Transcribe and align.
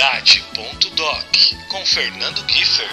paternidade.doc 0.00 1.68
com 1.68 1.84
Fernando 1.84 2.42
Kiefer. 2.46 2.88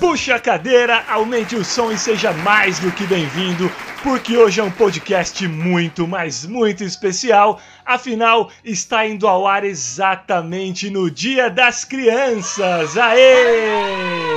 Puxe 0.00 0.32
a 0.32 0.40
cadeira, 0.40 1.04
aumente 1.08 1.54
o 1.54 1.64
som 1.64 1.92
e 1.92 1.98
seja 1.98 2.32
mais 2.32 2.80
do 2.80 2.90
que 2.90 3.04
bem-vindo, 3.04 3.70
porque 4.02 4.36
hoje 4.36 4.60
é 4.60 4.64
um 4.64 4.70
podcast 4.70 5.46
muito, 5.46 6.08
mas 6.08 6.44
muito 6.44 6.82
especial. 6.82 7.60
Afinal, 7.86 8.50
está 8.64 9.06
indo 9.06 9.28
ao 9.28 9.46
ar 9.46 9.62
exatamente 9.62 10.90
no 10.90 11.08
Dia 11.08 11.48
das 11.48 11.84
Crianças. 11.84 12.96
Aê! 12.96 14.27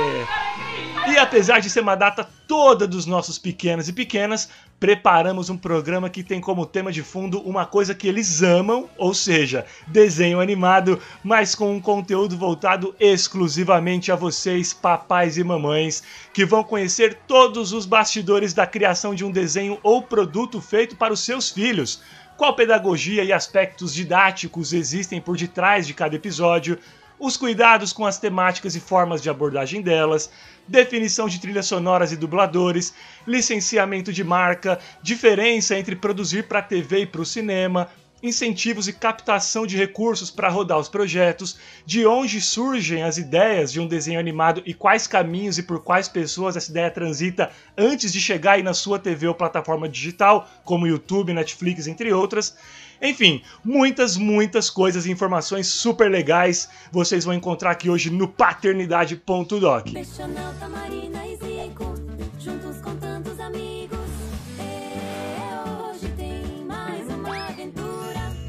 E 1.12 1.18
apesar 1.18 1.60
de 1.60 1.68
ser 1.68 1.80
uma 1.80 1.94
data 1.94 2.26
toda 2.48 2.88
dos 2.88 3.04
nossos 3.04 3.38
pequenos 3.38 3.86
e 3.86 3.92
pequenas, 3.92 4.48
preparamos 4.80 5.50
um 5.50 5.58
programa 5.58 6.08
que 6.08 6.22
tem 6.22 6.40
como 6.40 6.64
tema 6.64 6.90
de 6.90 7.02
fundo 7.02 7.38
uma 7.42 7.66
coisa 7.66 7.94
que 7.94 8.08
eles 8.08 8.42
amam, 8.42 8.88
ou 8.96 9.12
seja, 9.12 9.66
desenho 9.86 10.40
animado, 10.40 10.98
mas 11.22 11.54
com 11.54 11.70
um 11.70 11.78
conteúdo 11.82 12.34
voltado 12.34 12.96
exclusivamente 12.98 14.10
a 14.10 14.16
vocês, 14.16 14.72
papais 14.72 15.36
e 15.36 15.44
mamães, 15.44 16.02
que 16.32 16.46
vão 16.46 16.64
conhecer 16.64 17.18
todos 17.28 17.74
os 17.74 17.84
bastidores 17.84 18.54
da 18.54 18.66
criação 18.66 19.14
de 19.14 19.22
um 19.22 19.30
desenho 19.30 19.78
ou 19.82 20.00
produto 20.00 20.62
feito 20.62 20.96
para 20.96 21.12
os 21.12 21.20
seus 21.20 21.50
filhos. 21.50 22.00
Qual 22.38 22.56
pedagogia 22.56 23.22
e 23.22 23.34
aspectos 23.34 23.92
didáticos 23.92 24.72
existem 24.72 25.20
por 25.20 25.36
detrás 25.36 25.86
de 25.86 25.92
cada 25.92 26.16
episódio? 26.16 26.78
Os 27.22 27.36
cuidados 27.36 27.92
com 27.92 28.04
as 28.04 28.18
temáticas 28.18 28.74
e 28.74 28.80
formas 28.80 29.22
de 29.22 29.30
abordagem 29.30 29.80
delas, 29.80 30.28
definição 30.66 31.28
de 31.28 31.40
trilhas 31.40 31.66
sonoras 31.66 32.10
e 32.10 32.16
dubladores, 32.16 32.92
licenciamento 33.24 34.12
de 34.12 34.24
marca, 34.24 34.80
diferença 35.00 35.78
entre 35.78 35.94
produzir 35.94 36.48
para 36.48 36.60
TV 36.60 37.02
e 37.02 37.06
para 37.06 37.20
o 37.20 37.24
cinema, 37.24 37.88
incentivos 38.22 38.86
e 38.86 38.92
captação 38.92 39.66
de 39.66 39.76
recursos 39.76 40.30
para 40.30 40.48
rodar 40.48 40.78
os 40.78 40.88
projetos, 40.88 41.58
de 41.84 42.06
onde 42.06 42.40
surgem 42.40 43.02
as 43.02 43.18
ideias 43.18 43.72
de 43.72 43.80
um 43.80 43.86
desenho 43.86 44.20
animado 44.20 44.62
e 44.64 44.72
quais 44.72 45.06
caminhos 45.06 45.58
e 45.58 45.62
por 45.62 45.82
quais 45.82 46.08
pessoas 46.08 46.56
essa 46.56 46.70
ideia 46.70 46.90
transita 46.90 47.50
antes 47.76 48.12
de 48.12 48.20
chegar 48.20 48.52
aí 48.52 48.62
na 48.62 48.74
sua 48.74 48.98
TV 48.98 49.26
ou 49.26 49.34
plataforma 49.34 49.88
digital, 49.88 50.48
como 50.64 50.86
YouTube, 50.86 51.32
Netflix, 51.32 51.86
entre 51.86 52.12
outras. 52.12 52.56
Enfim, 53.02 53.42
muitas, 53.64 54.16
muitas 54.16 54.70
coisas 54.70 55.06
e 55.06 55.10
informações 55.10 55.66
super 55.66 56.08
legais 56.08 56.68
vocês 56.92 57.24
vão 57.24 57.34
encontrar 57.34 57.72
aqui 57.72 57.90
hoje 57.90 58.10
no 58.10 58.28
paternidade.doc. 58.28 59.88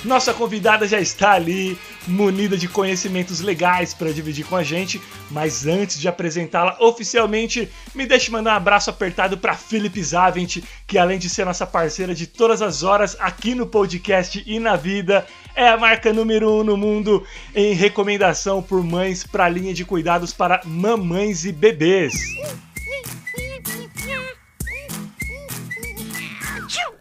Nossa 0.04 0.34
convidada 0.34 0.86
já 0.88 1.00
está 1.00 1.32
ali, 1.32 1.80
munida 2.10 2.58
de 2.58 2.68
conhecimentos 2.68 3.40
legais 3.40 3.94
para 3.94 4.12
dividir 4.12 4.46
com 4.46 4.56
a 4.56 4.64
gente, 4.64 5.02
mas 5.30 5.66
antes 5.68 6.00
de 6.00 6.08
apresentá-la 6.08 6.76
oficialmente, 6.80 7.70
me 7.94 8.06
deixe 8.06 8.32
mandar 8.32 8.54
um 8.54 8.58
abraço 8.58 8.90
apertado 8.90 9.38
para 9.38 9.56
Felipe 9.56 10.04
Zavent, 10.04 10.64
que 10.88 10.98
além 10.98 11.20
de 11.20 11.30
ser 11.30 11.46
nossa 11.46 11.68
parceira 11.68 12.16
de 12.16 12.28
todas 12.28 12.62
as 12.62 12.84
horas 12.84 13.16
aqui 13.20 13.54
no 13.54 13.68
podcast 13.68 14.44
e 14.46 14.60
na 14.60 14.76
vida, 14.76 15.26
é 15.56 15.68
a 15.68 15.78
marca 15.78 16.12
número 16.12 16.52
um 16.52 16.64
no 16.64 16.76
mundo 16.76 17.26
em 17.56 17.74
recomendação 17.74 18.62
por 18.62 18.84
mães 18.84 19.24
para 19.24 19.46
a 19.46 19.50
linha 19.50 19.74
de 19.74 19.86
cuidados 19.86 20.34
para 20.34 20.62
mamães 20.66 21.46
e 21.46 21.52
bebês. 21.52 22.14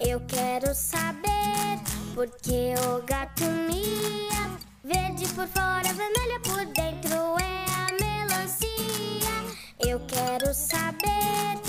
Eu 0.01 0.21
quero 0.27 0.75
saber 0.75 1.29
porque 2.15 2.75
o 2.87 3.03
gato 3.07 3.45
mia 3.45 4.59
Verde 4.89 5.29
por 5.35 5.47
fora, 5.49 5.93
vermelha 5.93 6.41
por 6.43 6.65
dentro. 6.73 7.37
É 7.39 7.65
a 7.77 7.93
melancia. 8.01 9.29
Eu 9.87 10.01
quero 10.07 10.55
saber, 10.55 11.61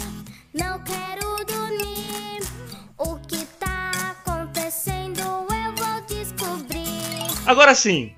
não 0.54 0.82
quero 0.86 1.44
dormir. 1.44 2.42
O 2.98 3.18
que 3.28 3.46
tá 3.60 4.16
acontecendo? 4.24 5.20
Eu 5.20 5.76
vou 5.76 6.02
descobrir. 6.08 7.28
Agora 7.46 7.76
sim, 7.76 8.14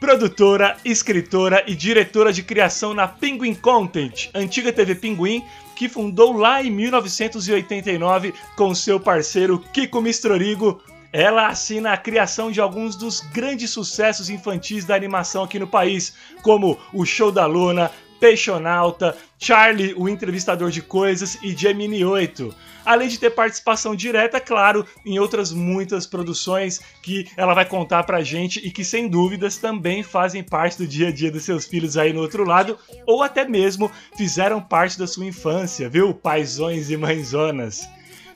produtora, 0.00 0.76
escritora 0.84 1.62
e 1.68 1.76
diretora 1.76 2.32
de 2.32 2.42
criação 2.42 2.92
na 2.92 3.06
Penguin 3.06 3.54
Content, 3.54 4.30
antiga 4.34 4.72
TV 4.72 4.96
Pinguim, 4.96 5.44
que 5.76 5.88
fundou 5.88 6.32
lá 6.32 6.60
em 6.60 6.72
1989 6.72 8.34
com 8.56 8.74
seu 8.74 8.98
parceiro 8.98 9.60
Kiko 9.72 10.00
Mistrorigo. 10.00 10.82
Ela 11.12 11.48
assina 11.48 11.92
a 11.92 11.96
criação 11.96 12.52
de 12.52 12.60
alguns 12.60 12.94
dos 12.94 13.20
grandes 13.20 13.70
sucessos 13.70 14.30
infantis 14.30 14.84
da 14.84 14.94
animação 14.94 15.42
aqui 15.42 15.58
no 15.58 15.66
país, 15.66 16.14
como 16.42 16.78
O 16.92 17.04
Show 17.04 17.32
da 17.32 17.46
Luna, 17.46 17.90
Peixonauta, 18.20 19.16
Charlie, 19.38 19.94
o 19.96 20.08
entrevistador 20.08 20.70
de 20.70 20.82
coisas 20.82 21.38
e 21.42 21.56
Gemini 21.56 22.04
8. 22.04 22.54
Além 22.84 23.08
de 23.08 23.18
ter 23.18 23.30
participação 23.30 23.96
direta, 23.96 24.38
claro, 24.38 24.86
em 25.04 25.18
outras 25.18 25.52
muitas 25.52 26.06
produções 26.06 26.80
que 27.02 27.26
ela 27.36 27.54
vai 27.54 27.64
contar 27.64 28.04
pra 28.04 28.22
gente 28.22 28.60
e 28.64 28.70
que 28.70 28.84
sem 28.84 29.08
dúvidas 29.08 29.56
também 29.56 30.02
fazem 30.02 30.42
parte 30.42 30.78
do 30.78 30.86
dia 30.86 31.08
a 31.08 31.12
dia 31.12 31.30
dos 31.30 31.44
seus 31.44 31.64
filhos 31.64 31.96
aí 31.96 32.12
no 32.12 32.20
outro 32.20 32.44
lado, 32.44 32.78
ou 33.06 33.22
até 33.22 33.44
mesmo 33.46 33.90
fizeram 34.16 34.60
parte 34.60 34.98
da 34.98 35.06
sua 35.06 35.24
infância, 35.24 35.88
viu? 35.88 36.12
Paisões 36.14 36.90
e 36.90 36.96
mãezonas. 36.96 37.88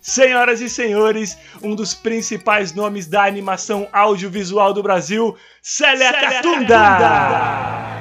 Senhoras 0.05 0.61
e 0.61 0.69
senhores, 0.69 1.39
um 1.63 1.75
dos 1.75 1.95
principais 1.95 2.75
nomes 2.75 3.07
da 3.07 3.25
animação 3.25 3.89
audiovisual 3.91 4.75
do 4.75 4.83
Brasil, 4.83 5.35
Célia! 5.63 6.13
Catunda! 6.13 7.95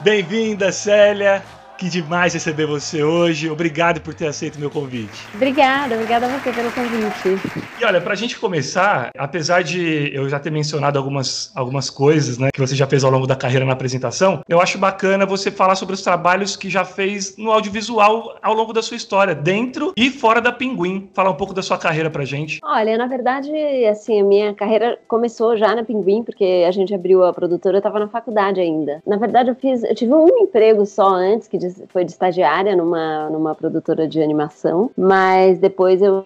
Bem-vinda, 0.00 0.70
Célia. 0.70 1.42
Que 1.78 1.88
demais 1.88 2.34
receber 2.34 2.66
você 2.66 3.04
hoje. 3.04 3.48
Obrigado 3.48 4.00
por 4.00 4.12
ter 4.12 4.26
aceito 4.26 4.58
meu 4.58 4.68
convite. 4.68 5.28
Obrigada, 5.32 5.94
obrigada 5.94 6.26
a 6.26 6.28
você 6.28 6.52
pelo 6.52 6.72
convite. 6.72 7.38
E 7.80 7.84
olha, 7.84 8.00
pra 8.00 8.16
gente 8.16 8.36
começar, 8.36 9.10
apesar 9.16 9.62
de 9.62 10.10
eu 10.12 10.28
já 10.28 10.40
ter 10.40 10.50
mencionado 10.50 10.98
algumas, 10.98 11.52
algumas 11.54 11.88
coisas, 11.88 12.36
né, 12.36 12.48
que 12.52 12.58
você 12.58 12.74
já 12.74 12.84
fez 12.88 13.04
ao 13.04 13.12
longo 13.12 13.28
da 13.28 13.36
carreira 13.36 13.64
na 13.64 13.74
apresentação, 13.74 14.42
eu 14.48 14.60
acho 14.60 14.76
bacana 14.76 15.24
você 15.24 15.52
falar 15.52 15.76
sobre 15.76 15.94
os 15.94 16.02
trabalhos 16.02 16.56
que 16.56 16.68
já 16.68 16.84
fez 16.84 17.36
no 17.36 17.52
audiovisual 17.52 18.36
ao 18.42 18.54
longo 18.54 18.72
da 18.72 18.82
sua 18.82 18.96
história, 18.96 19.32
dentro 19.32 19.92
e 19.96 20.10
fora 20.10 20.40
da 20.40 20.50
Pinguim. 20.50 21.08
Falar 21.14 21.30
um 21.30 21.36
pouco 21.36 21.54
da 21.54 21.62
sua 21.62 21.78
carreira 21.78 22.10
pra 22.10 22.24
gente. 22.24 22.58
Olha, 22.64 22.98
na 22.98 23.06
verdade, 23.06 23.52
assim, 23.88 24.20
a 24.20 24.24
minha 24.24 24.52
carreira 24.52 24.98
começou 25.06 25.56
já 25.56 25.76
na 25.76 25.84
Pinguim, 25.84 26.24
porque 26.24 26.64
a 26.66 26.72
gente 26.72 26.92
abriu 26.92 27.22
a 27.22 27.32
produtora, 27.32 27.78
eu 27.78 27.82
tava 27.82 28.00
na 28.00 28.08
faculdade 28.08 28.60
ainda. 28.60 29.00
Na 29.06 29.16
verdade, 29.16 29.50
eu 29.50 29.54
fiz, 29.54 29.84
eu 29.84 29.94
tive 29.94 30.12
um 30.12 30.26
emprego 30.40 30.84
só 30.84 31.06
antes, 31.06 31.46
que 31.46 31.67
foi 31.88 32.04
de 32.04 32.12
estagiária 32.12 32.74
numa, 32.76 33.28
numa 33.30 33.54
produtora 33.54 34.06
de 34.06 34.22
animação, 34.22 34.90
mas 34.96 35.58
depois 35.58 36.02
eu 36.02 36.24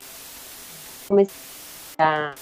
comecei 1.09 1.35
a 1.99 2.35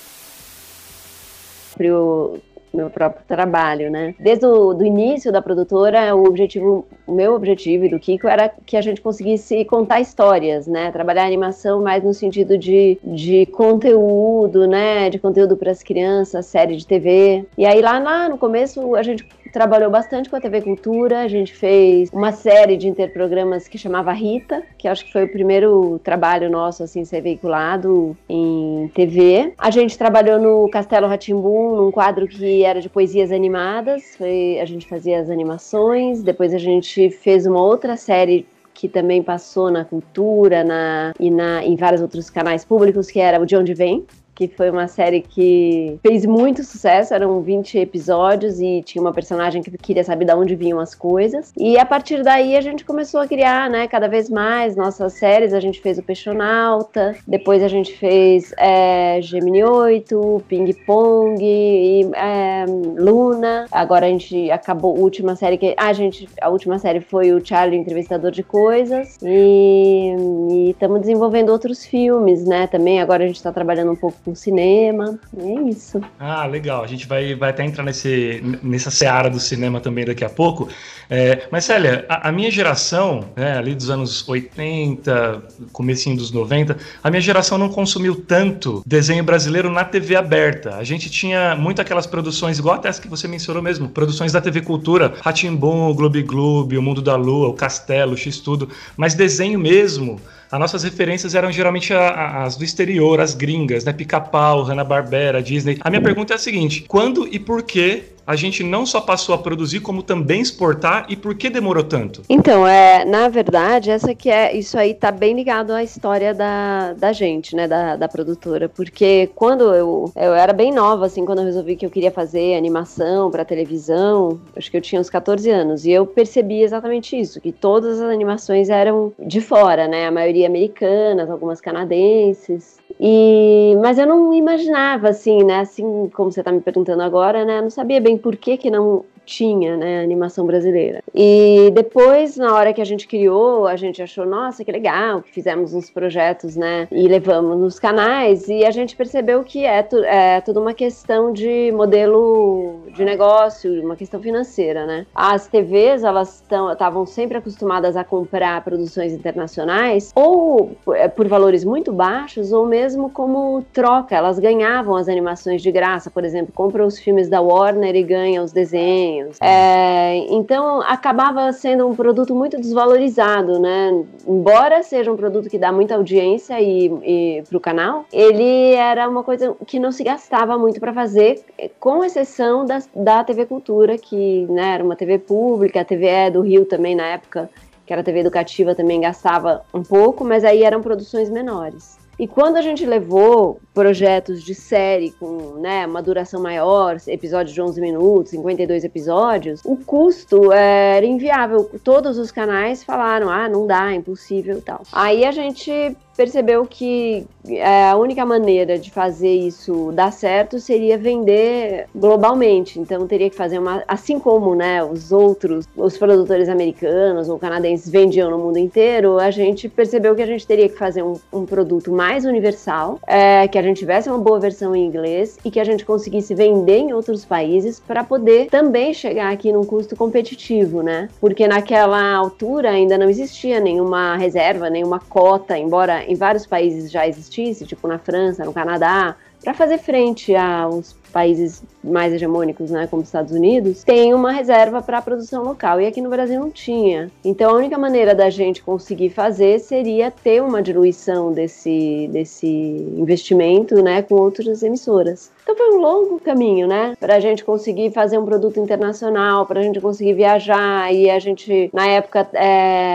pro 1.77 2.41
meu 2.73 2.89
próprio 2.89 3.25
trabalho, 3.27 3.91
né? 3.91 4.15
Desde 4.19 4.47
o 4.47 4.73
do 4.73 4.85
início 4.85 5.33
da 5.33 5.43
produtora, 5.43 6.15
o 6.15 6.25
objetivo, 6.25 6.87
o 7.07 7.13
meu 7.13 7.35
objetivo 7.35 7.85
e 7.85 7.89
do 7.89 7.99
Kiko 7.99 8.29
era 8.29 8.49
que 8.65 8.77
a 8.77 8.81
gente 8.81 9.01
conseguisse 9.01 9.65
contar 9.65 10.01
histórias, 10.01 10.67
né? 10.67 10.91
Trabalhar 10.93 11.27
animação 11.27 11.83
mais 11.83 12.05
no 12.05 12.15
sentido 12.15 12.57
de, 12.57 12.99
de 13.03 13.47
conteúdo, 13.47 14.69
né? 14.69 15.11
De 15.11 15.19
conteúdo 15.19 15.57
para 15.57 15.73
as 15.73 15.83
crianças, 15.83 16.47
série 16.47 16.77
de 16.77 16.87
TV. 16.87 17.45
E 17.59 17.67
aí 17.67 17.81
lá, 17.81 17.99
lá 17.99 18.29
no 18.29 18.39
começo 18.39 18.95
a 18.95 19.03
gente 19.03 19.27
trabalhou 19.53 19.91
bastante 19.91 20.29
com 20.29 20.37
a 20.37 20.41
TV 20.41 20.63
Cultura, 20.63 21.21
a 21.21 21.29
gente 21.29 21.55
fez 21.55 22.11
uma 22.13 22.33
série 22.33 22.77
de 22.77 22.89
interprogramas 22.89 23.69
que 23.69 23.79
chamava 23.79 24.13
Rita, 24.13 24.63
que 24.79 24.89
acho 24.89 25.05
que 25.05 25.13
foi 25.13 25.25
o 25.25 25.33
primeiro 25.33 26.01
trabalho 26.03 26.51
nosso 26.51 26.83
assim 26.83 27.05
ser 27.05 27.21
veiculado 27.21 28.17
em 28.29 28.91
TV. 28.95 29.53
A 29.59 29.71
gente 29.71 29.97
trabalhou 29.99 30.39
no 30.39 30.69
Castelo 30.71 31.07
Ratimbum, 31.07 31.77
num 31.77 31.91
quadro 31.91 32.27
que 32.27 32.63
era 32.65 32.81
de 32.81 32.89
poesias 32.89 33.33
animadas, 33.33 34.17
foi, 34.17 34.59
a 34.61 34.65
gente 34.65 34.87
fazia 34.87 35.21
as 35.21 35.31
animações, 35.31 36.23
depois 36.23 36.55
a 36.55 36.59
gente 36.59 37.11
fez 37.11 37.47
uma 37.47 37.63
outra 37.63 37.97
série 37.97 38.47
que 38.81 38.89
também 38.89 39.23
passou 39.23 39.71
na 39.71 39.85
cultura 39.85 40.65
na, 40.65 41.13
e 41.21 41.31
na, 41.31 41.63
em 41.63 41.77
vários 41.77 42.01
outros 42.01 42.31
canais 42.31 42.65
públicos, 42.65 43.11
que 43.11 43.21
era 43.21 43.39
o 43.39 43.45
De 43.45 43.55
Onde 43.55 43.75
Vem, 43.75 44.07
que 44.49 44.57
foi 44.57 44.71
uma 44.71 44.89
série 44.89 45.21
que 45.21 45.99
fez 46.03 46.25
muito 46.25 46.65
sucesso, 46.65 47.13
eram 47.13 47.43
20 47.43 47.79
episódios 47.79 48.59
e 48.59 48.81
tinha 48.83 49.03
uma 49.03 49.13
personagem 49.13 49.63
que 49.63 49.71
queria 49.77 50.03
saber 50.03 50.25
de 50.25 50.33
onde 50.33 50.55
vinham 50.55 50.81
as 50.81 50.95
coisas. 50.95 51.53
E 51.59 51.79
a 51.79 51.85
partir 51.85 52.23
daí 52.23 52.57
a 52.57 52.61
gente 52.63 52.83
começou 52.83 53.21
a 53.21 53.27
criar, 53.27 53.69
né, 53.69 53.87
cada 53.87 54.09
vez 54.09 54.31
mais 54.31 54.75
nossas 54.77 55.13
séries. 55.13 55.53
A 55.53 55.61
gente 55.61 55.79
fez 55.83 55.99
o 55.99 56.03
Peixonauta, 56.03 57.15
depois 57.29 57.63
a 57.63 57.69
gente 57.69 57.95
fez 57.99 58.55
é, 58.57 59.21
Gemini 59.21 59.63
8, 59.63 60.43
Ping 60.49 60.73
Pong, 60.87 61.39
e, 61.43 62.11
é, 62.15 62.65
Luna. 62.99 63.67
Agora 63.71 64.07
a 64.07 64.09
gente 64.09 64.51
acabou 64.51 64.97
a 64.97 65.01
última 65.01 65.37
série 65.37 65.59
que. 65.59 65.75
Ah, 65.77 65.93
gente, 65.93 66.27
a 66.41 66.49
última 66.49 66.79
série 66.79 67.03
foi 67.03 67.31
o 67.33 67.45
Charlie, 67.45 67.79
o 67.79 67.81
Entrevistador 67.83 68.31
de 68.31 68.43
Coisas. 68.43 69.19
E 69.23 70.71
estamos 70.71 71.01
desenvolvendo 71.01 71.51
outros 71.51 71.85
filmes, 71.85 72.47
né, 72.47 72.67
também. 72.67 73.03
Agora 73.03 73.25
a 73.25 73.27
gente 73.27 73.37
está 73.37 73.53
trabalhando 73.53 73.93
um 73.93 73.97
pouco 73.97 74.17
com 74.30 74.30
cinema. 74.35 75.19
É 75.37 75.69
isso. 75.69 76.01
Ah, 76.19 76.47
legal. 76.47 76.83
A 76.83 76.87
gente 76.87 77.07
vai, 77.07 77.35
vai 77.35 77.51
até 77.51 77.65
entrar 77.65 77.83
nesse, 77.83 78.43
nessa 78.63 78.91
seara 78.91 79.29
do 79.29 79.41
cinema 79.41 79.81
também 79.81 80.05
daqui 80.05 80.25
a 80.25 80.31
pouco. 80.31 80.69
É, 81.09 81.49
mas, 81.51 81.65
Célia, 81.65 82.05
a, 82.09 82.29
a 82.29 82.33
minha 82.33 82.51
geração, 82.51 83.25
né, 83.37 83.59
ali 83.59 83.75
dos 83.75 83.91
anos 83.91 84.29
80, 84.29 85.43
comecinho 85.73 86.17
dos 86.17 86.31
90, 86.31 86.77
a 87.03 87.11
minha 87.11 87.21
geração 87.21 87.59
não 87.59 87.69
consumiu 87.69 88.15
tanto 88.15 88.83
desenho 88.87 89.25
brasileiro 89.25 89.71
na 89.71 89.85
TV 89.85 90.15
aberta. 90.15 90.77
A 90.77 90.85
gente 90.85 91.11
tinha 91.11 91.57
muito 91.57 91.83
aquelas 91.83 92.07
produções, 92.07 92.59
igual 92.59 92.77
até 92.77 92.89
as 92.89 93.01
que 93.01 93.09
você 93.09 93.27
mencionou 93.27 93.63
mesmo, 93.63 93.89
produções 93.89 94.33
da 94.33 94.41
TV 94.41 94.61
Cultura, 94.61 95.15
Ratimbum, 95.21 95.93
Globo 95.95 96.23
Globo, 96.23 96.79
O 96.79 96.83
Mundo 96.83 97.03
da 97.03 97.17
Lua, 97.17 97.49
O 97.49 97.55
Castelo, 97.55 98.17
X 98.17 98.39
Tudo, 98.39 98.69
mas 98.97 99.15
desenho 99.15 99.59
mesmo 99.59 100.21
as 100.51 100.59
nossas 100.59 100.83
referências 100.83 101.35
eram 101.35 101.53
geralmente 101.53 101.93
as 101.95 102.57
do 102.57 102.65
exterior, 102.65 103.21
as 103.21 103.35
gringas, 103.35 103.85
né? 103.85 103.93
Pica-Pau, 103.93 104.63
Hanna-Barbera, 104.63 105.41
Disney. 105.43 105.79
A 105.81 105.91
minha 105.91 106.03
pergunta 106.03 106.35
é 106.35 106.37
a 106.37 106.39
seguinte: 106.39 106.85
quando 106.89 107.29
e 107.31 107.39
por 107.39 107.63
que 107.63 108.03
a 108.27 108.37
gente 108.37 108.63
não 108.63 108.87
só 108.87 109.01
passou 109.01 109.35
a 109.35 109.39
produzir, 109.39 109.81
como 109.81 110.03
também 110.03 110.41
exportar 110.41 111.07
e 111.09 111.17
por 111.17 111.35
que 111.35 111.51
demorou 111.51 111.83
tanto? 111.83 112.23
Então, 112.29 112.67
é, 112.67 113.05
na 113.05 113.29
verdade, 113.29 113.91
essa 113.91 114.15
que 114.15 114.31
é, 114.31 114.57
isso 114.57 114.79
aí 114.79 114.95
tá 114.95 115.11
bem 115.11 115.35
ligado 115.35 115.73
à 115.73 115.83
história 115.83 116.33
da, 116.33 116.93
da 116.95 117.13
gente, 117.13 117.55
né, 117.57 117.67
da, 117.67 117.97
da 117.97 118.09
produtora, 118.09 118.69
porque 118.69 119.31
quando 119.35 119.75
eu, 119.75 120.13
eu 120.17 120.35
era 120.35 120.53
bem 120.53 120.73
nova, 120.73 121.07
assim, 121.07 121.25
quando 121.25 121.41
eu 121.41 121.45
resolvi 121.45 121.77
que 121.77 121.87
eu 121.87 121.91
queria 121.91 122.11
fazer 122.11 122.57
animação 122.57 123.31
para 123.31 123.45
televisão, 123.45 124.41
acho 124.57 124.71
que 124.71 124.77
eu 124.77 124.81
tinha 124.81 125.01
uns 125.01 125.11
14 125.11 125.51
anos, 125.51 125.85
e 125.85 125.91
eu 125.91 126.07
percebi 126.07 126.63
exatamente 126.63 127.19
isso, 127.19 127.41
que 127.41 127.53
todas 127.53 128.01
as 128.01 128.11
animações 128.11 128.69
eram 128.69 129.13
de 129.19 129.41
fora, 129.41 129.89
né, 129.89 130.07
a 130.07 130.11
maioria 130.11 130.47
americanas, 130.47 131.31
algumas 131.31 131.61
canadenses, 131.61 132.79
e, 133.01 133.77
mas 133.81 133.99
eu 133.99 134.07
não 134.07 134.35
imaginava 134.35 135.09
assim, 135.09 135.43
né? 135.43 135.61
Assim 135.61 136.11
como 136.11 136.31
você 136.31 136.41
está 136.41 136.53
me 136.53 136.61
perguntando 136.61 137.03
agora, 137.03 137.45
né? 137.47 137.59
Eu 137.59 137.63
não 137.63 137.71
sabia 137.71 138.01
bem 138.01 138.19
por 138.19 138.37
que, 138.37 138.59
que 138.59 138.71
não 138.71 139.07
tinha, 139.31 139.77
né, 139.77 140.03
animação 140.03 140.45
brasileira. 140.45 141.03
E 141.15 141.71
depois, 141.73 142.37
na 142.37 142.53
hora 142.55 142.73
que 142.73 142.81
a 142.81 142.85
gente 142.85 143.07
criou, 143.07 143.67
a 143.67 143.77
gente 143.77 144.03
achou, 144.03 144.27
nossa, 144.27 144.65
que 144.65 144.73
legal, 144.73 145.23
fizemos 145.23 145.73
uns 145.73 145.89
projetos, 145.89 146.57
né, 146.57 146.89
e 146.91 147.07
levamos 147.07 147.57
nos 147.59 147.79
canais, 147.79 148.49
e 148.49 148.65
a 148.65 148.71
gente 148.73 148.97
percebeu 148.97 149.45
que 149.45 149.65
é, 149.65 149.87
é 150.05 150.41
tudo 150.41 150.61
uma 150.61 150.75
questão 150.75 151.33
de 151.33 151.71
modelo 151.73 152.81
de 152.95 153.05
negócio, 153.05 153.83
uma 153.85 153.95
questão 153.95 154.21
financeira, 154.21 154.85
né. 154.85 155.07
As 155.15 155.47
TVs, 155.47 156.03
elas 156.03 156.43
estavam 156.43 157.07
sempre 157.07 157.39
acostumadas 157.39 157.97
a 157.97 158.03
comprar 158.03 158.65
produções 158.65 159.13
internacionais, 159.13 160.11
ou 160.15 160.73
é, 160.95 161.07
por 161.07 161.29
valores 161.29 161.65
muito 161.65 161.93
baixos, 161.93 162.53
ou 162.53 162.67
mesmo 162.67 163.11
como 163.11 163.65
troca, 163.73 164.17
elas 164.17 164.41
ganhavam 164.41 164.97
as 164.97 165.09
animações 165.09 165.63
de 165.63 165.71
graça, 165.71 166.11
por 166.11 166.25
exemplo, 166.25 166.53
compram 166.53 166.87
os 166.87 166.99
filmes 166.99 167.29
da 167.29 167.41
Warner 167.41 167.95
e 167.95 168.03
ganham 168.03 168.45
os 168.45 168.53
desenhos. 168.53 169.20
É, 169.41 170.17
então 170.31 170.81
acabava 170.83 171.53
sendo 171.53 171.87
um 171.87 171.95
produto 171.95 172.35
muito 172.35 172.57
desvalorizado, 172.61 173.59
né? 173.59 174.05
Embora 174.27 174.83
seja 174.83 175.13
um 175.13 175.17
produto 175.17 175.49
que 175.49 175.59
dá 175.59 175.71
muita 175.73 175.95
audiência 175.95 176.61
e, 176.61 176.87
e 176.87 177.43
para 177.49 177.57
o 177.57 177.61
canal, 177.61 178.05
ele 178.13 178.73
era 178.75 179.09
uma 179.09 179.23
coisa 179.23 179.55
que 179.67 179.79
não 179.79 179.93
se 179.93 180.03
gastava 180.03 180.57
muito 180.59 180.81
para 180.81 180.93
fazer, 180.93 181.43
com 181.79 182.05
exceção 182.05 182.65
da, 182.65 182.83
da 182.95 183.25
TV 183.25 183.47
Cultura, 183.47 183.99
que 183.99 184.47
né, 184.49 184.75
era 184.75 184.85
uma 184.85 184.97
TV 184.97 185.19
pública, 185.19 185.81
a 185.81 185.85
TVE 185.85 186.31
do 186.33 186.41
Rio 186.41 186.65
também 186.65 186.95
na 186.95 187.07
época 187.07 187.51
que 187.91 187.93
era 187.93 188.05
TV 188.05 188.21
educativa, 188.21 188.73
também 188.73 189.01
gastava 189.01 189.65
um 189.75 189.83
pouco, 189.83 190.25
mas 190.25 190.45
aí 190.45 190.63
eram 190.63 190.81
produções 190.81 191.29
menores. 191.29 192.00
E 192.21 192.29
quando 192.29 192.57
a 192.57 192.61
gente 192.61 192.85
levou 192.85 193.63
projetos 193.73 194.43
de 194.43 194.55
série 194.55 195.11
com 195.13 195.55
né, 195.55 195.87
uma 195.87 196.03
duração 196.03 196.43
maior, 196.43 196.99
episódios 197.07 197.55
de 197.55 197.63
11 197.63 197.81
minutos, 197.81 198.33
52 198.33 198.85
episódios, 198.85 199.63
o 199.65 199.75
custo 199.75 200.53
era 200.53 201.07
inviável. 201.07 201.71
Todos 201.83 202.19
os 202.19 202.31
canais 202.31 202.85
falaram: 202.85 203.31
ah, 203.31 203.49
não 203.49 203.67
dá, 203.67 203.91
é 203.91 203.95
impossível 203.95 204.59
e 204.59 204.61
tal. 204.61 204.83
Aí 204.93 205.25
a 205.25 205.33
gente 205.33 205.97
percebeu 206.21 206.67
que 206.67 207.27
é, 207.49 207.89
a 207.89 207.97
única 207.97 208.27
maneira 208.27 208.79
de 208.79 208.91
fazer 208.91 209.33
isso 209.33 209.91
dar 209.95 210.13
certo 210.13 210.61
seria 210.61 210.99
vender 210.99 211.87
globalmente. 211.95 212.79
Então 212.79 213.07
teria 213.07 213.31
que 213.31 213.37
fazer 213.37 213.59
uma, 213.59 213.83
assim 213.89 214.19
como, 214.19 214.55
né, 214.55 214.85
os 214.85 215.13
outros, 215.13 215.67
os 215.75 215.97
produtores 215.97 216.51
americanos 216.51 217.31
ou 217.31 217.39
canadenses 217.39 217.89
vendiam 217.89 218.31
no 218.31 218.37
mundo 218.37 218.59
inteiro, 218.59 219.19
a 219.19 219.31
gente 219.31 219.67
percebeu 219.67 220.15
que 220.15 220.21
a 220.21 220.27
gente 220.27 220.47
teria 220.47 220.69
que 220.69 220.77
fazer 220.77 221.03
um, 221.03 221.15
um 221.33 221.47
produto 221.47 221.91
mais 221.91 222.27
universal, 222.27 223.01
é, 223.07 223.49
que 223.49 223.57
a 223.57 223.63
gente 223.63 223.79
tivesse 223.79 224.11
uma 224.11 224.19
boa 224.19 224.39
versão 224.39 224.77
em 224.77 224.85
inglês 224.85 225.39
e 225.43 225.51
que 225.51 225.59
a 225.59 225.65
gente 225.65 225.87
conseguisse 225.87 226.35
vender 226.35 226.81
em 226.81 226.93
outros 226.93 227.25
países 227.25 227.81
para 227.81 228.05
poder 228.05 228.49
também 228.51 228.93
chegar 228.93 229.33
aqui 229.33 229.51
num 229.51 229.65
custo 229.65 229.97
competitivo, 229.97 230.83
né? 230.83 231.09
Porque 231.19 231.49
naquela 231.49 232.15
altura 232.15 232.73
ainda 232.73 232.99
não 232.99 233.09
existia 233.09 233.59
nenhuma 233.59 234.19
reserva, 234.19 234.69
nenhuma 234.69 235.01
cota, 235.01 235.57
embora 235.57 236.10
em 236.11 236.17
vários 236.17 236.45
países 236.45 236.91
já 236.91 237.07
existisse, 237.07 237.65
tipo 237.65 237.87
na 237.87 237.97
França, 237.97 238.45
no 238.45 238.53
Canadá, 238.53 239.15
para 239.45 239.55
fazer 239.55 239.79
frente 239.79 240.35
aos 240.35 240.93
países 241.11 241.63
mais 241.83 242.13
hegemônicos, 242.13 242.71
né, 242.71 242.87
como 242.87 243.03
os 243.03 243.09
Estados 243.09 243.33
Unidos, 243.33 243.83
tem 243.83 244.15
uma 244.15 244.33
reserva 244.33 244.83
para 244.83 244.99
a 244.99 245.03
produção 245.03 245.43
local 245.43 245.81
e 245.81 245.87
aqui 245.87 246.01
no 246.01 246.11
Brasil 246.11 246.39
não 246.39 246.51
tinha. 246.51 247.11
Então 247.25 247.51
a 247.51 247.55
única 247.55 247.79
maneira 247.79 248.15
da 248.15 248.31
gente 248.31 248.63
conseguir 248.63 249.11
fazer 249.11 249.59
seria 249.59 250.11
ter 250.11 250.43
uma 250.43 250.63
diluição 250.63 251.33
desse, 251.33 252.09
desse 252.13 252.47
investimento, 252.47 253.83
né, 253.83 254.03
com 254.03 254.15
outras 254.15 254.63
emissoras. 254.63 255.31
Então 255.43 255.57
foi 255.57 255.77
um 255.77 255.81
longo 255.81 256.21
caminho, 256.21 256.67
né, 256.69 256.95
para 257.01 257.17
a 257.17 257.21
gente 257.21 257.45
conseguir 257.45 257.91
fazer 257.91 258.19
um 258.19 258.25
produto 258.25 258.61
internacional, 258.61 259.47
para 259.47 259.61
a 259.61 259.63
gente 259.63 259.81
conseguir 259.81 260.15
viajar 260.15 260.93
e 260.93 261.11
a 261.11 261.19
gente 261.19 261.71
na 261.73 261.87
época 261.87 262.29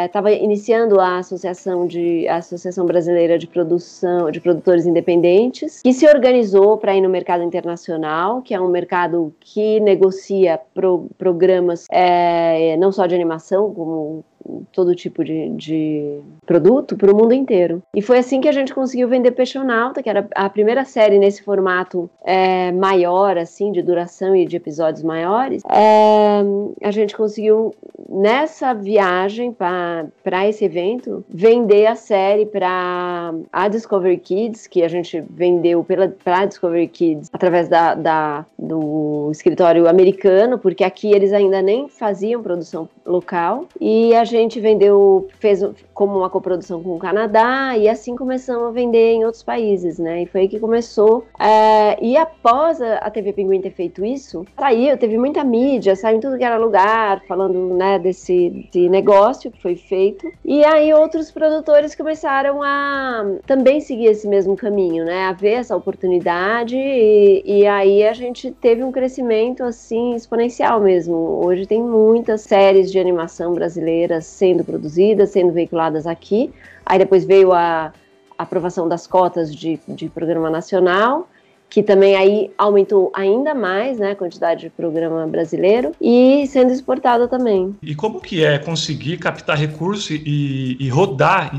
estava 0.06 0.32
é, 0.32 0.44
iniciando 0.44 1.00
a 1.00 1.18
associação 1.18 1.88
de 1.88 2.28
a 2.28 2.38
associação 2.38 2.86
brasileira 2.86 3.38
de 3.38 3.48
produção 3.48 4.30
de 4.32 4.40
produtores 4.40 4.86
independentes 4.86 5.82
que 5.82 5.94
se 5.94 6.08
organizou 6.08 6.78
para 6.78 6.96
ir 6.96 7.02
no 7.02 7.10
mercado 7.10 7.44
internacional 7.44 8.05
que 8.44 8.54
é 8.54 8.60
um 8.60 8.70
mercado 8.70 9.34
que 9.40 9.80
negocia 9.80 10.60
pro, 10.74 11.10
programas 11.18 11.86
é, 11.92 12.78
não 12.78 12.92
só 12.92 13.06
de 13.06 13.16
animação, 13.16 13.74
como 13.74 14.24
todo 14.72 14.96
tipo 14.96 15.24
de, 15.24 15.50
de 15.50 16.20
produto 16.46 16.96
para 16.96 17.12
o 17.12 17.16
mundo 17.16 17.34
inteiro. 17.34 17.82
E 17.96 18.02
foi 18.02 18.20
assim 18.20 18.42
que 18.42 18.48
a 18.48 18.52
gente 18.52 18.74
conseguiu 18.74 19.08
vender 19.08 19.32
Peixonauta, 19.32 20.04
que 20.04 20.10
era 20.10 20.28
a 20.36 20.50
primeira 20.50 20.86
série 20.86 21.18
nesse 21.18 21.44
formato 21.44 22.10
é, 22.24 22.72
maior, 22.72 23.38
assim, 23.38 23.72
de 23.72 23.82
duração 23.82 24.36
e 24.36 24.46
de 24.46 24.56
episódios 24.56 25.04
maiores. 25.04 25.64
É, 25.70 26.42
a 26.84 26.92
gente 26.92 27.16
conseguiu, 27.16 27.74
nessa 28.10 28.74
viagem 28.74 29.52
para 29.52 30.48
esse 30.48 30.66
evento, 30.66 31.24
vender 31.30 31.88
a 31.88 31.96
série 31.96 32.46
para 32.46 33.34
a 33.52 33.68
Discovery 33.68 34.18
Kids, 34.18 34.68
que 34.68 34.84
a 34.84 34.88
gente 34.88 35.24
vendeu 35.30 35.84
para 35.84 36.42
a 36.42 36.46
Discovery 36.46 36.88
Kids 36.88 37.30
através 37.34 37.68
da, 37.68 37.96
da, 37.96 38.46
do 38.58 39.30
escritório 39.32 39.88
americano, 39.88 40.60
porque 40.60 40.84
aqui 40.84 41.12
eles 41.12 41.34
ainda 41.34 41.62
nem 41.62 41.88
faziam 41.88 42.44
produção 42.44 42.88
local. 43.06 43.66
E 43.80 44.14
a 44.16 44.24
gente 44.24 44.35
gente 44.40 44.60
vendeu, 44.60 45.28
fez 45.40 45.64
como 45.94 46.18
uma 46.18 46.30
coprodução 46.30 46.84
com 46.84 46.96
o 46.96 47.00
Canadá 47.00 47.78
e 47.78 47.88
assim 47.88 48.16
começamos 48.16 48.68
a 48.68 48.72
vender 48.72 49.14
em 49.14 49.24
outros 49.24 49.44
países, 49.44 49.98
né? 49.98 50.24
E 50.24 50.26
foi 50.26 50.42
aí 50.42 50.48
que 50.48 50.60
começou. 50.60 51.26
É, 51.40 51.98
e 52.04 52.18
após 52.18 52.82
a, 52.82 53.10
TV 53.10 53.32
Pinguim 53.32 53.62
ter 53.62 53.72
feito 53.72 54.04
isso, 54.04 54.46
saiu, 54.60 54.98
teve 54.98 55.18
muita 55.18 55.44
mídia, 55.44 55.96
saiu 55.96 56.18
em 56.18 56.20
tudo 56.20 56.38
que 56.38 56.44
era 56.44 56.58
lugar, 56.58 57.24
falando, 57.28 57.74
né, 57.76 57.98
desse, 57.98 58.68
negócio 58.90 59.50
que 59.50 59.62
foi 59.62 59.76
feito. 59.76 60.30
E 60.44 60.66
aí 60.66 60.94
outros 60.94 61.32
produtores 61.32 61.96
começaram 61.96 62.62
a 62.62 63.26
também 63.46 63.80
seguir 63.80 64.08
esse 64.08 64.28
mesmo 64.28 64.56
caminho, 64.56 65.06
né? 65.06 65.26
A 65.26 65.32
ver 65.32 65.54
essa 65.54 65.76
oportunidade 65.76 66.76
e, 66.76 67.44
e 67.46 67.66
aí 67.66 68.06
a 68.06 68.14
gente 68.14 68.52
teve 68.52 68.84
um 68.84 68.92
crescimento 68.92 69.64
assim 69.64 70.14
exponencial 70.14 70.82
mesmo. 70.82 71.16
Hoje 71.46 71.66
tem 71.66 71.82
muitas 71.82 72.42
séries 72.42 72.92
de 72.92 73.00
animação 73.00 73.54
brasileiras 73.54 74.25
sendo 74.26 74.64
produzidas, 74.64 75.32
sendo 75.32 75.52
veiculadas 75.52 76.06
aqui. 76.06 76.54
Aí 76.86 77.00
depois 77.00 77.26
veio 77.26 77.54
a 77.54 77.94
aprovação 78.38 78.88
das 78.88 79.08
cotas 79.08 79.54
de, 79.56 79.80
de 79.88 80.10
programa 80.10 80.50
nacional 80.50 81.28
que 81.76 81.84
também 81.84 82.16
aí 82.16 82.52
aumentou 82.58 83.12
ainda 83.14 83.54
mais 83.54 84.00
né, 84.00 84.12
a 84.12 84.16
quantidade 84.16 84.62
de 84.62 84.70
programa 84.70 85.28
brasileiro 85.28 85.92
e 86.00 86.48
sendo 86.48 86.72
exportada 86.72 87.28
também. 87.28 87.76
E 87.84 87.94
como 87.94 88.22
que 88.22 88.46
é 88.46 88.58
conseguir 88.58 89.18
captar 89.18 89.58
recurso 89.58 90.14
e, 90.14 90.78
e 90.80 90.88
rodar 90.88 91.52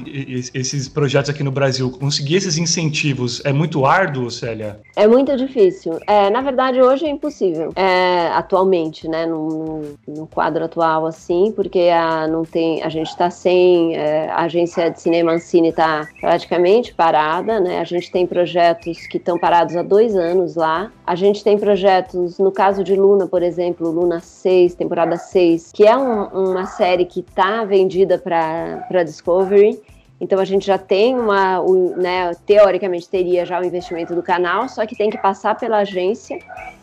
esses 0.55 0.89
projetos 0.89 1.29
aqui 1.29 1.43
no 1.43 1.51
Brasil? 1.51 1.91
Conseguir 1.91 2.37
esses 2.37 2.57
incentivos 2.57 3.43
é 3.45 3.53
muito 3.53 3.85
árduo, 3.85 4.31
Célia? 4.31 4.81
É 4.97 5.07
muito 5.07 5.37
difícil. 5.37 6.01
É, 6.07 6.31
na 6.31 6.41
verdade, 6.41 6.81
hoje 6.81 7.05
é 7.05 7.11
impossível, 7.11 7.75
é, 7.77 8.29
atualmente, 8.29 9.07
né, 9.07 9.27
no, 9.27 9.83
no, 10.09 10.27
quadro 10.27 10.65
atual, 10.65 11.05
assim, 11.05 11.53
porque 11.55 11.91
a, 11.93 12.27
não 12.27 12.43
tem, 12.43 12.83
a 12.83 12.89
gente 12.89 13.09
está 13.09 13.29
sem, 13.29 13.95
é, 13.95 14.31
a 14.31 14.45
agência 14.45 14.91
de 14.91 14.99
cinema 14.99 15.33
Ancine 15.33 15.69
está 15.69 16.09
praticamente 16.23 16.95
parada, 16.95 17.61
né, 17.61 17.81
a 17.81 17.85
gente 17.85 18.11
tem 18.11 18.27
projetos 18.27 19.07
que 19.09 19.19
estão 19.19 19.39
parados 19.39 19.77
há 19.77 19.83
dois 19.83 20.06
dois 20.07 20.17
anos 20.17 20.55
lá. 20.55 20.93
A 21.07 21.15
gente 21.15 21.43
tem 21.43 21.59
projetos, 21.59 22.39
no 22.39 22.53
caso 22.53 22.85
de 22.85 22.95
Luna, 22.95 23.27
por 23.27 23.43
exemplo, 23.43 23.91
Luna 23.91 24.21
6, 24.21 24.75
temporada 24.75 25.17
6, 25.17 25.73
que 25.73 25.85
é 25.87 25.97
um, 25.97 26.51
uma 26.51 26.67
série 26.67 27.05
que 27.05 27.21
está 27.21 27.65
vendida 27.65 28.19
para 28.19 29.03
Discovery. 29.03 29.81
Então 30.21 30.39
a 30.39 30.45
gente 30.45 30.67
já 30.67 30.79
tem 30.79 31.19
uma, 31.19 31.61
né, 31.97 32.33
teoricamente 32.47 33.09
teria 33.09 33.45
já 33.45 33.61
o 33.61 33.65
investimento 33.65 34.15
do 34.15 34.23
canal, 34.23 34.69
só 34.69 34.87
que 34.87 34.97
tem 34.97 35.11
que 35.11 35.19
passar 35.19 35.55
pela 35.57 35.79
agência 35.79 36.39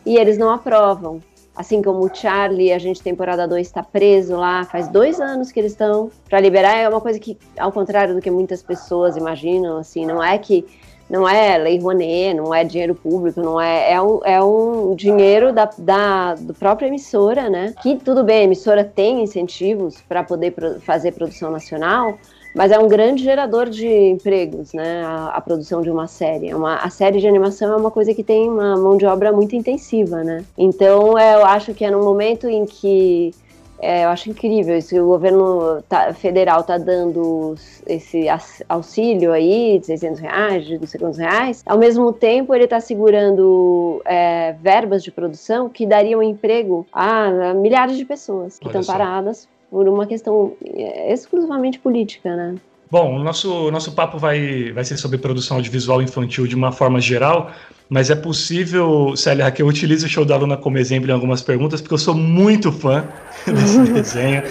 e 0.05 0.17
eles 0.17 0.37
não 0.37 0.51
aprovam. 0.51 1.19
Assim 1.55 1.81
como 1.81 2.03
o 2.03 2.13
Charlie, 2.13 2.73
a 2.73 2.79
gente 2.79 3.01
temporada 3.01 3.47
2 3.47 3.65
está 3.65 3.83
preso 3.83 4.35
lá, 4.35 4.65
faz 4.65 4.87
dois 4.87 5.19
anos 5.21 5.51
que 5.51 5.59
eles 5.59 5.71
estão 5.71 6.11
para 6.27 6.39
liberar. 6.39 6.75
É 6.75 6.89
uma 6.89 7.01
coisa 7.01 7.19
que, 7.19 7.37
ao 7.57 7.71
contrário 7.71 8.15
do 8.15 8.21
que 8.21 8.29
muitas 8.29 8.63
pessoas 8.63 9.15
imaginam, 9.15 9.77
assim, 9.77 10.03
não 10.03 10.23
é 10.23 10.37
que 10.37 10.65
não 11.13 11.29
é 11.29 11.59
lei 11.59 11.77
Rouanet, 11.77 12.33
não 12.33 12.51
é 12.51 12.63
dinheiro 12.63 12.95
público, 12.95 13.39
não 13.39 13.61
é. 13.61 13.93
É 13.93 14.01
um, 14.01 14.19
é 14.25 14.43
um 14.43 14.95
dinheiro 14.95 15.53
da, 15.53 15.69
da 15.77 16.33
do 16.33 16.55
própria 16.55 16.87
emissora, 16.87 17.51
né? 17.51 17.71
Que 17.83 17.97
tudo 17.97 18.23
bem, 18.23 18.39
a 18.39 18.43
emissora 18.45 18.83
tem 18.83 19.21
incentivos 19.21 20.01
para 20.09 20.23
poder 20.23 20.53
pro, 20.53 20.81
fazer 20.81 21.11
produção 21.11 21.51
nacional, 21.51 22.17
mas 22.55 22.71
é 22.71 22.79
um 22.79 22.87
grande 22.87 23.23
gerador 23.23 23.69
de 23.69 23.87
empregos, 23.87 24.73
né? 24.73 25.03
A, 25.05 25.27
a 25.35 25.39
produção 25.41 25.83
de 25.83 25.91
uma 25.91 26.07
série. 26.07 26.49
É 26.49 26.55
uma, 26.55 26.77
a 26.77 26.89
série 26.89 27.19
de 27.19 27.27
animação 27.27 27.71
é 27.71 27.75
uma 27.75 27.91
coisa 27.91 28.11
que 28.11 28.23
tem 28.23 28.49
uma 28.49 28.75
mão 28.75 28.97
de 28.97 29.05
obra 29.05 29.31
muito 29.31 29.55
intensiva, 29.55 30.23
né? 30.23 30.43
Então 30.57 31.19
eu 31.19 31.45
acho 31.45 31.75
que 31.75 31.85
é 31.85 31.91
num 31.91 32.03
momento 32.03 32.47
em 32.47 32.65
que 32.65 33.35
É, 33.83 34.05
eu 34.05 34.09
acho 34.09 34.29
incrível 34.29 34.77
isso. 34.77 34.95
O 34.95 35.07
governo 35.07 35.83
tá, 35.89 36.13
federal 36.13 36.61
está 36.61 36.77
dando 36.77 37.55
esse 37.85 38.27
auxílio 38.69 39.33
aí 39.33 39.77
de 39.79 39.87
600 39.87 40.19
reais, 40.21 40.65
de 40.65 40.79
não 40.79 40.87
sei 40.87 40.99
quantos 40.99 41.19
reais. 41.19 41.61
Ao 41.65 41.77
mesmo 41.77 42.13
tempo, 42.13 42.55
ele 42.55 42.63
está 42.63 42.79
segurando 42.79 44.01
é, 44.05 44.53
verbas 44.53 45.03
de 45.03 45.11
produção 45.11 45.67
que 45.67 45.85
dariam 45.85 46.23
emprego 46.23 46.87
a 46.93 47.53
milhares 47.53 47.97
de 47.97 48.05
pessoas 48.05 48.57
que 48.57 48.67
estão 48.67 48.83
paradas 48.83 49.49
por 49.69 49.89
uma 49.89 50.07
questão 50.07 50.53
é, 50.63 51.11
exclusivamente 51.11 51.77
política, 51.77 52.35
né? 52.35 52.55
Bom, 52.89 53.15
o 53.15 53.19
nosso, 53.23 53.71
nosso 53.71 53.91
papo 53.93 54.17
vai, 54.19 54.71
vai 54.71 54.85
ser 54.85 54.97
sobre 54.97 55.17
produção 55.17 55.57
audiovisual 55.57 56.01
infantil 56.01 56.45
de 56.45 56.55
uma 56.55 56.71
forma 56.71 57.01
geral, 57.01 57.51
mas 57.89 58.09
é 58.09 58.15
possível, 58.15 59.15
Célia, 59.15 59.49
que 59.51 59.61
eu 59.61 59.67
utilize 59.67 60.05
o 60.05 60.09
show 60.09 60.25
da 60.25 60.35
Luna 60.35 60.57
como 60.57 60.77
exemplo 60.77 61.09
em 61.09 61.13
algumas 61.13 61.41
perguntas, 61.41 61.81
porque 61.81 61.93
eu 61.93 61.99
sou 61.99 62.15
muito 62.15 62.71
fã 62.71 63.05
desse 63.45 63.79
desenho. 63.91 64.43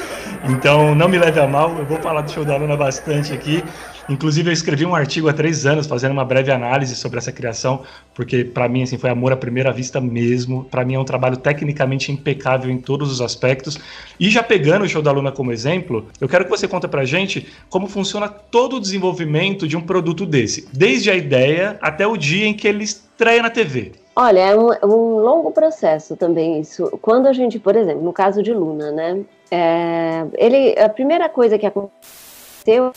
Então, 0.48 0.94
não 0.94 1.08
me 1.08 1.18
leve 1.18 1.40
a 1.40 1.46
mal, 1.46 1.76
eu 1.78 1.84
vou 1.84 1.98
falar 1.98 2.22
do 2.22 2.30
show 2.30 2.44
da 2.44 2.56
Luna 2.56 2.76
bastante 2.76 3.32
aqui. 3.32 3.62
Inclusive, 4.08 4.50
eu 4.50 4.52
escrevi 4.52 4.84
um 4.84 4.94
artigo 4.94 5.28
há 5.28 5.32
três 5.32 5.64
anos 5.64 5.86
fazendo 5.86 6.12
uma 6.12 6.24
breve 6.24 6.50
análise 6.50 6.96
sobre 6.96 7.18
essa 7.18 7.30
criação, 7.30 7.82
porque 8.14 8.44
para 8.44 8.68
mim 8.68 8.82
assim 8.82 8.98
foi 8.98 9.10
amor 9.10 9.32
à 9.32 9.36
primeira 9.36 9.72
vista 9.72 10.00
mesmo. 10.00 10.64
Para 10.64 10.84
mim 10.84 10.94
é 10.94 10.98
um 10.98 11.04
trabalho 11.04 11.36
tecnicamente 11.36 12.10
impecável 12.10 12.70
em 12.70 12.78
todos 12.78 13.10
os 13.10 13.20
aspectos. 13.20 13.78
E 14.18 14.28
já 14.28 14.42
pegando 14.42 14.84
o 14.84 14.88
show 14.88 15.02
da 15.02 15.12
Luna 15.12 15.30
como 15.30 15.52
exemplo, 15.52 16.08
eu 16.20 16.28
quero 16.28 16.44
que 16.44 16.50
você 16.50 16.66
conte 16.66 16.88
para 16.88 17.04
gente 17.04 17.46
como 17.70 17.86
funciona 17.86 18.28
todo 18.28 18.76
o 18.76 18.80
desenvolvimento 18.80 19.68
de 19.68 19.76
um 19.76 19.80
produto 19.80 20.26
desse, 20.26 20.68
desde 20.72 21.10
a 21.10 21.14
ideia 21.14 21.78
até 21.80 22.06
o 22.06 22.16
dia 22.16 22.46
em 22.46 22.54
que 22.54 22.66
ele 22.66 22.84
estreia 23.22 23.40
na 23.40 23.50
TV. 23.50 23.92
Olha, 24.14 24.40
é 24.40 24.56
um, 24.56 24.72
é 24.72 24.84
um 24.84 25.18
longo 25.18 25.52
processo 25.52 26.16
também 26.16 26.60
isso. 26.60 26.98
Quando 27.00 27.26
a 27.26 27.32
gente, 27.32 27.58
por 27.58 27.76
exemplo, 27.76 28.02
no 28.02 28.12
caso 28.12 28.42
de 28.42 28.52
Luna, 28.52 28.90
né? 28.90 29.24
É, 29.50 30.26
ele, 30.34 30.78
a 30.78 30.88
primeira 30.88 31.28
coisa 31.28 31.56
que 31.58 31.66
aconteceu 31.66 32.92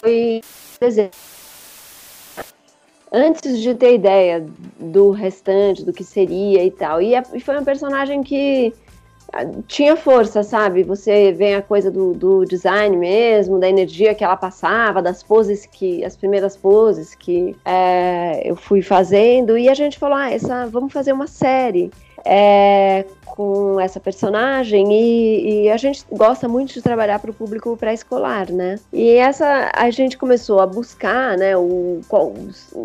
foi. 0.00 0.40
Antes 3.12 3.60
de 3.60 3.74
ter 3.74 3.94
ideia 3.94 4.44
do 4.78 5.10
restante, 5.10 5.84
do 5.84 5.92
que 5.92 6.04
seria 6.04 6.64
e 6.64 6.70
tal. 6.70 7.00
E, 7.00 7.14
e 7.34 7.40
foi 7.40 7.58
um 7.58 7.64
personagem 7.64 8.22
que 8.22 8.72
tinha 9.66 9.96
força, 9.96 10.42
sabe? 10.42 10.82
Você 10.82 11.32
vê 11.32 11.54
a 11.54 11.62
coisa 11.62 11.90
do, 11.90 12.14
do, 12.14 12.44
design 12.44 12.96
mesmo, 12.96 13.58
da 13.58 13.68
energia 13.68 14.14
que 14.14 14.24
ela 14.24 14.36
passava, 14.36 15.02
das 15.02 15.22
poses 15.22 15.66
que, 15.66 16.04
as 16.04 16.16
primeiras 16.16 16.56
poses 16.56 17.14
que 17.14 17.56
é, 17.64 18.42
eu 18.44 18.56
fui 18.56 18.82
fazendo, 18.82 19.58
e 19.58 19.68
a 19.68 19.74
gente 19.74 19.98
falou, 19.98 20.16
ah, 20.16 20.30
essa, 20.30 20.66
vamos 20.66 20.92
fazer 20.92 21.12
uma 21.12 21.26
série 21.26 21.90
é, 22.24 23.04
com 23.24 23.78
essa 23.78 24.00
personagem 24.00 24.92
e, 24.92 25.64
e, 25.64 25.70
a 25.70 25.76
gente 25.76 26.04
gosta 26.10 26.48
muito 26.48 26.72
de 26.72 26.82
trabalhar 26.82 27.18
para 27.18 27.30
o 27.30 27.34
público 27.34 27.76
pré-escolar, 27.76 28.50
né? 28.50 28.76
E 28.92 29.10
essa 29.10 29.70
a 29.74 29.90
gente 29.90 30.16
começou 30.16 30.60
a 30.60 30.66
buscar, 30.66 31.36
né? 31.36 31.56
O 31.56 32.00
qual, 32.08 32.32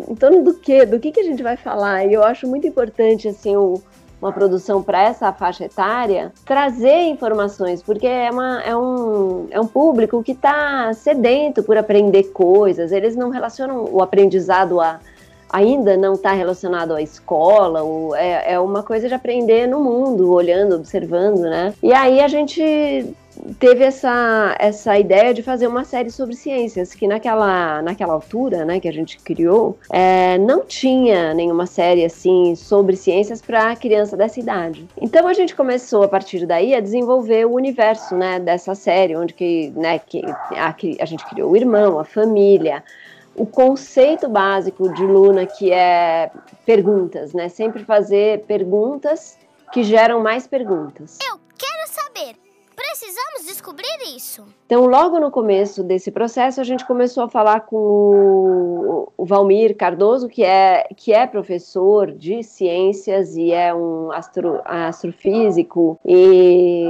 em 0.08 0.14
torno 0.14 0.44
do 0.44 0.54
que, 0.54 0.86
do 0.86 1.00
que 1.00 1.10
que 1.10 1.20
a 1.20 1.24
gente 1.24 1.42
vai 1.42 1.56
falar? 1.56 2.06
E 2.06 2.12
eu 2.12 2.22
acho 2.22 2.46
muito 2.46 2.66
importante 2.66 3.26
assim 3.26 3.56
o 3.56 3.82
uma 4.22 4.32
produção 4.32 4.80
para 4.80 5.02
essa 5.02 5.32
faixa 5.32 5.64
etária, 5.64 6.32
trazer 6.44 7.08
informações, 7.08 7.82
porque 7.82 8.06
é, 8.06 8.30
uma, 8.30 8.62
é, 8.62 8.76
um, 8.76 9.48
é 9.50 9.60
um 9.60 9.66
público 9.66 10.22
que 10.22 10.30
está 10.30 10.94
sedento 10.94 11.60
por 11.64 11.76
aprender 11.76 12.30
coisas, 12.32 12.92
eles 12.92 13.16
não 13.16 13.30
relacionam 13.30 13.84
o 13.90 14.00
aprendizado 14.00 14.80
a 14.80 15.00
ainda 15.52 15.96
não 15.96 16.14
está 16.14 16.32
relacionado 16.32 16.94
à 16.94 17.02
escola, 17.02 17.82
ou 17.82 18.16
é, 18.16 18.52
é 18.54 18.58
uma 18.58 18.82
coisa 18.82 19.06
de 19.06 19.14
aprender 19.14 19.66
no 19.66 19.80
mundo, 19.80 20.32
olhando, 20.32 20.76
observando, 20.76 21.40
né? 21.40 21.74
E 21.82 21.92
aí 21.92 22.20
a 22.20 22.28
gente 22.28 23.14
teve 23.58 23.84
essa, 23.84 24.54
essa 24.58 24.98
ideia 24.98 25.32
de 25.32 25.42
fazer 25.42 25.66
uma 25.66 25.84
série 25.84 26.10
sobre 26.10 26.34
ciências, 26.34 26.94
que 26.94 27.06
naquela, 27.06 27.82
naquela 27.82 28.12
altura, 28.12 28.64
né, 28.64 28.78
que 28.80 28.88
a 28.88 28.92
gente 28.92 29.18
criou, 29.18 29.78
é, 29.90 30.38
não 30.38 30.64
tinha 30.64 31.32
nenhuma 31.34 31.66
série 31.66 32.04
assim 32.04 32.54
sobre 32.54 32.96
ciências 32.96 33.40
para 33.40 33.74
criança 33.76 34.16
dessa 34.16 34.38
idade. 34.38 34.86
Então 35.00 35.26
a 35.26 35.32
gente 35.32 35.54
começou 35.54 36.02
a 36.02 36.08
partir 36.08 36.46
daí 36.46 36.74
a 36.74 36.80
desenvolver 36.80 37.46
o 37.46 37.54
universo, 37.54 38.14
né, 38.16 38.38
dessa 38.38 38.74
série, 38.74 39.16
onde 39.16 39.34
que, 39.34 39.72
né, 39.76 39.98
que 39.98 40.22
a, 40.56 40.74
a 41.00 41.04
gente 41.04 41.24
criou 41.26 41.52
o 41.52 41.56
irmão, 41.56 41.98
a 41.98 42.04
família, 42.04 42.82
o 43.34 43.46
conceito 43.46 44.28
básico 44.28 44.92
de 44.92 45.04
Luna, 45.04 45.46
que 45.46 45.72
é 45.72 46.30
perguntas, 46.66 47.32
né? 47.32 47.48
Sempre 47.48 47.84
fazer 47.84 48.44
perguntas 48.44 49.38
que 49.72 49.82
geram 49.82 50.22
mais 50.22 50.46
perguntas. 50.46 51.18
Eu 51.26 51.40
quero 51.56 51.88
saber. 51.88 52.36
Precisamos 52.76 53.46
descobrir 53.46 54.16
isso. 54.16 54.46
Então, 54.72 54.86
logo 54.86 55.20
no 55.20 55.30
começo 55.30 55.84
desse 55.84 56.10
processo, 56.10 56.58
a 56.58 56.64
gente 56.64 56.86
começou 56.86 57.24
a 57.24 57.28
falar 57.28 57.60
com 57.60 57.76
o, 57.76 59.12
o 59.18 59.26
Valmir 59.26 59.76
Cardoso, 59.76 60.30
que 60.30 60.42
é, 60.42 60.88
que 60.96 61.12
é 61.12 61.26
professor 61.26 62.10
de 62.10 62.42
ciências 62.42 63.36
e 63.36 63.52
é 63.52 63.74
um 63.74 64.10
astro, 64.12 64.62
astrofísico 64.64 66.00
e 66.06 66.86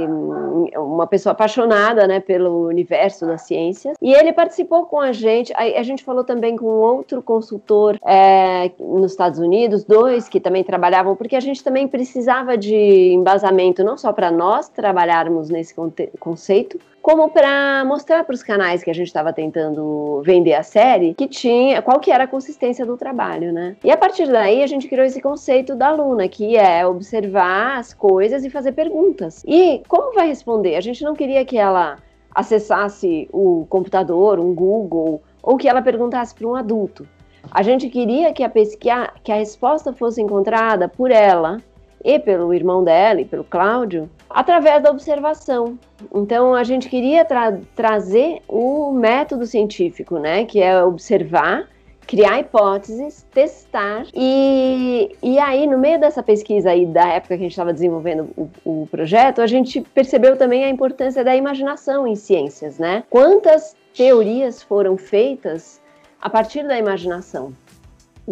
uma 0.77 1.05
pessoa 1.07 1.33
apaixonada 1.33 2.07
né, 2.07 2.21
pelo 2.21 2.67
universo 2.67 3.25
das 3.25 3.41
ciências. 3.41 3.97
E 4.01 4.13
ele 4.13 4.31
participou 4.31 4.85
com 4.85 5.01
a 5.01 5.11
gente. 5.11 5.51
A, 5.51 5.63
a 5.63 5.83
gente 5.83 6.05
falou 6.05 6.23
também 6.23 6.55
com 6.55 6.67
outro 6.67 7.21
consultor 7.21 7.99
é, 8.05 8.71
nos 8.79 9.11
Estados 9.11 9.39
Unidos, 9.39 9.83
dois 9.83 10.29
que 10.29 10.39
também 10.39 10.63
trabalhavam, 10.63 11.17
porque 11.17 11.35
a 11.35 11.41
gente 11.41 11.61
também 11.61 11.85
precisava 11.85 12.57
de 12.57 13.11
embasamento 13.11 13.83
não 13.83 13.97
só 13.97 14.13
para 14.13 14.31
nós 14.31 14.69
trabalharmos 14.69 15.49
nesse 15.49 15.75
conceito, 16.17 16.79
como 17.03 17.29
para 17.29 17.83
mostrar 17.83 18.23
para 18.23 18.33
os 18.33 18.41
canais 18.41 18.81
que 18.81 18.89
a 18.89 18.93
gente 18.93 19.07
estava 19.07 19.33
tentando 19.33 20.21
vender 20.25 20.53
a 20.53 20.63
série 20.63 21.13
que 21.13 21.27
tinha 21.27 21.81
qual 21.81 21.99
que 21.99 22.09
era 22.09 22.23
a 22.23 22.27
consistência 22.27 22.85
do 22.85 22.95
trabalho, 22.95 23.51
né? 23.51 23.75
E 23.83 23.91
a 23.91 23.97
partir 23.97 24.25
daí 24.25 24.63
a 24.63 24.67
gente 24.67 24.87
criou 24.87 25.05
esse 25.05 25.21
conceito 25.21 25.75
da 25.75 25.89
aluna, 25.89 26.29
que 26.29 26.55
é 26.55 26.87
observar 26.87 27.77
as 27.77 27.93
coisas 27.93 28.45
e 28.45 28.49
fazer 28.49 28.71
perguntas. 28.71 29.43
E 29.45 29.83
como 29.85 30.15
vai 30.15 30.27
responder? 30.27 30.77
A 30.77 30.81
gente 30.81 31.03
não 31.03 31.13
queria 31.13 31.43
que 31.43 31.57
ela 31.57 31.97
acessasse 32.33 33.27
o 33.33 33.65
computador, 33.69 34.39
um 34.39 34.55
Google, 34.55 35.21
ou 35.41 35.57
que 35.57 35.67
ela 35.67 35.81
perguntasse 35.81 36.33
para 36.33 36.47
um 36.47 36.55
adulto. 36.55 37.05
A 37.51 37.61
gente 37.61 37.89
queria 37.89 38.31
que 38.31 38.43
a, 38.43 38.49
pesquisa, 38.49 39.11
que 39.21 39.31
a 39.31 39.35
resposta 39.35 39.91
fosse 39.91 40.21
encontrada 40.21 40.87
por 40.87 41.11
ela 41.11 41.57
e 42.03 42.19
pelo 42.19 42.53
irmão 42.53 42.83
dela 42.83 43.21
e 43.21 43.25
pelo 43.25 43.43
Cláudio 43.43 44.09
através 44.29 44.81
da 44.83 44.91
observação. 44.91 45.77
Então 46.13 46.53
a 46.53 46.63
gente 46.63 46.89
queria 46.89 47.23
tra 47.23 47.57
trazer 47.75 48.41
o 48.47 48.91
método 48.91 49.45
científico, 49.45 50.17
né, 50.17 50.45
que 50.45 50.61
é 50.61 50.83
observar, 50.83 51.69
criar 52.05 52.39
hipóteses, 52.39 53.25
testar 53.33 54.05
e, 54.13 55.15
e 55.21 55.39
aí 55.39 55.65
no 55.65 55.77
meio 55.77 55.99
dessa 55.99 56.21
pesquisa 56.21 56.71
aí 56.71 56.85
da 56.85 57.07
época 57.07 57.35
que 57.37 57.41
a 57.41 57.45
gente 57.45 57.51
estava 57.51 57.71
desenvolvendo 57.71 58.29
o, 58.35 58.49
o 58.65 58.87
projeto, 58.87 59.41
a 59.41 59.47
gente 59.47 59.81
percebeu 59.81 60.35
também 60.35 60.65
a 60.65 60.69
importância 60.69 61.23
da 61.23 61.35
imaginação 61.35 62.05
em 62.05 62.15
ciências, 62.15 62.77
né? 62.77 63.03
Quantas 63.09 63.75
teorias 63.95 64.61
foram 64.61 64.97
feitas 64.97 65.81
a 66.21 66.29
partir 66.29 66.67
da 66.67 66.77
imaginação? 66.77 67.53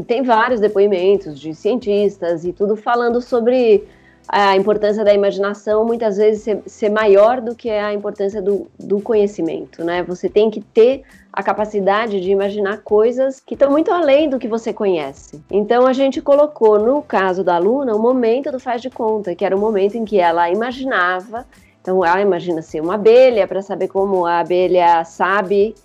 Tem 0.07 0.23
vários 0.23 0.59
depoimentos 0.59 1.39
de 1.39 1.53
cientistas 1.53 2.45
e 2.45 2.53
tudo 2.53 2.75
falando 2.75 3.21
sobre 3.21 3.85
a 4.27 4.55
importância 4.55 5.03
da 5.03 5.13
imaginação 5.13 5.85
muitas 5.85 6.17
vezes 6.17 6.43
ser, 6.43 6.61
ser 6.65 6.89
maior 6.89 7.41
do 7.41 7.55
que 7.55 7.69
a 7.69 7.93
importância 7.93 8.41
do, 8.41 8.67
do, 8.79 9.01
conhecimento, 9.01 9.83
né? 9.83 10.03
Você 10.03 10.29
tem 10.29 10.49
que 10.49 10.61
ter 10.61 11.03
a 11.33 11.43
capacidade 11.43 12.21
de 12.21 12.31
imaginar 12.31 12.77
coisas 12.79 13.39
que 13.39 13.55
estão 13.55 13.71
muito 13.71 13.91
além 13.91 14.29
do 14.29 14.39
que 14.39 14.47
você 14.47 14.71
conhece. 14.71 15.41
Então 15.49 15.85
a 15.85 15.93
gente 15.93 16.21
colocou 16.21 16.79
no 16.79 17.01
caso 17.01 17.43
da 17.43 17.55
aluna 17.55 17.95
o 17.95 17.99
momento 17.99 18.51
do 18.51 18.59
faz 18.59 18.81
de 18.81 18.89
conta, 18.89 19.35
que 19.35 19.43
era 19.43 19.55
o 19.55 19.59
momento 19.59 19.97
em 19.97 20.05
que 20.05 20.19
ela 20.19 20.49
imaginava. 20.49 21.45
Então 21.81 22.05
ela 22.05 22.21
imagina 22.21 22.61
ser 22.61 22.81
uma 22.81 22.95
abelha 22.95 23.47
para 23.47 23.61
saber 23.61 23.87
como 23.87 24.25
a 24.25 24.39
abelha 24.39 25.03
sabe 25.03 25.75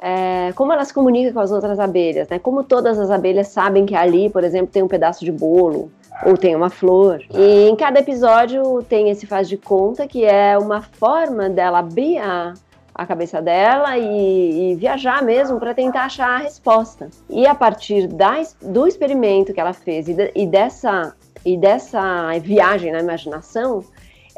é, 0.00 0.52
como 0.54 0.72
ela 0.72 0.84
se 0.84 0.92
comunica 0.92 1.32
com 1.32 1.40
as 1.40 1.50
outras 1.50 1.78
abelhas, 1.78 2.28
né? 2.28 2.38
Como 2.38 2.62
todas 2.62 2.98
as 2.98 3.10
abelhas 3.10 3.48
sabem 3.48 3.86
que 3.86 3.94
ali, 3.94 4.28
por 4.28 4.44
exemplo, 4.44 4.68
tem 4.72 4.82
um 4.82 4.88
pedaço 4.88 5.24
de 5.24 5.32
bolo 5.32 5.90
ou 6.24 6.36
tem 6.36 6.54
uma 6.54 6.70
flor. 6.70 7.22
E 7.34 7.68
em 7.68 7.76
cada 7.76 8.00
episódio 8.00 8.82
tem 8.88 9.10
esse 9.10 9.26
faz 9.26 9.48
de 9.48 9.56
conta, 9.56 10.06
que 10.06 10.24
é 10.24 10.56
uma 10.58 10.80
forma 10.82 11.48
dela 11.48 11.78
abrir 11.78 12.18
a, 12.18 12.54
a 12.94 13.06
cabeça 13.06 13.42
dela 13.42 13.98
e, 13.98 14.72
e 14.72 14.74
viajar 14.76 15.22
mesmo 15.22 15.58
para 15.58 15.74
tentar 15.74 16.04
achar 16.04 16.30
a 16.30 16.38
resposta. 16.38 17.10
E 17.28 17.46
a 17.46 17.54
partir 17.54 18.06
da, 18.06 18.42
do 18.62 18.86
experimento 18.86 19.52
que 19.52 19.60
ela 19.60 19.72
fez 19.72 20.08
e, 20.08 20.14
de, 20.14 20.32
e, 20.34 20.46
dessa, 20.46 21.14
e 21.44 21.56
dessa 21.56 22.38
viagem 22.38 22.92
na 22.92 23.00
imaginação, 23.00 23.84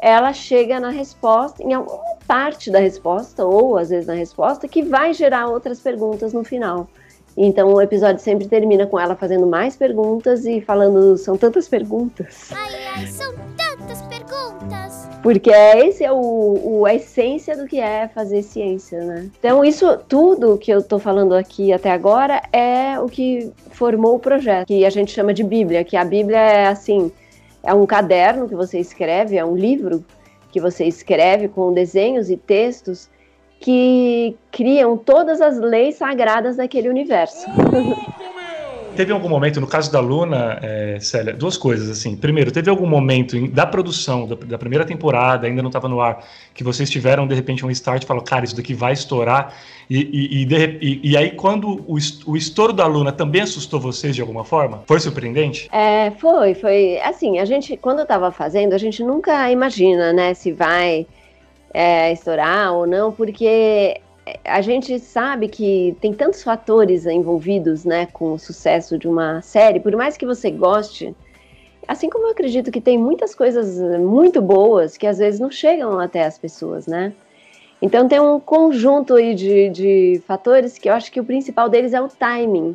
ela 0.01 0.33
chega 0.33 0.79
na 0.79 0.89
resposta, 0.89 1.63
em 1.63 1.73
alguma 1.73 2.15
parte 2.27 2.71
da 2.71 2.79
resposta, 2.79 3.45
ou 3.45 3.77
às 3.77 3.89
vezes 3.89 4.07
na 4.07 4.13
resposta, 4.13 4.67
que 4.67 4.81
vai 4.81 5.13
gerar 5.13 5.47
outras 5.47 5.79
perguntas 5.79 6.33
no 6.33 6.43
final. 6.43 6.87
Então 7.37 7.73
o 7.73 7.81
episódio 7.81 8.21
sempre 8.21 8.47
termina 8.47 8.85
com 8.85 8.99
ela 8.99 9.15
fazendo 9.15 9.47
mais 9.47 9.75
perguntas 9.75 10.45
e 10.45 10.61
falando: 10.61 11.17
são 11.17 11.37
tantas 11.37 11.67
perguntas. 11.67 12.51
Ai, 12.51 12.75
ai, 12.95 13.07
são 13.07 13.33
tantas 13.55 14.01
perguntas. 14.03 15.07
Porque 15.21 15.49
esse 15.49 16.03
é 16.03 16.11
o, 16.11 16.17
o, 16.17 16.85
a 16.85 16.95
essência 16.95 17.55
do 17.55 17.67
que 17.67 17.79
é 17.79 18.07
fazer 18.07 18.41
ciência, 18.41 19.03
né? 19.03 19.29
Então, 19.37 19.65
isso 19.65 19.97
tudo 20.07 20.57
que 20.57 20.71
eu 20.71 20.79
estou 20.79 20.97
falando 20.97 21.35
aqui 21.35 21.73
até 21.73 21.91
agora 21.91 22.41
é 22.53 22.97
o 22.99 23.07
que 23.07 23.51
formou 23.71 24.15
o 24.15 24.19
projeto, 24.19 24.67
que 24.67 24.85
a 24.85 24.89
gente 24.89 25.11
chama 25.11 25.33
de 25.33 25.43
Bíblia, 25.43 25.83
que 25.83 25.97
a 25.97 26.05
Bíblia 26.05 26.39
é 26.39 26.67
assim, 26.67 27.11
é 27.63 27.73
um 27.73 27.85
caderno 27.85 28.47
que 28.47 28.55
você 28.55 28.79
escreve, 28.79 29.37
é 29.37 29.45
um 29.45 29.55
livro 29.55 30.03
que 30.51 30.59
você 30.59 30.85
escreve 30.85 31.47
com 31.47 31.73
desenhos 31.73 32.29
e 32.29 32.37
textos 32.37 33.09
que 33.59 34.37
criam 34.51 34.97
todas 34.97 35.41
as 35.41 35.59
leis 35.59 35.95
sagradas 35.95 36.55
daquele 36.55 36.89
universo. 36.89 37.45
Teve 38.95 39.11
algum 39.11 39.29
momento, 39.29 39.59
no 39.61 39.67
caso 39.67 39.91
da 39.91 39.99
Luna, 39.99 40.59
é, 40.61 40.97
Célia, 40.99 41.33
duas 41.33 41.57
coisas, 41.57 41.89
assim. 41.89 42.15
Primeiro, 42.15 42.51
teve 42.51 42.69
algum 42.69 42.87
momento 42.87 43.37
em, 43.37 43.49
da 43.49 43.65
produção, 43.65 44.27
da, 44.27 44.35
da, 44.35 44.57
primeira 44.57 44.85
temporada, 44.85 45.47
ainda 45.47 45.61
não 45.61 45.69
estava 45.69 45.87
no 45.87 46.01
ar, 46.01 46.23
que 46.53 46.63
vocês 46.63 46.89
tiveram, 46.89 47.27
de 47.27 47.35
repente, 47.35 47.65
um 47.65 47.71
start 47.71 48.03
e 48.03 48.05
falaram, 48.05 48.25
cara, 48.25 48.45
isso 48.45 48.55
daqui 48.55 48.73
vai 48.73 48.93
estourar. 48.93 49.53
E, 49.89 49.97
e, 49.97 50.41
e, 50.41 50.45
de, 50.45 50.99
e, 51.03 51.17
aí, 51.17 51.31
quando 51.31 51.83
o, 51.87 51.97
o 52.25 52.37
estouro 52.37 52.73
da 52.73 52.85
Luna 52.85 53.11
também 53.11 53.41
assustou 53.41 53.79
vocês 53.79 54.15
de 54.15 54.21
alguma 54.21 54.43
forma? 54.43 54.83
Foi 54.85 54.99
surpreendente? 54.99 55.69
É, 55.71 56.11
foi, 56.11 56.53
foi. 56.53 56.99
Assim, 56.99 57.39
a 57.39 57.45
gente, 57.45 57.75
quando 57.77 58.01
estava 58.01 58.31
fazendo, 58.31 58.73
a 58.73 58.77
gente 58.77 59.03
nunca 59.03 59.51
imagina, 59.51 60.13
né, 60.13 60.33
se 60.33 60.51
vai 60.51 61.07
é, 61.73 62.11
estourar 62.11 62.73
ou 62.73 62.85
não, 62.85 63.11
porque 63.11 63.99
a 64.43 64.61
gente 64.61 64.99
sabe 64.99 65.47
que 65.47 65.95
tem 66.01 66.13
tantos 66.13 66.43
fatores 66.43 67.05
envolvidos, 67.05 67.85
né, 67.85 68.07
com 68.07 68.33
o 68.33 68.39
sucesso 68.39 68.97
de 68.97 69.07
uma 69.07 69.41
série, 69.41 69.79
por 69.79 69.95
mais 69.95 70.17
que 70.17 70.25
você 70.25 70.51
goste, 70.51 71.15
assim 71.87 72.09
como 72.09 72.27
eu 72.27 72.31
acredito 72.31 72.71
que 72.71 72.81
tem 72.81 72.97
muitas 72.97 73.33
coisas 73.33 73.79
muito 73.99 74.41
boas 74.41 74.97
que 74.97 75.07
às 75.07 75.17
vezes 75.17 75.39
não 75.39 75.51
chegam 75.51 75.99
até 75.99 76.23
as 76.23 76.37
pessoas, 76.37 76.85
né? 76.87 77.13
Então 77.81 78.07
tem 78.07 78.19
um 78.19 78.39
conjunto 78.39 79.15
aí 79.15 79.33
de, 79.33 79.69
de 79.69 80.21
fatores 80.27 80.77
que 80.77 80.89
eu 80.89 80.93
acho 80.93 81.11
que 81.11 81.19
o 81.19 81.23
principal 81.23 81.69
deles 81.69 81.93
é 81.93 82.01
o 82.01 82.09
timing, 82.09 82.73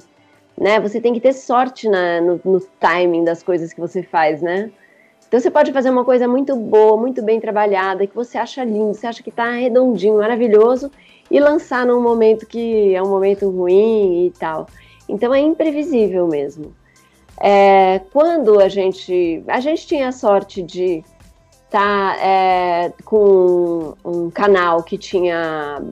né? 0.58 0.80
Você 0.80 1.00
tem 1.00 1.12
que 1.12 1.20
ter 1.20 1.34
sorte 1.34 1.88
na, 1.88 2.20
no, 2.20 2.40
no 2.44 2.60
timing 2.80 3.22
das 3.22 3.42
coisas 3.42 3.72
que 3.72 3.80
você 3.80 4.02
faz, 4.02 4.40
né? 4.40 4.70
Então 5.28 5.40
você 5.40 5.50
pode 5.50 5.72
fazer 5.72 5.90
uma 5.90 6.04
coisa 6.04 6.28
muito 6.28 6.54
boa, 6.56 6.96
muito 6.96 7.22
bem 7.22 7.40
trabalhada, 7.40 8.06
que 8.06 8.14
você 8.14 8.38
acha 8.38 8.64
lindo, 8.64 8.94
você 8.94 9.06
acha 9.06 9.22
que 9.22 9.30
está 9.30 9.50
redondinho, 9.50 10.18
maravilhoso, 10.18 10.90
e 11.34 11.40
lançar 11.40 11.84
num 11.84 12.00
momento 12.00 12.46
que 12.46 12.94
é 12.94 13.02
um 13.02 13.08
momento 13.08 13.50
ruim 13.50 14.26
e 14.26 14.30
tal. 14.38 14.68
Então 15.08 15.34
é 15.34 15.40
imprevisível 15.40 16.28
mesmo. 16.28 16.72
É, 17.40 18.00
quando 18.12 18.60
a 18.60 18.68
gente. 18.68 19.42
A 19.48 19.58
gente 19.58 19.84
tinha 19.84 20.06
a 20.06 20.12
sorte 20.12 20.62
de 20.62 21.02
estar 21.64 22.14
tá, 22.14 22.24
é, 22.24 22.92
com 23.04 23.94
um 24.04 24.30
canal 24.30 24.84
que 24.84 24.96
tinha 24.96 25.82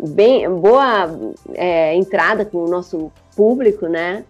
bem 0.00 0.50
boa 0.50 1.16
é, 1.54 1.94
entrada 1.94 2.44
com 2.44 2.64
o 2.64 2.68
nosso 2.68 3.12
público, 3.36 3.86
né? 3.86 4.24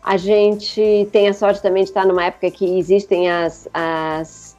A 0.00 0.16
gente 0.16 1.08
tem 1.10 1.28
a 1.28 1.34
sorte 1.34 1.60
também 1.60 1.82
de 1.82 1.90
estar 1.90 2.06
numa 2.06 2.26
época 2.26 2.48
que 2.52 2.78
existem 2.78 3.28
as, 3.28 3.68
as 3.74 4.49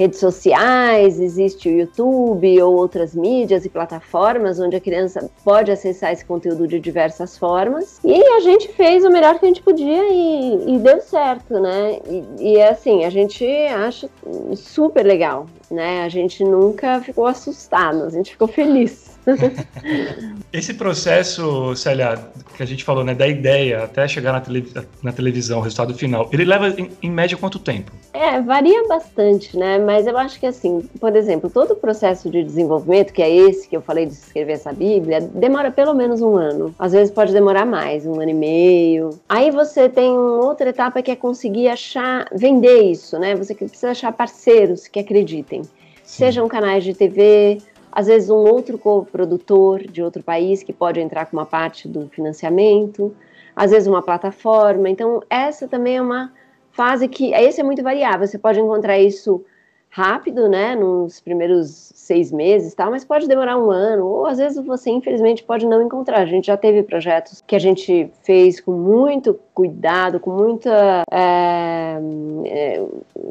redes 0.00 0.18
sociais, 0.18 1.20
existe 1.20 1.68
o 1.68 1.72
YouTube 1.72 2.62
ou 2.62 2.74
outras 2.74 3.14
mídias 3.14 3.66
e 3.66 3.68
plataformas 3.68 4.58
onde 4.58 4.74
a 4.74 4.80
criança 4.80 5.30
pode 5.44 5.70
acessar 5.70 6.10
esse 6.10 6.24
conteúdo 6.24 6.66
de 6.66 6.80
diversas 6.80 7.36
formas. 7.36 8.00
E 8.02 8.14
a 8.14 8.40
gente 8.40 8.68
fez 8.68 9.04
o 9.04 9.10
melhor 9.10 9.38
que 9.38 9.44
a 9.44 9.48
gente 9.48 9.60
podia 9.60 10.08
e, 10.08 10.74
e 10.74 10.78
deu 10.78 11.02
certo, 11.02 11.60
né? 11.60 11.98
E, 12.08 12.54
e 12.54 12.62
assim, 12.62 13.04
a 13.04 13.10
gente 13.10 13.44
acha 13.66 14.08
super 14.56 15.04
legal, 15.04 15.46
né? 15.70 16.02
A 16.02 16.08
gente 16.08 16.42
nunca 16.44 17.00
ficou 17.02 17.26
assustado, 17.26 18.04
a 18.04 18.10
gente 18.10 18.30
ficou 18.30 18.48
feliz. 18.48 19.09
Esse 20.52 20.74
processo, 20.74 21.74
Célia, 21.76 22.18
que 22.56 22.62
a 22.62 22.66
gente 22.66 22.84
falou, 22.84 23.04
né, 23.04 23.14
da 23.14 23.28
ideia 23.28 23.84
até 23.84 24.06
chegar 24.08 24.32
na, 24.32 24.40
tele, 24.40 24.72
na 25.02 25.12
televisão, 25.12 25.60
o 25.60 25.62
resultado 25.62 25.94
final, 25.94 26.28
ele 26.32 26.44
leva 26.44 26.68
em, 26.68 26.90
em, 27.02 27.10
média 27.10 27.36
quanto 27.36 27.58
tempo? 27.58 27.92
É, 28.12 28.40
varia 28.40 28.86
bastante, 28.88 29.56
né? 29.56 29.78
Mas 29.78 30.06
eu 30.06 30.16
acho 30.18 30.38
que 30.40 30.46
assim, 30.46 30.82
por 31.00 31.14
exemplo, 31.14 31.48
todo 31.48 31.72
o 31.72 31.76
processo 31.76 32.30
de 32.30 32.42
desenvolvimento, 32.42 33.12
que 33.12 33.22
é 33.22 33.30
esse 33.30 33.68
que 33.68 33.76
eu 33.76 33.82
falei 33.82 34.06
de 34.06 34.12
escrever 34.12 34.52
essa 34.52 34.72
Bíblia, 34.72 35.20
demora 35.20 35.70
pelo 35.70 35.94
menos 35.94 36.20
um 36.20 36.36
ano. 36.36 36.74
Às 36.78 36.92
vezes 36.92 37.12
pode 37.12 37.32
demorar 37.32 37.64
mais, 37.64 38.06
um 38.06 38.20
ano 38.20 38.30
e 38.30 38.34
meio. 38.34 39.10
Aí 39.28 39.50
você 39.50 39.88
tem 39.88 40.10
outra 40.10 40.70
etapa 40.70 41.02
que 41.02 41.10
é 41.10 41.16
conseguir 41.16 41.68
achar, 41.68 42.26
vender 42.32 42.82
isso, 42.82 43.18
né? 43.18 43.34
Você 43.34 43.54
precisa 43.54 43.90
achar 43.90 44.12
parceiros 44.12 44.88
que 44.88 44.98
acreditem. 44.98 45.62
Sim. 46.10 46.24
Sejam 46.24 46.48
canais 46.48 46.82
de 46.82 46.92
TV, 46.92 47.58
às 47.92 48.06
vezes 48.06 48.30
um 48.30 48.36
outro 48.36 48.78
coprodutor 48.78 49.82
de 49.82 50.02
outro 50.02 50.22
país 50.22 50.62
que 50.62 50.72
pode 50.72 51.00
entrar 51.00 51.26
com 51.26 51.36
uma 51.36 51.46
parte 51.46 51.88
do 51.88 52.08
financiamento, 52.08 53.14
às 53.54 53.70
vezes 53.70 53.88
uma 53.88 54.02
plataforma. 54.02 54.88
Então, 54.88 55.22
essa 55.28 55.66
também 55.66 55.96
é 55.96 56.02
uma 56.02 56.32
fase 56.72 57.08
que, 57.08 57.32
esse 57.34 57.60
é 57.60 57.64
muito 57.64 57.82
variável, 57.82 58.26
você 58.26 58.38
pode 58.38 58.60
encontrar 58.60 58.98
isso 58.98 59.44
rápido, 59.90 60.48
né, 60.48 60.76
nos 60.76 61.20
primeiros 61.20 61.90
seis 61.94 62.30
meses, 62.30 62.74
tal, 62.74 62.92
mas 62.92 63.04
pode 63.04 63.26
demorar 63.26 63.58
um 63.58 63.70
ano, 63.70 64.06
ou 64.06 64.26
às 64.26 64.38
vezes 64.38 64.64
você 64.64 64.88
infelizmente 64.88 65.42
pode 65.42 65.66
não 65.66 65.82
encontrar. 65.82 66.20
A 66.20 66.26
gente 66.26 66.46
já 66.46 66.56
teve 66.56 66.84
projetos 66.84 67.42
que 67.44 67.56
a 67.56 67.58
gente 67.58 68.08
fez 68.22 68.60
com 68.60 68.72
muito 68.72 69.38
cuidado, 69.52 70.20
com 70.20 70.30
muita, 70.30 71.02
é, 71.10 71.98
é, 72.46 72.82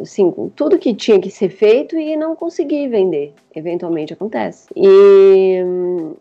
assim, 0.01 0.29
com 0.31 0.49
tudo 0.49 0.77
que 0.77 0.93
tinha 0.93 1.19
que 1.19 1.31
ser 1.31 1.49
feito 1.49 1.97
e 1.97 2.17
não 2.17 2.35
consegui 2.35 2.87
vender. 2.89 3.33
Eventualmente 3.55 4.13
acontece. 4.13 4.67
E, 4.75 5.63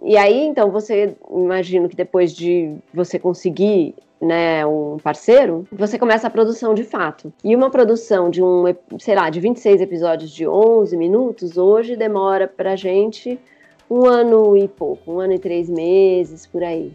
e 0.05 0.17
aí, 0.17 0.47
então, 0.47 0.71
você 0.71 1.15
imagino 1.31 1.89
que 1.89 1.97
depois 1.97 2.35
de 2.35 2.75
você 2.95 3.19
conseguir 3.19 3.95
né, 4.21 4.67
um 4.67 4.97
parceiro, 5.03 5.65
você 5.71 5.99
começa 5.99 6.27
a 6.27 6.31
produção 6.31 6.75
de 6.75 6.85
fato. 6.85 7.33
E 7.43 7.55
uma 7.55 7.71
produção 7.71 8.31
de 8.31 8.43
um, 8.43 8.65
sei 8.99 9.15
lá, 9.15 9.31
de 9.31 9.41
26 9.41 9.81
episódios 9.81 10.31
de 10.31 10.47
11 10.47 10.97
minutos, 10.97 11.57
hoje 11.57 11.97
demora 11.97 12.49
pra 12.49 12.77
gente 12.77 13.39
um 13.91 14.05
ano 14.05 14.57
e 14.57 14.69
pouco, 14.69 15.13
um 15.13 15.21
ano 15.21 15.33
e 15.33 15.39
três 15.39 15.69
meses, 15.69 16.47
por 16.47 16.63
aí. 16.63 16.93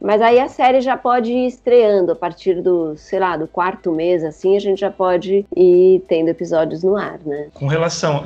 Mas 0.00 0.20
aí 0.20 0.38
a 0.38 0.48
série 0.48 0.80
já 0.80 0.96
pode 0.96 1.32
ir 1.32 1.46
estreando 1.46 2.12
a 2.12 2.16
partir 2.16 2.60
do, 2.62 2.96
sei 2.96 3.18
lá, 3.18 3.36
do 3.36 3.46
quarto 3.46 3.90
mês, 3.92 4.22
assim, 4.24 4.56
a 4.56 4.60
gente 4.60 4.80
já 4.80 4.90
pode 4.90 5.44
ir 5.56 6.02
tendo 6.08 6.28
episódios 6.28 6.82
no 6.82 6.96
ar, 6.96 7.18
né? 7.24 7.48
Com 7.54 7.66
relação, 7.66 8.22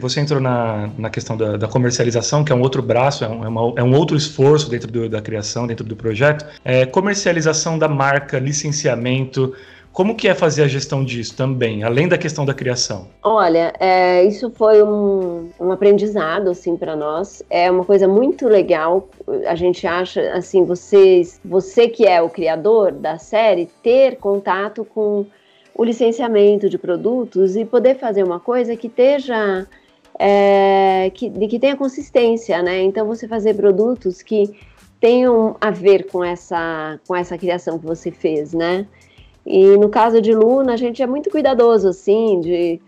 você 0.00 0.20
entrou 0.20 0.40
na, 0.40 0.88
na 0.96 1.10
questão 1.10 1.36
da, 1.36 1.56
da 1.56 1.68
comercialização, 1.68 2.44
que 2.44 2.52
é 2.52 2.54
um 2.54 2.60
outro 2.60 2.82
braço, 2.82 3.24
é 3.24 3.28
um, 3.28 3.44
é, 3.44 3.48
uma, 3.48 3.72
é 3.76 3.82
um 3.82 3.94
outro 3.94 4.16
esforço 4.16 4.70
dentro 4.70 4.90
do, 4.90 5.08
da 5.08 5.20
criação, 5.20 5.66
dentro 5.66 5.84
do 5.84 5.96
projeto. 5.96 6.46
É, 6.64 6.86
comercialização 6.86 7.78
da 7.78 7.88
marca, 7.88 8.38
licenciamento, 8.38 9.54
como 9.98 10.14
que 10.14 10.28
é 10.28 10.34
fazer 10.34 10.62
a 10.62 10.68
gestão 10.68 11.04
disso 11.04 11.36
também, 11.36 11.82
além 11.82 12.06
da 12.06 12.16
questão 12.16 12.44
da 12.46 12.54
criação? 12.54 13.08
Olha, 13.20 13.72
é, 13.80 14.22
isso 14.22 14.48
foi 14.48 14.80
um, 14.80 15.50
um 15.58 15.72
aprendizado 15.72 16.50
assim 16.50 16.76
para 16.76 16.94
nós. 16.94 17.42
É 17.50 17.68
uma 17.68 17.84
coisa 17.84 18.06
muito 18.06 18.46
legal. 18.46 19.08
A 19.44 19.56
gente 19.56 19.88
acha 19.88 20.20
assim, 20.34 20.64
vocês, 20.64 21.40
você 21.44 21.88
que 21.88 22.06
é 22.06 22.22
o 22.22 22.30
criador 22.30 22.92
da 22.92 23.18
série, 23.18 23.68
ter 23.82 24.18
contato 24.18 24.84
com 24.84 25.26
o 25.74 25.82
licenciamento 25.82 26.68
de 26.68 26.78
produtos 26.78 27.56
e 27.56 27.64
poder 27.64 27.96
fazer 27.98 28.22
uma 28.22 28.38
coisa 28.38 28.76
que 28.76 28.86
esteja 28.86 29.66
é, 30.16 31.10
que, 31.12 31.28
que 31.28 31.58
tenha 31.58 31.76
consistência, 31.76 32.62
né? 32.62 32.82
Então 32.82 33.04
você 33.04 33.26
fazer 33.26 33.54
produtos 33.54 34.22
que 34.22 34.56
tenham 35.00 35.56
a 35.60 35.72
ver 35.72 36.06
com 36.06 36.22
essa 36.22 37.00
com 37.04 37.16
essa 37.16 37.36
criação 37.36 37.80
que 37.80 37.84
você 37.84 38.12
fez, 38.12 38.52
né? 38.52 38.86
E 39.50 39.78
no 39.78 39.88
caso 39.88 40.20
de 40.20 40.34
Luna, 40.34 40.74
a 40.74 40.76
gente 40.76 41.02
é 41.02 41.06
muito 41.06 41.30
cuidadoso, 41.30 41.88
assim, 41.88 42.38
de. 42.38 42.78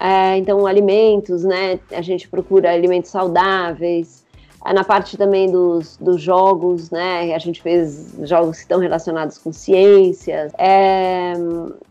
É, 0.00 0.38
então, 0.38 0.66
alimentos, 0.66 1.44
né? 1.44 1.78
A 1.92 2.00
gente 2.00 2.26
procura 2.26 2.72
alimentos 2.72 3.10
saudáveis. 3.10 4.24
É, 4.64 4.72
na 4.72 4.82
parte 4.82 5.18
também 5.18 5.50
dos, 5.50 5.98
dos 5.98 6.20
jogos, 6.22 6.90
né? 6.90 7.34
A 7.34 7.38
gente 7.38 7.60
fez 7.60 8.14
jogos 8.22 8.56
que 8.56 8.62
estão 8.62 8.78
relacionados 8.78 9.36
com 9.36 9.52
ciências. 9.52 10.52
É, 10.56 11.34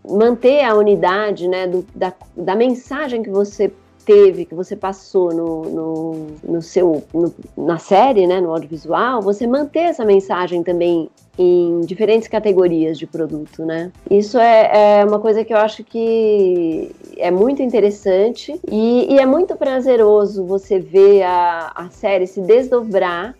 manter 0.09 0.63
a 0.63 0.73
unidade, 0.73 1.47
né? 1.47 1.67
Do, 1.67 1.85
da, 1.93 2.11
da 2.35 2.55
mensagem 2.55 3.21
que 3.21 3.29
você 3.29 3.71
teve, 4.05 4.45
que 4.45 4.53
você 4.53 4.75
passou 4.75 5.33
no, 5.33 5.61
no, 5.63 6.27
no 6.43 6.61
seu, 6.61 7.03
no, 7.13 7.33
na 7.57 7.77
série, 7.77 8.27
né, 8.27 8.39
no 8.39 8.51
audiovisual, 8.51 9.21
você 9.21 9.47
manter 9.47 9.79
essa 9.79 10.05
mensagem 10.05 10.63
também 10.63 11.09
em 11.37 11.81
diferentes 11.81 12.27
categorias 12.27 12.97
de 12.97 13.05
produto, 13.05 13.65
né? 13.65 13.91
Isso 14.09 14.37
é, 14.37 14.99
é 14.99 15.05
uma 15.05 15.19
coisa 15.19 15.43
que 15.43 15.53
eu 15.53 15.57
acho 15.57 15.83
que 15.83 16.91
é 17.17 17.29
muito 17.29 17.61
interessante 17.61 18.57
e, 18.71 19.13
e 19.13 19.19
é 19.19 19.25
muito 19.25 19.55
prazeroso 19.55 20.45
você 20.45 20.79
ver 20.79 21.23
a, 21.23 21.73
a 21.75 21.89
série 21.89 22.25
se 22.25 22.39
desdobrar 22.39 23.35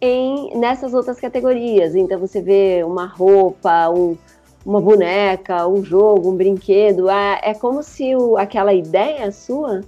em 0.00 0.56
nessas 0.56 0.94
outras 0.94 1.18
categorias. 1.18 1.94
Então 1.94 2.18
você 2.18 2.40
vê 2.40 2.82
uma 2.84 3.06
roupa, 3.06 3.90
um, 3.90 4.16
uma 4.64 4.80
boneca, 4.80 5.66
um 5.66 5.82
jogo, 5.82 6.30
um 6.30 6.36
brinquedo. 6.36 7.10
É, 7.10 7.40
é 7.42 7.54
como 7.54 7.82
se 7.82 8.14
o, 8.14 8.36
aquela 8.36 8.72
ideia 8.72 9.32
sua 9.32 9.80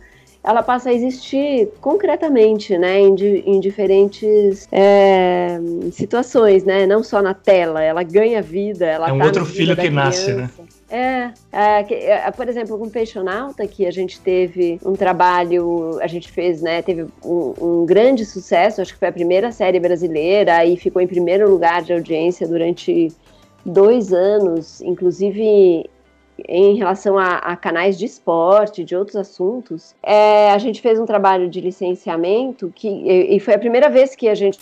ela 0.45 0.63
passa 0.63 0.91
a 0.91 0.93
existir 0.93 1.69
concretamente, 1.81 2.77
né, 2.77 2.99
em, 2.99 3.15
em 3.47 3.61
diferentes 3.61 4.67
é, 4.73 5.61
situações, 5.93 6.65
né, 6.65 6.85
não 6.85 7.03
só 7.03 7.23
na 7.23 7.33
tela, 7.33 7.83
ela 7.83 8.03
ganha 8.03 8.43
vida, 8.43 8.85
ela 8.85 9.09
é 9.09 9.13
um 9.13 9.19
tá 9.19 9.27
outro 9.27 9.47
filho 9.47 9.77
que 9.77 9.89
nasce, 9.89 10.33
né? 10.33 10.51
É, 10.91 11.31
é, 11.51 12.11
é, 12.11 12.31
por 12.33 12.47
exemplo, 12.49 12.77
com 12.77 12.87
Peixonauta, 12.87 13.67
que 13.67 13.87
a 13.87 13.91
gente 13.91 14.21
teve 14.21 14.79
um 14.85 14.93
trabalho, 14.93 15.99
a 16.03 16.07
gente 16.07 16.31
fez, 16.31 16.61
né, 16.61 16.83
teve 16.83 17.07
um, 17.25 17.55
um, 17.59 17.87
grande 17.87 18.27
sucesso, 18.27 18.83
acho 18.83 18.93
que 18.93 18.99
foi 18.99 19.09
a 19.09 19.13
primeira 19.13 19.51
série 19.53 19.81
brasileira 19.81 20.67
e 20.67 20.77
ficou 20.77 21.01
em 21.01 21.07
primeiro 21.07 21.49
lugar 21.49 21.83
de 21.83 21.95
audiência 21.95 22.47
durante 22.47 23.11
dois 23.65 24.13
anos, 24.13 24.83
inclusive 24.83 25.89
em 26.49 26.77
relação 26.77 27.19
a, 27.19 27.37
a, 27.37 27.57
canais 27.57 27.99
de 27.99 28.07
esporte, 28.07 28.85
de 28.85 28.97
outros 28.97 29.17
assuntos, 29.17 29.95
é, 30.03 30.51
a 30.51 30.59
gente 30.59 30.81
fez 30.81 30.99
um 30.99 31.07
trabalho 31.07 31.49
de 31.49 31.61
licenciamento 31.61 32.73
que, 32.75 32.89
e, 32.89 33.37
e 33.37 33.41
foi 33.41 33.55
a 33.55 33.59
primeira 33.59 33.89
vez 33.89 34.17
que 34.17 34.29
a 34.29 34.35
gente 34.35 34.59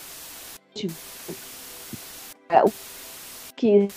que 3.56 3.88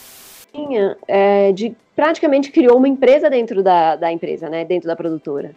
tinha 0.52 0.98
é, 1.08 1.52
de 1.52 1.76
praticamente 1.96 2.52
criou 2.52 2.78
uma 2.78 2.88
empresa 2.88 3.30
dentro 3.30 3.64
da, 3.64 3.96
da 3.96 4.12
empresa, 4.12 4.50
né, 4.50 4.66
dentro 4.66 4.88
da 4.88 4.96
produtora. 4.96 5.52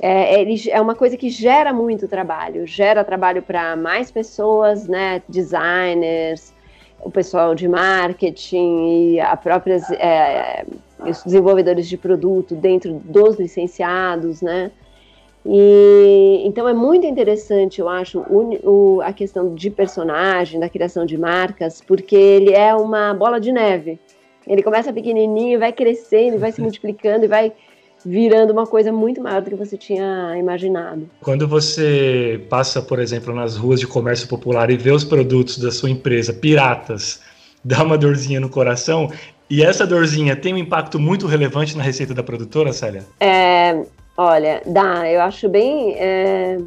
É, 0.00 0.40
ele, 0.40 0.70
é 0.70 0.80
uma 0.80 0.94
coisa 0.94 1.16
que 1.16 1.30
gera 1.30 1.72
muito 1.72 2.06
trabalho, 2.06 2.66
gera 2.66 3.02
trabalho 3.02 3.42
para 3.42 3.74
mais 3.76 4.10
pessoas, 4.10 4.86
né, 4.86 5.22
designers, 5.28 6.52
o 7.00 7.10
pessoal 7.10 7.54
de 7.54 7.66
marketing 7.66 9.14
e 9.14 9.20
a 9.20 9.36
próprias 9.36 9.90
é, 9.92 10.66
os 10.98 11.22
desenvolvedores 11.22 11.88
de 11.88 11.96
produto 11.96 12.54
dentro 12.54 12.94
dos 13.04 13.38
licenciados, 13.38 14.40
né? 14.40 14.70
E, 15.48 16.42
então 16.44 16.68
é 16.68 16.74
muito 16.74 17.06
interessante, 17.06 17.80
eu 17.80 17.88
acho, 17.88 18.18
o, 18.20 18.96
o, 18.96 19.00
a 19.00 19.12
questão 19.12 19.54
de 19.54 19.70
personagem, 19.70 20.58
da 20.58 20.68
criação 20.68 21.06
de 21.06 21.16
marcas, 21.16 21.80
porque 21.80 22.16
ele 22.16 22.52
é 22.52 22.74
uma 22.74 23.14
bola 23.14 23.38
de 23.38 23.52
neve. 23.52 23.98
Ele 24.46 24.62
começa 24.62 24.92
pequenininho, 24.92 25.58
vai 25.58 25.72
crescendo, 25.72 26.38
vai 26.38 26.50
se 26.50 26.60
multiplicando 26.62 27.24
e 27.24 27.28
vai 27.28 27.52
virando 28.04 28.52
uma 28.52 28.66
coisa 28.66 28.92
muito 28.92 29.20
maior 29.20 29.40
do 29.42 29.50
que 29.50 29.56
você 29.56 29.76
tinha 29.76 30.36
imaginado. 30.36 31.08
Quando 31.20 31.46
você 31.46 32.44
passa, 32.48 32.82
por 32.82 32.98
exemplo, 32.98 33.34
nas 33.34 33.56
ruas 33.56 33.80
de 33.80 33.86
comércio 33.86 34.28
popular 34.28 34.70
e 34.70 34.76
vê 34.76 34.90
os 34.90 35.04
produtos 35.04 35.58
da 35.58 35.70
sua 35.70 35.90
empresa 35.90 36.32
piratas, 36.32 37.20
dá 37.64 37.82
uma 37.82 37.98
dorzinha 37.98 38.40
no 38.40 38.48
coração. 38.48 39.10
E 39.48 39.62
essa 39.62 39.86
dorzinha 39.86 40.34
tem 40.34 40.54
um 40.54 40.58
impacto 40.58 40.98
muito 40.98 41.26
relevante 41.26 41.76
na 41.76 41.82
receita 41.82 42.12
da 42.12 42.22
produtora, 42.22 42.72
Célia? 42.72 43.04
É, 43.20 43.80
olha, 44.16 44.62
dá. 44.66 45.08
Eu 45.10 45.20
acho 45.22 45.48
bem. 45.48 45.94
É, 45.96 46.58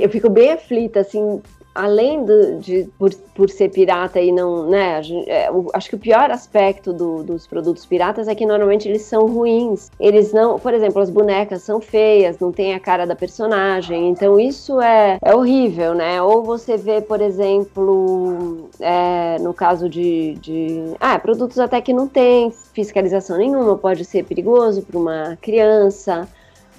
eu 0.00 0.08
fico 0.10 0.28
bem 0.28 0.52
aflita, 0.52 1.00
assim, 1.00 1.40
além 1.76 2.24
do, 2.24 2.58
de 2.58 2.88
por, 2.98 3.14
por 3.34 3.50
ser 3.50 3.68
pirata 3.68 4.20
e 4.20 4.32
não, 4.32 4.68
né, 4.68 5.00
é, 5.26 5.48
acho 5.74 5.90
que 5.90 5.94
o 5.94 5.98
pior 5.98 6.30
aspecto 6.30 6.92
do, 6.92 7.22
dos 7.22 7.46
produtos 7.46 7.84
piratas 7.84 8.28
é 8.28 8.34
que 8.34 8.46
normalmente 8.46 8.88
eles 8.88 9.02
são 9.02 9.26
ruins. 9.26 9.90
Eles 10.00 10.32
não, 10.32 10.58
por 10.58 10.72
exemplo, 10.72 11.00
as 11.00 11.10
bonecas 11.10 11.62
são 11.62 11.80
feias, 11.80 12.38
não 12.38 12.50
tem 12.50 12.74
a 12.74 12.80
cara 12.80 13.06
da 13.06 13.14
personagem, 13.14 14.08
então 14.08 14.40
isso 14.40 14.80
é, 14.80 15.18
é 15.22 15.34
horrível, 15.34 15.94
né? 15.94 16.20
Ou 16.22 16.42
você 16.42 16.76
vê, 16.76 17.00
por 17.00 17.20
exemplo, 17.20 18.68
é, 18.80 19.38
no 19.40 19.52
caso 19.52 19.88
de, 19.88 20.34
de, 20.40 20.94
ah, 20.98 21.18
produtos 21.18 21.58
até 21.58 21.80
que 21.80 21.92
não 21.92 22.08
tem 22.08 22.50
fiscalização 22.72 23.36
nenhuma, 23.36 23.76
pode 23.76 24.04
ser 24.04 24.24
perigoso 24.24 24.82
para 24.82 24.98
uma 24.98 25.38
criança 25.40 26.28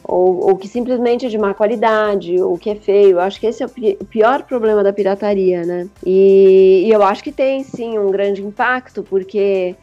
ou, 0.08 0.50
ou, 0.50 0.58
que 0.58 0.68
simplesmente 0.68 1.26
é 1.26 1.30
de 1.30 1.38
má 1.38 1.54
qualidade, 1.54 2.42
ou 2.42 2.58
que 2.58 2.70
é 2.70 2.76
feio. 2.76 3.12
Eu 3.12 3.20
acho 3.20 3.40
que 3.40 3.48
esse 3.48 3.62
é 3.62 3.66
o 3.66 4.06
pior 4.06 4.44
problema 4.44 4.84
da 4.84 4.94
pirataria, 4.94 5.66
né? 5.66 5.88
E, 6.06 6.84
e 6.86 6.92
eu 6.92 7.04
acho 7.04 7.24
que 7.24 7.32
tem 7.32 7.64
sim 7.64 8.00
um 8.00 8.10
grande 8.10 8.42
impacto, 8.42 9.04
porque 9.04 9.76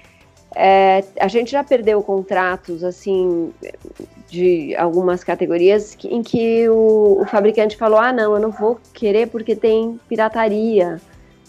é, 0.56 1.04
a 1.20 1.28
gente 1.28 1.50
já 1.50 1.62
perdeu 1.62 2.02
contratos 2.02 2.82
assim 2.82 3.52
de 4.28 4.74
algumas 4.76 5.22
categorias 5.22 5.96
em 6.04 6.22
que 6.22 6.68
o, 6.68 7.20
o 7.20 7.26
fabricante 7.26 7.76
falou: 7.76 7.98
ah, 7.98 8.12
não, 8.12 8.34
eu 8.34 8.40
não 8.40 8.50
vou 8.50 8.78
querer 8.92 9.28
porque 9.28 9.54
tem 9.54 10.00
pirataria 10.08 11.00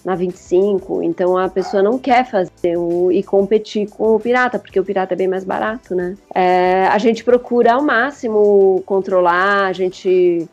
na 0.06 0.14
25, 0.14 1.02
então 1.02 1.36
a 1.36 1.50
pessoa 1.50 1.82
não 1.82 1.98
quer 1.98 2.30
fazer 2.30 2.78
o, 2.78 3.12
e 3.12 3.24
competir 3.24 3.90
com 3.90 4.16
o 4.16 4.20
pirata, 4.20 4.60
porque 4.60 4.80
o 4.80 4.86
pirata 4.86 5.16
é 5.16 5.18
bem 5.18 5.28
mais 5.28 5.44
barato, 5.44 5.96
né? 5.96 6.16
É, 6.34 6.86
a 6.86 6.98
gente 7.00 7.24
procura 7.24 7.74
ao 7.74 7.82
máximo 7.82 8.84
controlar, 8.86 9.66
a 9.66 9.74
gente 9.74 10.48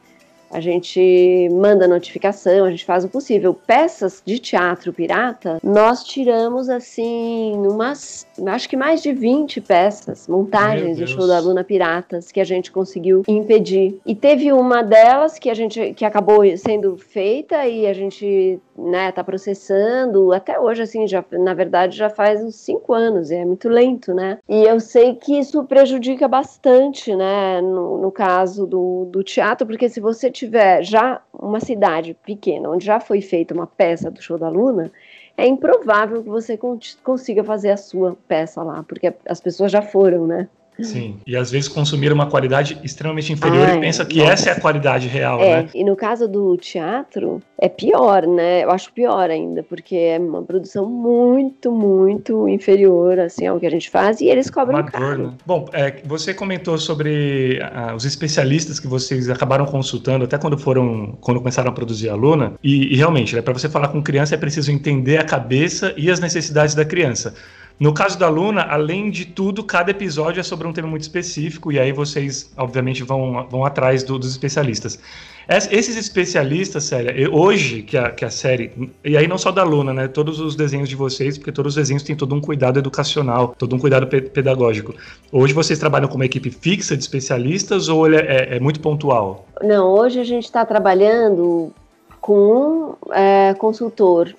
a 0.52 0.60
gente 0.60 1.48
manda 1.50 1.88
notificação, 1.88 2.64
a 2.64 2.70
gente 2.70 2.84
faz 2.84 3.04
o 3.04 3.08
possível. 3.08 3.54
Peças 3.54 4.22
de 4.24 4.38
teatro 4.38 4.92
pirata, 4.92 5.58
nós 5.62 6.04
tiramos 6.04 6.68
assim 6.68 7.54
umas, 7.56 8.26
acho 8.46 8.68
que 8.68 8.76
mais 8.76 9.02
de 9.02 9.12
20 9.12 9.60
peças, 9.62 10.28
montagens 10.28 10.96
de 10.96 11.06
show 11.06 11.26
da 11.26 11.40
Luna 11.40 11.64
Piratas 11.64 12.30
que 12.30 12.40
a 12.40 12.44
gente 12.44 12.70
conseguiu 12.70 13.22
impedir. 13.26 13.98
E 14.04 14.14
teve 14.14 14.52
uma 14.52 14.82
delas 14.82 15.38
que 15.38 15.48
a 15.48 15.54
gente 15.54 15.94
que 15.94 16.04
acabou 16.04 16.42
sendo 16.56 16.96
feita 16.96 17.66
e 17.66 17.86
a 17.86 17.92
gente, 17.92 18.60
né, 18.76 19.10
tá 19.12 19.24
processando 19.24 20.32
até 20.32 20.60
hoje 20.60 20.82
assim, 20.82 21.06
já 21.06 21.24
na 21.32 21.54
verdade 21.54 21.96
já 21.96 22.10
faz 22.10 22.42
uns 22.42 22.56
cinco 22.56 22.92
anos, 22.92 23.30
e 23.30 23.36
é 23.36 23.44
muito 23.44 23.68
lento, 23.68 24.12
né? 24.12 24.38
E 24.48 24.64
eu 24.64 24.78
sei 24.80 25.14
que 25.14 25.38
isso 25.38 25.64
prejudica 25.64 26.28
bastante, 26.28 27.14
né, 27.14 27.60
no, 27.60 27.98
no 27.98 28.10
caso 28.10 28.66
do, 28.66 29.06
do 29.10 29.22
teatro, 29.22 29.66
porque 29.66 29.88
se 29.88 30.00
você 30.00 30.30
tiver 30.42 30.82
já 30.82 31.22
uma 31.32 31.60
cidade 31.60 32.14
pequena, 32.24 32.68
onde 32.68 32.84
já 32.84 32.98
foi 32.98 33.20
feita 33.20 33.54
uma 33.54 33.66
peça 33.66 34.10
do 34.10 34.20
show 34.20 34.36
da 34.36 34.48
Luna, 34.48 34.90
é 35.36 35.46
improvável 35.46 36.22
que 36.22 36.28
você 36.28 36.58
consiga 37.02 37.44
fazer 37.44 37.70
a 37.70 37.76
sua 37.76 38.16
peça 38.26 38.62
lá, 38.62 38.82
porque 38.82 39.14
as 39.24 39.40
pessoas 39.40 39.70
já 39.70 39.80
foram, 39.80 40.26
né? 40.26 40.48
Sim, 40.80 41.18
e 41.26 41.36
às 41.36 41.50
vezes 41.50 41.68
consumir 41.68 42.12
uma 42.12 42.26
qualidade 42.26 42.78
extremamente 42.82 43.32
inferior 43.32 43.68
Ai, 43.68 43.76
e 43.76 43.80
pensa 43.80 44.04
que 44.04 44.18
nossa. 44.18 44.32
essa 44.32 44.50
é 44.50 44.52
a 44.52 44.60
qualidade 44.60 45.06
real, 45.06 45.40
é, 45.40 45.62
né? 45.62 45.68
E 45.74 45.84
no 45.84 45.94
caso 45.94 46.26
do 46.26 46.56
teatro, 46.56 47.42
é 47.58 47.68
pior, 47.68 48.26
né? 48.26 48.64
Eu 48.64 48.70
acho 48.70 48.92
pior 48.92 49.30
ainda, 49.30 49.62
porque 49.62 49.94
é 49.94 50.18
uma 50.18 50.42
produção 50.42 50.86
muito, 50.86 51.70
muito 51.70 52.48
inferior, 52.48 53.18
assim, 53.20 53.46
ao 53.46 53.60
que 53.60 53.66
a 53.66 53.70
gente 53.70 53.90
faz, 53.90 54.20
e 54.20 54.26
eles 54.26 54.50
cobram 54.50 54.78
uma 54.78 54.90
caro. 54.90 55.28
Né? 55.28 55.34
Bom, 55.44 55.68
é, 55.72 55.94
você 56.04 56.32
comentou 56.32 56.78
sobre 56.78 57.60
ah, 57.62 57.94
os 57.94 58.04
especialistas 58.04 58.80
que 58.80 58.86
vocês 58.86 59.28
acabaram 59.28 59.66
consultando, 59.66 60.24
até 60.24 60.38
quando 60.38 60.56
foram, 60.58 61.18
quando 61.20 61.38
começaram 61.38 61.70
a 61.70 61.74
produzir 61.74 62.08
a 62.08 62.14
Luna, 62.14 62.54
e, 62.62 62.94
e 62.94 62.96
realmente, 62.96 63.34
né, 63.36 63.42
para 63.42 63.52
você 63.52 63.68
falar 63.68 63.88
com 63.88 64.02
criança 64.02 64.34
é 64.34 64.38
preciso 64.38 64.72
entender 64.72 65.18
a 65.18 65.24
cabeça 65.24 65.94
e 65.96 66.10
as 66.10 66.18
necessidades 66.18 66.74
da 66.74 66.84
criança. 66.84 67.34
No 67.82 67.92
caso 67.92 68.16
da 68.16 68.28
Luna, 68.28 68.62
além 68.62 69.10
de 69.10 69.24
tudo, 69.24 69.64
cada 69.64 69.90
episódio 69.90 70.38
é 70.38 70.42
sobre 70.44 70.68
um 70.68 70.72
tema 70.72 70.86
muito 70.86 71.02
específico, 71.02 71.72
e 71.72 71.80
aí 71.80 71.90
vocês, 71.90 72.52
obviamente, 72.56 73.02
vão, 73.02 73.44
vão 73.50 73.64
atrás 73.64 74.04
do, 74.04 74.20
dos 74.20 74.30
especialistas. 74.30 75.00
esses 75.48 75.96
especialistas, 75.96 76.84
Célia, 76.84 77.28
hoje 77.28 77.82
que 77.82 77.98
a, 77.98 78.12
que 78.12 78.24
a 78.24 78.30
série, 78.30 78.70
e 79.04 79.16
aí 79.16 79.26
não 79.26 79.36
só 79.36 79.50
da 79.50 79.64
Luna, 79.64 79.92
né? 79.92 80.06
Todos 80.06 80.38
os 80.38 80.54
desenhos 80.54 80.88
de 80.88 80.94
vocês, 80.94 81.36
porque 81.36 81.50
todos 81.50 81.72
os 81.72 81.74
desenhos 81.74 82.04
têm 82.04 82.14
todo 82.14 82.32
um 82.36 82.40
cuidado 82.40 82.78
educacional, 82.78 83.52
todo 83.58 83.74
um 83.74 83.80
cuidado 83.80 84.06
pe 84.06 84.20
pedagógico. 84.20 84.94
Hoje 85.32 85.52
vocês 85.52 85.76
trabalham 85.76 86.08
com 86.08 86.14
uma 86.14 86.26
equipe 86.26 86.52
fixa 86.52 86.96
de 86.96 87.02
especialistas 87.02 87.88
ou 87.88 88.06
ele 88.06 88.14
é, 88.14 88.20
é, 88.20 88.56
é 88.58 88.60
muito 88.60 88.78
pontual? 88.78 89.44
Não, 89.60 89.88
hoje 89.88 90.20
a 90.20 90.24
gente 90.24 90.44
está 90.44 90.64
trabalhando 90.64 91.72
com 92.20 92.94
um 93.08 93.12
é, 93.12 93.54
consultor 93.54 94.32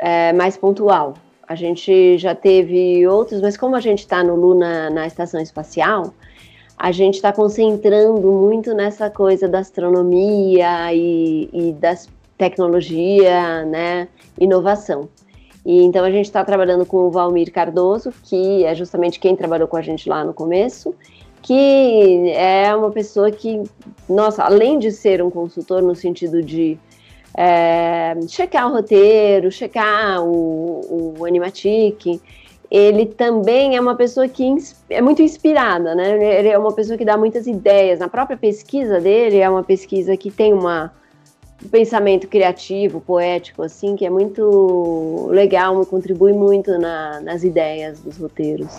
é, 0.00 0.32
mais 0.32 0.56
pontual. 0.56 1.14
A 1.52 1.54
gente 1.54 2.16
já 2.16 2.34
teve 2.34 3.06
outros, 3.06 3.42
mas 3.42 3.58
como 3.58 3.76
a 3.76 3.80
gente 3.80 3.98
está 3.98 4.24
no 4.24 4.34
Luna 4.34 4.88
na 4.88 5.06
estação 5.06 5.38
espacial, 5.38 6.14
a 6.78 6.90
gente 6.90 7.16
está 7.16 7.30
concentrando 7.30 8.32
muito 8.32 8.72
nessa 8.72 9.10
coisa 9.10 9.46
da 9.46 9.58
astronomia 9.58 10.94
e, 10.94 11.50
e 11.52 11.72
das 11.74 12.08
tecnologia, 12.38 13.66
né, 13.66 14.08
inovação. 14.40 15.10
E 15.64 15.82
então 15.82 16.02
a 16.06 16.10
gente 16.10 16.24
está 16.24 16.42
trabalhando 16.42 16.86
com 16.86 16.96
o 17.06 17.10
Valmir 17.10 17.52
Cardoso, 17.52 18.10
que 18.24 18.64
é 18.64 18.74
justamente 18.74 19.20
quem 19.20 19.36
trabalhou 19.36 19.68
com 19.68 19.76
a 19.76 19.82
gente 19.82 20.08
lá 20.08 20.24
no 20.24 20.32
começo, 20.32 20.94
que 21.42 22.30
é 22.30 22.74
uma 22.74 22.90
pessoa 22.90 23.30
que, 23.30 23.62
nossa, 24.08 24.42
além 24.42 24.78
de 24.78 24.90
ser 24.90 25.22
um 25.22 25.30
consultor 25.30 25.82
no 25.82 25.94
sentido 25.94 26.42
de 26.42 26.78
é, 27.36 28.14
checar 28.28 28.68
o 28.68 28.72
roteiro, 28.72 29.50
checar 29.50 30.22
o, 30.22 31.16
o 31.18 31.24
Animatic. 31.24 32.20
Ele 32.70 33.04
também 33.04 33.76
é 33.76 33.80
uma 33.80 33.94
pessoa 33.94 34.26
que 34.26 34.54
é 34.88 35.02
muito 35.02 35.20
inspirada, 35.20 35.94
né? 35.94 36.38
Ele 36.38 36.48
é 36.48 36.56
uma 36.56 36.72
pessoa 36.72 36.96
que 36.96 37.04
dá 37.04 37.18
muitas 37.18 37.46
ideias. 37.46 37.98
Na 37.98 38.08
própria 38.08 38.36
pesquisa 38.36 38.98
dele, 38.98 39.38
é 39.38 39.48
uma 39.48 39.62
pesquisa 39.62 40.16
que 40.16 40.30
tem 40.30 40.54
uma, 40.54 40.90
um 41.62 41.68
pensamento 41.68 42.26
criativo, 42.26 42.98
poético, 43.00 43.62
assim, 43.62 43.94
que 43.94 44.06
é 44.06 44.10
muito 44.10 45.28
legal, 45.30 45.84
contribui 45.84 46.32
muito 46.32 46.78
na, 46.78 47.20
nas 47.20 47.44
ideias 47.44 48.00
dos 48.00 48.16
roteiros. 48.16 48.70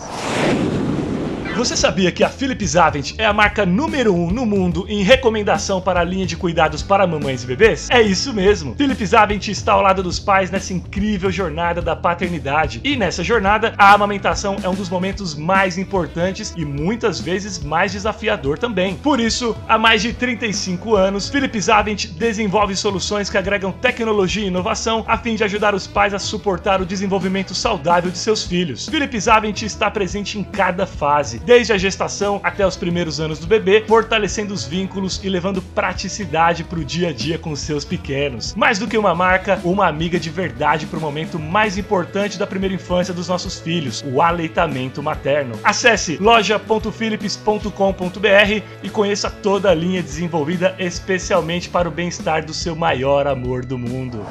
Você 1.56 1.76
sabia 1.76 2.10
que 2.10 2.24
a 2.24 2.28
Philips 2.28 2.74
Avent 2.74 3.14
é 3.16 3.24
a 3.24 3.32
marca 3.32 3.64
número 3.64 4.12
1 4.12 4.24
um 4.24 4.30
no 4.32 4.44
mundo 4.44 4.86
em 4.88 5.04
recomendação 5.04 5.80
para 5.80 6.00
a 6.00 6.04
linha 6.04 6.26
de 6.26 6.36
cuidados 6.36 6.82
para 6.82 7.06
mamães 7.06 7.44
e 7.44 7.46
bebês? 7.46 7.88
É 7.90 8.02
isso 8.02 8.34
mesmo. 8.34 8.74
Philips 8.74 9.14
Avent 9.14 9.46
está 9.46 9.74
ao 9.74 9.80
lado 9.80 10.02
dos 10.02 10.18
pais 10.18 10.50
nessa 10.50 10.72
incrível 10.72 11.30
jornada 11.30 11.80
da 11.80 11.94
paternidade. 11.94 12.80
E 12.82 12.96
nessa 12.96 13.22
jornada, 13.22 13.72
a 13.78 13.94
amamentação 13.94 14.56
é 14.64 14.68
um 14.68 14.74
dos 14.74 14.88
momentos 14.88 15.36
mais 15.36 15.78
importantes 15.78 16.52
e 16.56 16.64
muitas 16.64 17.20
vezes 17.20 17.62
mais 17.62 17.92
desafiador 17.92 18.58
também. 18.58 18.96
Por 18.96 19.20
isso, 19.20 19.56
há 19.68 19.78
mais 19.78 20.02
de 20.02 20.12
35 20.12 20.96
anos, 20.96 21.28
Philips 21.28 21.68
Avent 21.68 22.06
desenvolve 22.18 22.74
soluções 22.74 23.30
que 23.30 23.38
agregam 23.38 23.70
tecnologia 23.70 24.42
e 24.42 24.48
inovação 24.48 25.04
a 25.06 25.16
fim 25.16 25.36
de 25.36 25.44
ajudar 25.44 25.72
os 25.72 25.86
pais 25.86 26.12
a 26.12 26.18
suportar 26.18 26.82
o 26.82 26.86
desenvolvimento 26.86 27.54
saudável 27.54 28.10
de 28.10 28.18
seus 28.18 28.42
filhos. 28.42 28.88
Philips 28.88 29.28
Avent 29.28 29.62
está 29.62 29.88
presente 29.88 30.36
em 30.36 30.42
cada 30.42 30.84
fase 30.84 31.43
desde 31.44 31.72
a 31.72 31.78
gestação 31.78 32.40
até 32.42 32.66
os 32.66 32.76
primeiros 32.76 33.20
anos 33.20 33.38
do 33.38 33.46
bebê, 33.46 33.84
fortalecendo 33.86 34.52
os 34.52 34.64
vínculos 34.64 35.20
e 35.22 35.28
levando 35.28 35.62
praticidade 35.62 36.64
para 36.64 36.78
o 36.78 36.84
dia 36.84 37.10
a 37.10 37.12
dia 37.12 37.38
com 37.38 37.54
seus 37.54 37.84
pequenos. 37.84 38.54
Mais 38.54 38.78
do 38.78 38.88
que 38.88 38.98
uma 38.98 39.14
marca, 39.14 39.60
uma 39.64 39.86
amiga 39.86 40.18
de 40.18 40.30
verdade 40.30 40.86
para 40.86 40.98
o 40.98 41.02
momento 41.02 41.38
mais 41.38 41.78
importante 41.78 42.38
da 42.38 42.46
primeira 42.46 42.74
infância 42.74 43.14
dos 43.14 43.28
nossos 43.28 43.60
filhos, 43.60 44.04
o 44.06 44.20
aleitamento 44.20 45.02
materno. 45.02 45.58
Acesse 45.62 46.16
loja.philips.com.br 46.16 48.62
e 48.82 48.90
conheça 48.90 49.30
toda 49.30 49.70
a 49.70 49.74
linha 49.74 50.02
desenvolvida 50.02 50.74
especialmente 50.78 51.68
para 51.68 51.88
o 51.88 51.92
bem-estar 51.92 52.44
do 52.44 52.54
seu 52.54 52.74
maior 52.74 53.26
amor 53.26 53.64
do 53.64 53.78
mundo. 53.78 54.24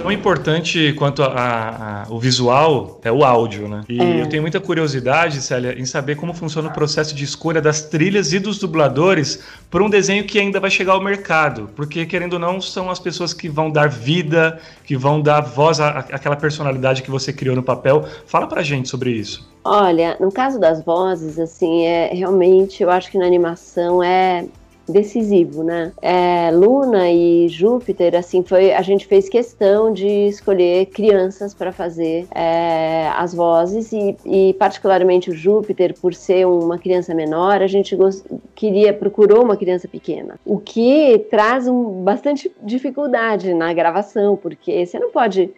Tão 0.00 0.10
importante 0.10 0.94
quanto 0.94 1.22
a, 1.22 1.26
a, 1.26 2.02
a, 2.04 2.06
o 2.08 2.18
visual 2.18 2.98
é 3.04 3.12
o 3.12 3.22
áudio, 3.22 3.68
né? 3.68 3.82
E 3.86 4.00
é. 4.00 4.22
eu 4.22 4.26
tenho 4.30 4.40
muita 4.40 4.58
curiosidade, 4.58 5.42
Célia, 5.42 5.78
em 5.78 5.84
saber 5.84 6.16
como 6.16 6.32
funciona 6.32 6.70
o 6.70 6.72
processo 6.72 7.14
de 7.14 7.22
escolha 7.22 7.60
das 7.60 7.82
trilhas 7.82 8.32
e 8.32 8.38
dos 8.38 8.58
dubladores 8.58 9.42
para 9.70 9.84
um 9.84 9.90
desenho 9.90 10.24
que 10.24 10.38
ainda 10.38 10.58
vai 10.58 10.70
chegar 10.70 10.94
ao 10.94 11.02
mercado. 11.02 11.68
Porque, 11.76 12.06
querendo 12.06 12.32
ou 12.34 12.38
não, 12.38 12.62
são 12.62 12.88
as 12.90 12.98
pessoas 12.98 13.34
que 13.34 13.46
vão 13.46 13.70
dar 13.70 13.90
vida, 13.90 14.58
que 14.86 14.96
vão 14.96 15.20
dar 15.20 15.42
voz 15.42 15.80
à, 15.80 15.98
àquela 15.98 16.34
personalidade 16.34 17.02
que 17.02 17.10
você 17.10 17.30
criou 17.30 17.54
no 17.54 17.62
papel. 17.62 18.06
Fala 18.24 18.46
pra 18.46 18.62
gente 18.62 18.88
sobre 18.88 19.10
isso. 19.10 19.46
Olha, 19.62 20.16
no 20.18 20.32
caso 20.32 20.58
das 20.58 20.82
vozes, 20.82 21.38
assim, 21.38 21.84
é 21.84 22.10
realmente, 22.14 22.82
eu 22.82 22.90
acho 22.90 23.10
que 23.10 23.18
na 23.18 23.26
animação 23.26 24.02
é 24.02 24.46
decisivo, 24.90 25.62
né? 25.62 25.92
É, 26.00 26.50
Luna 26.52 27.10
e 27.10 27.48
Júpiter, 27.48 28.14
assim, 28.14 28.42
foi 28.42 28.72
a 28.72 28.82
gente 28.82 29.06
fez 29.06 29.28
questão 29.28 29.92
de 29.92 30.06
escolher 30.06 30.86
crianças 30.86 31.54
para 31.54 31.72
fazer 31.72 32.26
é, 32.34 33.08
as 33.16 33.34
vozes 33.34 33.92
e, 33.92 34.16
e, 34.24 34.54
particularmente 34.54 35.30
o 35.30 35.34
Júpiter, 35.34 35.94
por 36.00 36.14
ser 36.14 36.46
uma 36.46 36.78
criança 36.78 37.14
menor, 37.14 37.62
a 37.62 37.66
gente 37.66 37.94
gost... 37.96 38.24
queria 38.54 38.92
procurou 38.92 39.44
uma 39.44 39.56
criança 39.56 39.88
pequena, 39.88 40.38
o 40.44 40.58
que 40.58 41.26
traz 41.30 41.66
um, 41.66 42.02
bastante 42.02 42.50
dificuldade 42.62 43.54
na 43.54 43.72
gravação, 43.72 44.36
porque 44.36 44.84
você 44.84 44.98
não 44.98 45.10
pode 45.10 45.50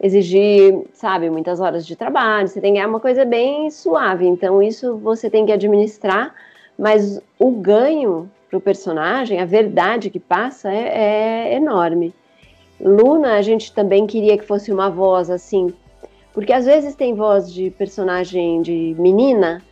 exigir, 0.00 0.86
sabe, 0.92 1.30
muitas 1.30 1.60
horas 1.60 1.86
de 1.86 1.96
trabalho, 1.96 2.48
você 2.48 2.60
tem 2.60 2.74
que 2.74 2.78
é 2.78 2.86
uma 2.86 3.00
coisa 3.00 3.24
bem 3.24 3.70
suave, 3.70 4.26
então 4.26 4.62
isso 4.62 4.96
você 4.96 5.30
tem 5.30 5.46
que 5.46 5.52
administrar, 5.52 6.34
mas 6.78 7.20
o 7.38 7.50
ganho 7.50 8.30
para 8.56 8.58
o 8.58 8.60
personagem, 8.60 9.40
a 9.40 9.44
verdade 9.44 10.10
que 10.10 10.18
passa 10.18 10.72
é, 10.72 11.52
é 11.52 11.54
enorme. 11.54 12.14
Luna, 12.80 13.34
a 13.34 13.42
gente 13.42 13.72
também 13.72 14.06
queria 14.06 14.36
que 14.36 14.44
fosse 14.44 14.72
uma 14.72 14.90
voz 14.90 15.30
assim, 15.30 15.72
porque 16.32 16.52
às 16.52 16.66
vezes 16.66 16.94
tem 16.94 17.14
voz 17.14 17.52
de 17.52 17.70
personagem 17.70 18.62
de 18.62 18.94
menina 18.98 19.62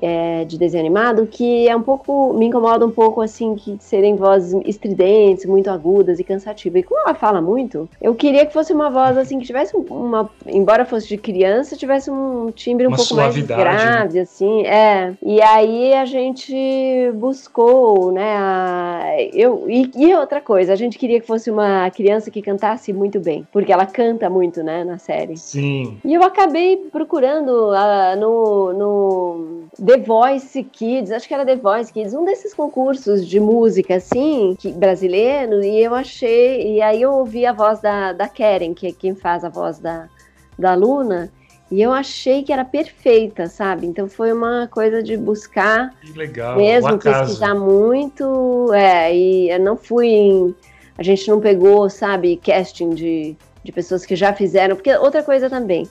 é, 0.00 0.44
de 0.44 0.58
desenho 0.58 0.82
animado 0.82 1.26
que 1.26 1.68
é 1.68 1.74
um 1.74 1.82
pouco 1.82 2.32
me 2.34 2.46
incomoda 2.46 2.86
um 2.86 2.90
pouco 2.90 3.20
assim 3.20 3.54
que 3.54 3.76
serem 3.80 4.16
vozes 4.16 4.58
estridentes, 4.64 5.44
muito 5.46 5.70
agudas 5.70 6.18
e 6.18 6.24
cansativas. 6.24 6.80
E 6.80 6.82
como 6.82 7.00
ela 7.00 7.14
fala 7.14 7.40
muito, 7.40 7.88
eu 8.00 8.14
queria 8.14 8.46
que 8.46 8.52
fosse 8.52 8.72
uma 8.72 8.90
voz 8.90 9.16
assim 9.16 9.38
que 9.38 9.46
tivesse 9.46 9.76
uma, 9.76 10.28
embora 10.46 10.84
fosse 10.84 11.08
de 11.08 11.16
criança, 11.16 11.76
tivesse 11.76 12.10
um 12.10 12.50
timbre 12.50 12.86
um 12.86 12.90
uma 12.90 12.96
pouco 12.96 13.14
mais 13.14 13.36
né? 13.36 13.42
grave, 13.42 14.14
né? 14.14 14.20
assim, 14.20 14.66
é. 14.66 15.14
E 15.22 15.40
aí 15.40 15.94
a 15.94 16.04
gente 16.04 16.54
buscou, 17.14 18.12
né? 18.12 18.36
A, 18.36 19.16
eu 19.32 19.66
e, 19.68 19.90
e 19.96 20.14
outra 20.14 20.40
coisa, 20.40 20.72
a 20.72 20.76
gente 20.76 20.98
queria 20.98 21.20
que 21.20 21.26
fosse 21.26 21.50
uma 21.50 21.90
criança 21.90 22.30
que 22.30 22.42
cantasse 22.42 22.92
muito 22.92 23.20
bem, 23.20 23.46
porque 23.52 23.72
ela 23.72 23.86
canta 23.86 24.28
muito, 24.28 24.62
né, 24.62 24.84
na 24.84 24.98
série. 24.98 25.36
Sim. 25.36 25.98
E 26.04 26.14
eu 26.14 26.22
acabei 26.22 26.76
procurando 26.90 27.70
uh, 27.70 28.18
no, 28.18 28.72
no 28.72 29.60
The 29.84 29.96
Voice 29.98 30.62
Kids, 30.62 31.10
acho 31.10 31.26
que 31.26 31.32
era 31.32 31.44
The 31.44 31.56
Voice 31.56 31.92
Kids, 31.92 32.12
um 32.12 32.24
desses 32.24 32.52
concursos 32.52 33.26
de 33.26 33.40
música, 33.40 33.96
assim, 33.96 34.54
que, 34.58 34.70
brasileiro, 34.72 35.64
e 35.64 35.82
eu 35.82 35.94
achei, 35.94 36.74
e 36.74 36.82
aí 36.82 37.00
eu 37.00 37.12
ouvi 37.12 37.46
a 37.46 37.52
voz 37.52 37.80
da, 37.80 38.12
da 38.12 38.28
Karen, 38.28 38.74
que 38.74 38.88
é 38.88 38.92
quem 38.92 39.14
faz 39.14 39.42
a 39.42 39.48
voz 39.48 39.78
da, 39.78 40.06
da 40.58 40.74
Luna, 40.74 41.32
e 41.70 41.80
eu 41.80 41.92
achei 41.92 42.42
que 42.42 42.52
era 42.52 42.64
perfeita, 42.64 43.46
sabe? 43.46 43.86
Então 43.86 44.06
foi 44.06 44.32
uma 44.32 44.68
coisa 44.70 45.02
de 45.02 45.16
buscar 45.16 45.94
legal, 46.14 46.56
mesmo, 46.56 46.98
pesquisar 46.98 47.54
muito, 47.54 48.72
é, 48.74 49.16
e 49.16 49.58
não 49.58 49.76
fui 49.76 50.08
em, 50.08 50.54
a 50.98 51.02
gente 51.02 51.26
não 51.30 51.40
pegou, 51.40 51.88
sabe, 51.88 52.36
casting 52.36 52.90
de, 52.90 53.34
de 53.64 53.72
pessoas 53.72 54.04
que 54.04 54.14
já 54.14 54.34
fizeram, 54.34 54.76
porque 54.76 54.94
outra 54.96 55.22
coisa 55.22 55.48
também, 55.48 55.88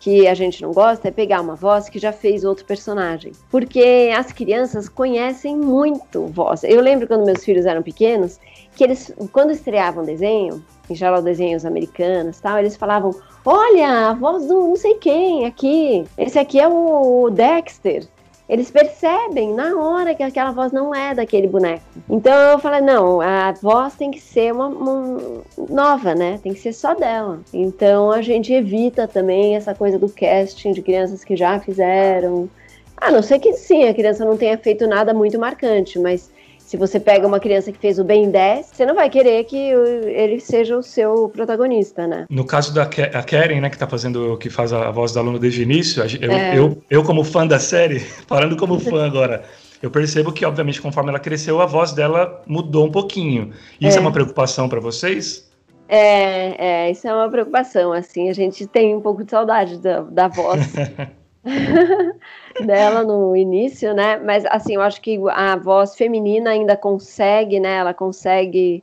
que 0.00 0.26
a 0.26 0.34
gente 0.34 0.62
não 0.62 0.72
gosta 0.72 1.08
é 1.08 1.10
pegar 1.10 1.40
uma 1.40 1.54
voz 1.54 1.88
que 1.88 1.98
já 1.98 2.12
fez 2.12 2.44
outro 2.44 2.64
personagem. 2.64 3.32
Porque 3.50 4.12
as 4.16 4.32
crianças 4.32 4.88
conhecem 4.88 5.56
muito 5.56 6.26
voz. 6.26 6.62
Eu 6.64 6.80
lembro 6.80 7.06
quando 7.06 7.24
meus 7.24 7.44
filhos 7.44 7.66
eram 7.66 7.82
pequenos, 7.82 8.38
que 8.74 8.84
eles, 8.84 9.12
quando 9.32 9.50
estreavam 9.50 10.04
desenho, 10.04 10.64
em 10.88 10.94
geral 10.94 11.20
desenhos 11.20 11.64
americanos 11.64 12.40
tal, 12.40 12.58
eles 12.58 12.76
falavam: 12.76 13.14
Olha, 13.44 14.10
a 14.10 14.14
voz 14.14 14.46
do 14.46 14.54
não 14.54 14.76
sei 14.76 14.94
quem 14.94 15.46
aqui, 15.46 16.04
esse 16.16 16.38
aqui 16.38 16.60
é 16.60 16.68
o 16.68 17.28
Dexter 17.30 18.06
eles 18.48 18.70
percebem 18.70 19.52
na 19.52 19.76
hora 19.76 20.14
que 20.14 20.22
aquela 20.22 20.50
voz 20.52 20.72
não 20.72 20.94
é 20.94 21.14
daquele 21.14 21.46
boneco. 21.46 21.82
Então 22.08 22.32
eu 22.32 22.58
falei, 22.58 22.80
não, 22.80 23.20
a 23.20 23.52
voz 23.52 23.94
tem 23.94 24.10
que 24.10 24.20
ser 24.20 24.52
uma, 24.52 24.68
uma, 24.68 25.42
nova, 25.68 26.14
né? 26.14 26.40
Tem 26.42 26.54
que 26.54 26.60
ser 26.60 26.72
só 26.72 26.94
dela. 26.94 27.40
Então 27.52 28.10
a 28.10 28.22
gente 28.22 28.52
evita 28.52 29.06
também 29.06 29.54
essa 29.54 29.74
coisa 29.74 29.98
do 29.98 30.08
casting 30.08 30.72
de 30.72 30.80
crianças 30.80 31.22
que 31.22 31.36
já 31.36 31.60
fizeram. 31.60 32.48
A 32.96 33.10
não 33.10 33.22
ser 33.22 33.38
que 33.38 33.52
sim, 33.52 33.84
a 33.84 33.94
criança 33.94 34.24
não 34.24 34.36
tenha 34.36 34.56
feito 34.56 34.86
nada 34.86 35.12
muito 35.12 35.38
marcante, 35.38 35.98
mas 35.98 36.30
se 36.68 36.76
você 36.76 37.00
pega 37.00 37.26
uma 37.26 37.40
criança 37.40 37.72
que 37.72 37.78
fez 37.78 37.98
o 37.98 38.04
Ben 38.04 38.30
10, 38.30 38.66
você 38.66 38.84
não 38.84 38.94
vai 38.94 39.08
querer 39.08 39.42
que 39.44 39.56
ele 39.56 40.38
seja 40.38 40.76
o 40.76 40.82
seu 40.82 41.30
protagonista, 41.30 42.06
né? 42.06 42.26
No 42.28 42.44
caso 42.44 42.74
da 42.74 42.82
a 42.82 43.22
Karen, 43.22 43.62
né, 43.62 43.70
que 43.70 43.78
tá 43.78 43.86
fazendo, 43.86 44.36
que 44.36 44.50
faz 44.50 44.70
a 44.70 44.90
voz 44.90 45.14
da 45.14 45.20
aluna 45.20 45.38
desde 45.38 45.60
o 45.60 45.62
início, 45.62 46.02
eu, 46.20 46.30
é. 46.30 46.58
eu, 46.58 46.82
eu, 46.90 47.02
como 47.02 47.24
fã 47.24 47.46
da 47.46 47.58
série, 47.58 48.00
falando 48.28 48.54
como 48.54 48.78
fã 48.84 49.06
agora, 49.06 49.44
eu 49.82 49.90
percebo 49.90 50.30
que, 50.30 50.44
obviamente, 50.44 50.82
conforme 50.82 51.08
ela 51.08 51.18
cresceu, 51.18 51.58
a 51.62 51.64
voz 51.64 51.92
dela 51.92 52.42
mudou 52.46 52.84
um 52.84 52.92
pouquinho. 52.92 53.50
Isso 53.80 53.96
é, 53.96 53.98
é 53.98 54.02
uma 54.02 54.12
preocupação 54.12 54.68
para 54.68 54.78
vocês? 54.78 55.48
É, 55.88 56.88
é, 56.88 56.90
isso 56.90 57.08
é 57.08 57.14
uma 57.14 57.30
preocupação, 57.30 57.94
assim, 57.94 58.28
a 58.28 58.34
gente 58.34 58.66
tem 58.66 58.94
um 58.94 59.00
pouco 59.00 59.24
de 59.24 59.30
saudade 59.30 59.78
da, 59.78 60.02
da 60.02 60.28
voz 60.28 60.60
dela 62.64 63.02
no 63.02 63.36
início, 63.36 63.94
né? 63.94 64.16
Mas 64.18 64.44
assim, 64.46 64.74
eu 64.74 64.82
acho 64.82 65.00
que 65.00 65.18
a 65.30 65.56
voz 65.56 65.96
feminina 65.96 66.50
ainda 66.50 66.76
consegue, 66.76 67.60
né? 67.60 67.76
Ela 67.76 67.94
consegue 67.94 68.82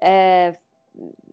é, 0.00 0.56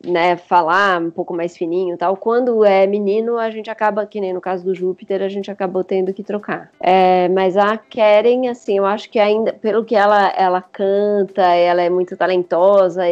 né, 0.05 0.38
falar 0.38 1.01
um 1.01 1.09
pouco 1.09 1.33
mais 1.33 1.57
fininho 1.57 1.97
tal. 1.97 2.15
Quando 2.15 2.63
é 2.63 2.85
menino, 2.85 3.38
a 3.38 3.49
gente 3.49 3.69
acaba, 3.69 4.05
que 4.05 4.21
nem 4.21 4.33
no 4.33 4.41
caso 4.41 4.63
do 4.63 4.75
Júpiter, 4.75 5.21
a 5.21 5.29
gente 5.29 5.49
acabou 5.49 5.83
tendo 5.83 6.13
que 6.13 6.23
trocar. 6.23 6.71
É, 6.79 7.27
mas 7.29 7.57
a 7.57 7.77
Karen, 7.77 8.47
assim, 8.49 8.77
eu 8.77 8.85
acho 8.85 9.09
que 9.09 9.19
ainda, 9.19 9.53
pelo 9.53 9.83
que 9.83 9.95
ela, 9.95 10.29
ela 10.38 10.61
canta, 10.61 11.41
ela 11.41 11.81
é 11.81 11.89
muito 11.89 12.15
talentosa, 12.15 13.03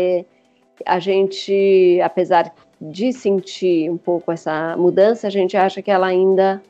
a 0.86 1.00
gente, 1.00 2.00
apesar 2.04 2.54
de 2.80 3.14
sentir 3.14 3.90
um 3.90 3.98
pouco 3.98 4.32
essa 4.32 4.76
mudança, 4.78 5.28
a 5.28 5.30
gente 5.30 5.56
acha 5.56 5.82
que 5.82 5.90
ela 5.90 6.08
ainda 6.08 6.62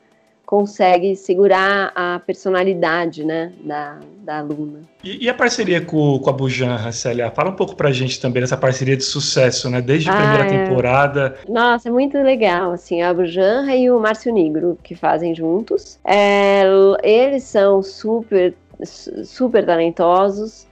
consegue 0.53 1.15
segurar 1.15 1.91
a 1.95 2.19
personalidade 2.19 3.23
né, 3.23 3.51
da, 3.63 3.97
da 4.19 4.37
aluna. 4.37 4.81
E, 5.03 5.25
e 5.25 5.27
a 5.27 5.33
parceria 5.33 5.81
com, 5.81 6.19
com 6.19 6.29
a 6.29 6.33
Bujan, 6.33 6.91
Célia? 6.91 7.31
Fala 7.31 7.49
um 7.49 7.55
pouco 7.55 7.75
pra 7.75 7.91
gente 7.91 8.21
também 8.21 8.39
dessa 8.39 8.55
parceria 8.55 8.95
de 8.95 9.03
sucesso, 9.03 9.67
né? 9.67 9.81
Desde 9.81 10.11
a 10.11 10.13
ah, 10.13 10.17
primeira 10.17 10.45
é. 10.45 10.63
temporada. 10.63 11.35
Nossa, 11.49 11.89
é 11.89 11.91
muito 11.91 12.19
legal, 12.19 12.71
assim, 12.71 13.01
a 13.01 13.11
Bujan 13.11 13.65
e 13.73 13.89
o 13.89 13.99
Márcio 13.99 14.31
Negro, 14.31 14.77
que 14.83 14.93
fazem 14.93 15.33
juntos. 15.33 15.97
É, 16.05 16.61
eles 17.01 17.45
são 17.45 17.81
super, 17.81 18.53
super 19.25 19.65
talentosos. 19.65 20.67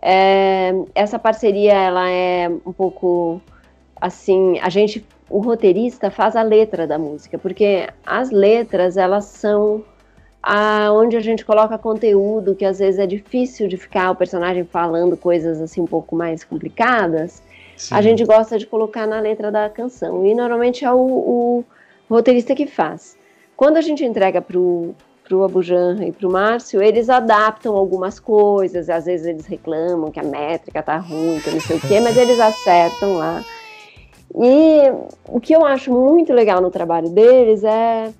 É, 0.00 0.72
essa 0.94 1.18
parceria, 1.18 1.74
ela 1.74 2.08
é 2.08 2.48
um 2.48 2.72
pouco, 2.72 3.42
assim, 4.00 4.58
a 4.62 4.70
gente 4.70 5.04
o 5.30 5.40
roteirista 5.40 6.10
faz 6.10 6.34
a 6.36 6.42
letra 6.42 6.86
da 6.86 6.98
música, 6.98 7.38
porque 7.38 7.88
as 8.06 8.30
letras 8.30 8.96
elas 8.96 9.26
são 9.26 9.84
a, 10.42 10.90
onde 10.92 11.16
a 11.16 11.20
gente 11.20 11.44
coloca 11.44 11.76
conteúdo 11.76 12.54
que 12.54 12.64
às 12.64 12.78
vezes 12.78 12.98
é 12.98 13.06
difícil 13.06 13.68
de 13.68 13.76
ficar 13.76 14.10
o 14.10 14.16
personagem 14.16 14.64
falando 14.64 15.16
coisas 15.16 15.60
assim 15.60 15.80
um 15.80 15.86
pouco 15.86 16.16
mais 16.16 16.44
complicadas, 16.44 17.42
Sim. 17.76 17.94
a 17.94 18.00
gente 18.00 18.24
gosta 18.24 18.58
de 18.58 18.66
colocar 18.66 19.06
na 19.06 19.20
letra 19.20 19.50
da 19.52 19.68
canção. 19.68 20.24
E 20.24 20.34
normalmente 20.34 20.84
é 20.84 20.92
o, 20.92 20.96
o 20.98 21.64
roteirista 22.08 22.54
que 22.54 22.66
faz. 22.66 23.16
Quando 23.56 23.76
a 23.76 23.80
gente 23.80 24.04
entrega 24.04 24.40
pro, 24.40 24.94
pro 25.24 25.44
Abujan 25.44 25.98
e 26.04 26.12
pro 26.12 26.30
Márcio, 26.30 26.82
eles 26.82 27.10
adaptam 27.10 27.76
algumas 27.76 28.18
coisas, 28.18 28.88
às 28.88 29.04
vezes 29.04 29.26
eles 29.26 29.46
reclamam 29.46 30.10
que 30.10 30.20
a 30.20 30.24
métrica 30.24 30.82
tá 30.82 30.96
ruim, 30.96 31.40
que 31.40 31.50
não 31.50 31.60
sei 31.60 31.76
o 31.76 31.80
quê, 31.80 32.00
mas 32.00 32.16
eles 32.16 32.40
acertam 32.40 33.18
lá. 33.18 33.44
E 34.34 34.92
o 35.26 35.40
que 35.40 35.54
eu 35.54 35.64
acho 35.64 35.92
muito 35.92 36.32
legal 36.32 36.60
no 36.60 36.70
trabalho 36.70 37.08
deles 37.08 37.64
é 37.64 38.12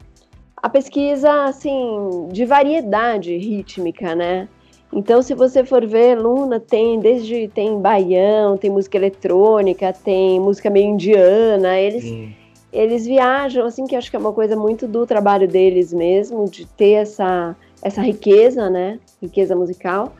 a 0.56 0.68
pesquisa, 0.68 1.44
assim, 1.44 2.28
de 2.32 2.44
variedade 2.44 3.36
rítmica, 3.36 4.14
né? 4.14 4.48
Então, 4.92 5.20
se 5.20 5.34
você 5.34 5.64
for 5.64 5.86
ver, 5.86 6.18
Luna 6.18 6.58
tem 6.58 6.98
desde 6.98 7.48
tem 7.48 7.78
baião, 7.78 8.56
tem 8.56 8.70
música 8.70 8.96
eletrônica, 8.96 9.92
tem 9.92 10.40
música 10.40 10.70
meio 10.70 10.88
indiana, 10.88 11.78
eles 11.78 12.34
eles 12.70 13.06
viajam 13.06 13.64
assim 13.64 13.86
que 13.86 13.96
acho 13.96 14.10
que 14.10 14.16
é 14.16 14.18
uma 14.18 14.32
coisa 14.32 14.54
muito 14.54 14.86
do 14.86 15.06
trabalho 15.06 15.48
deles 15.48 15.92
mesmo, 15.92 16.48
de 16.48 16.66
ter 16.66 16.92
essa 16.92 17.54
essa 17.82 18.00
riqueza, 18.00 18.68
né? 18.70 18.98
Riqueza 19.22 19.54
musical. 19.54 20.12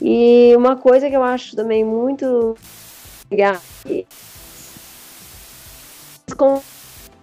E 0.00 0.52
uma 0.56 0.76
coisa 0.76 1.08
que 1.08 1.16
eu 1.16 1.22
acho 1.22 1.56
também 1.56 1.84
muito 1.84 2.54
legal 3.30 3.56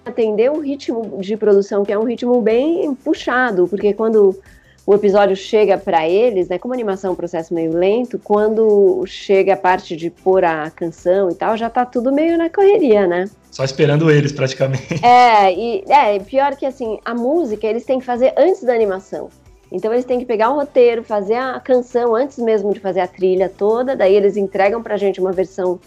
atender 0.05 0.51
um 0.51 0.59
ritmo 0.59 1.19
de 1.21 1.37
produção 1.37 1.83
que 1.83 1.91
é 1.91 1.97
um 1.97 2.03
ritmo 2.03 2.41
bem 2.41 2.93
puxado, 2.95 3.67
porque 3.67 3.93
quando 3.93 4.37
o 4.85 4.95
episódio 4.95 5.35
chega 5.35 5.77
para 5.77 6.07
eles, 6.09 6.49
né, 6.49 6.57
como 6.57 6.73
animação 6.73 7.11
é 7.11 7.13
um 7.13 7.15
processo 7.15 7.53
meio 7.53 7.71
lento, 7.71 8.17
quando 8.17 9.03
chega 9.05 9.53
a 9.53 9.57
parte 9.57 9.95
de 9.95 10.09
pôr 10.09 10.43
a 10.43 10.69
canção 10.71 11.29
e 11.29 11.35
tal, 11.35 11.55
já 11.55 11.69
tá 11.69 11.85
tudo 11.85 12.11
meio 12.11 12.37
na 12.37 12.49
correria, 12.49 13.05
né? 13.05 13.29
Só 13.51 13.63
esperando 13.63 14.09
eles, 14.09 14.31
praticamente. 14.31 14.99
É, 15.03 15.53
e 15.53 15.83
é, 15.87 16.17
pior 16.19 16.55
que 16.55 16.65
assim, 16.65 16.99
a 17.05 17.13
música 17.13 17.67
eles 17.67 17.85
têm 17.85 17.99
que 17.99 18.05
fazer 18.05 18.33
antes 18.35 18.63
da 18.63 18.73
animação. 18.73 19.29
Então 19.71 19.93
eles 19.93 20.05
têm 20.05 20.17
que 20.17 20.25
pegar 20.25 20.49
o 20.49 20.55
roteiro, 20.55 21.03
fazer 21.03 21.35
a 21.35 21.59
canção 21.59 22.15
antes 22.15 22.39
mesmo 22.39 22.73
de 22.73 22.79
fazer 22.79 23.01
a 23.01 23.07
trilha 23.07 23.47
toda, 23.47 23.95
daí 23.95 24.15
eles 24.15 24.35
entregam 24.37 24.81
pra 24.81 24.97
gente 24.97 25.21
uma 25.21 25.31
versão 25.31 25.79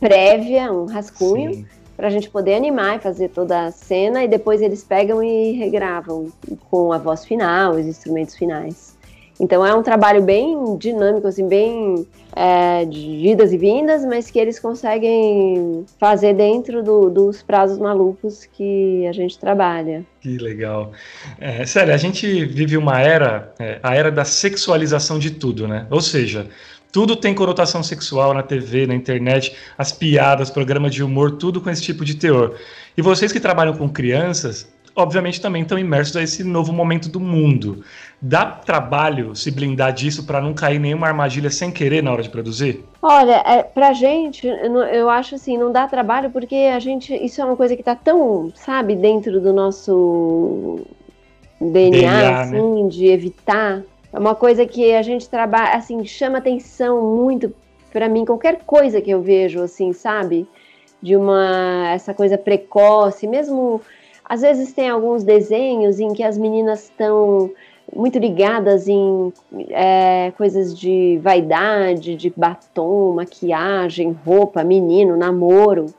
prévia, 0.00 0.72
um 0.72 0.86
rascunho. 0.86 1.52
Sim 1.52 1.75
para 1.96 2.08
a 2.08 2.10
gente 2.10 2.28
poder 2.28 2.54
animar 2.54 2.96
e 2.96 3.00
fazer 3.00 3.30
toda 3.30 3.66
a 3.66 3.70
cena 3.70 4.22
e 4.22 4.28
depois 4.28 4.60
eles 4.60 4.84
pegam 4.84 5.22
e 5.22 5.52
regravam 5.52 6.30
com 6.70 6.92
a 6.92 6.98
voz 6.98 7.24
final, 7.24 7.72
os 7.72 7.86
instrumentos 7.86 8.36
finais. 8.36 8.96
Então 9.38 9.64
é 9.66 9.74
um 9.74 9.82
trabalho 9.82 10.22
bem 10.22 10.76
dinâmico, 10.78 11.26
assim, 11.26 11.46
bem 11.46 12.06
é, 12.34 12.84
de 12.86 13.28
idas 13.28 13.52
e 13.52 13.58
vindas, 13.58 14.04
mas 14.04 14.30
que 14.30 14.38
eles 14.38 14.58
conseguem 14.58 15.84
fazer 15.98 16.34
dentro 16.34 16.82
do, 16.82 17.10
dos 17.10 17.42
prazos 17.42 17.78
malucos 17.78 18.46
que 18.46 19.06
a 19.06 19.12
gente 19.12 19.38
trabalha. 19.38 20.04
Que 20.20 20.38
legal. 20.38 20.92
É, 21.38 21.66
sério, 21.66 21.92
a 21.92 21.98
gente 21.98 22.46
vive 22.46 22.76
uma 22.78 23.00
era, 23.00 23.52
é, 23.58 23.78
a 23.82 23.94
era 23.94 24.10
da 24.10 24.24
sexualização 24.24 25.18
de 25.18 25.32
tudo, 25.32 25.68
né? 25.68 25.86
Ou 25.90 26.00
seja, 26.00 26.48
tudo 26.96 27.14
tem 27.14 27.34
conotação 27.34 27.82
sexual 27.82 28.32
na 28.32 28.42
TV, 28.42 28.86
na 28.86 28.94
internet, 28.94 29.54
as 29.76 29.92
piadas, 29.92 30.48
programas 30.48 30.94
de 30.94 31.04
humor, 31.04 31.32
tudo 31.32 31.60
com 31.60 31.68
esse 31.68 31.82
tipo 31.82 32.06
de 32.06 32.14
teor. 32.14 32.54
E 32.96 33.02
vocês 33.02 33.30
que 33.30 33.38
trabalham 33.38 33.76
com 33.76 33.86
crianças, 33.86 34.66
obviamente 34.94 35.38
também 35.38 35.60
estão 35.60 35.78
imersos 35.78 36.16
a 36.16 36.22
esse 36.22 36.42
novo 36.42 36.72
momento 36.72 37.10
do 37.10 37.20
mundo. 37.20 37.84
Dá 38.18 38.46
trabalho 38.46 39.36
se 39.36 39.50
blindar 39.50 39.92
disso 39.92 40.24
para 40.24 40.40
não 40.40 40.54
cair 40.54 40.78
nenhuma 40.78 41.06
armadilha 41.06 41.50
sem 41.50 41.70
querer 41.70 42.02
na 42.02 42.10
hora 42.10 42.22
de 42.22 42.30
produzir? 42.30 42.82
Olha, 43.02 43.42
é, 43.46 43.62
pra 43.62 43.92
gente, 43.92 44.46
eu 44.46 45.10
acho 45.10 45.34
assim, 45.34 45.58
não 45.58 45.70
dá 45.70 45.86
trabalho 45.86 46.30
porque 46.30 46.54
a 46.74 46.78
gente, 46.78 47.12
isso 47.14 47.42
é 47.42 47.44
uma 47.44 47.56
coisa 47.56 47.76
que 47.76 47.82
tá 47.82 47.94
tão, 47.94 48.50
sabe, 48.54 48.96
dentro 48.96 49.38
do 49.38 49.52
nosso 49.52 50.80
DNA, 51.60 51.90
DNA 51.90 52.40
assim, 52.40 52.84
né? 52.84 52.88
de 52.88 53.06
evitar 53.08 53.82
é 54.16 54.18
uma 54.18 54.34
coisa 54.34 54.64
que 54.64 54.94
a 54.94 55.02
gente 55.02 55.28
trabalha, 55.28 55.74
assim, 55.74 56.02
chama 56.06 56.38
atenção 56.38 57.02
muito 57.02 57.52
para 57.92 58.08
mim, 58.08 58.24
qualquer 58.24 58.62
coisa 58.64 58.98
que 58.98 59.10
eu 59.10 59.20
vejo, 59.20 59.62
assim, 59.62 59.92
sabe? 59.92 60.48
De 61.02 61.14
uma, 61.14 61.90
essa 61.92 62.14
coisa 62.14 62.38
precoce, 62.38 63.26
mesmo, 63.26 63.78
às 64.24 64.40
vezes 64.40 64.72
tem 64.72 64.88
alguns 64.88 65.22
desenhos 65.22 66.00
em 66.00 66.14
que 66.14 66.22
as 66.22 66.38
meninas 66.38 66.84
estão 66.84 67.50
muito 67.94 68.18
ligadas 68.18 68.88
em 68.88 69.32
é, 69.68 70.32
coisas 70.38 70.76
de 70.78 71.20
vaidade, 71.22 72.16
de 72.16 72.32
batom, 72.34 73.12
maquiagem, 73.16 74.16
roupa, 74.24 74.64
menino, 74.64 75.14
namoro. 75.14 75.92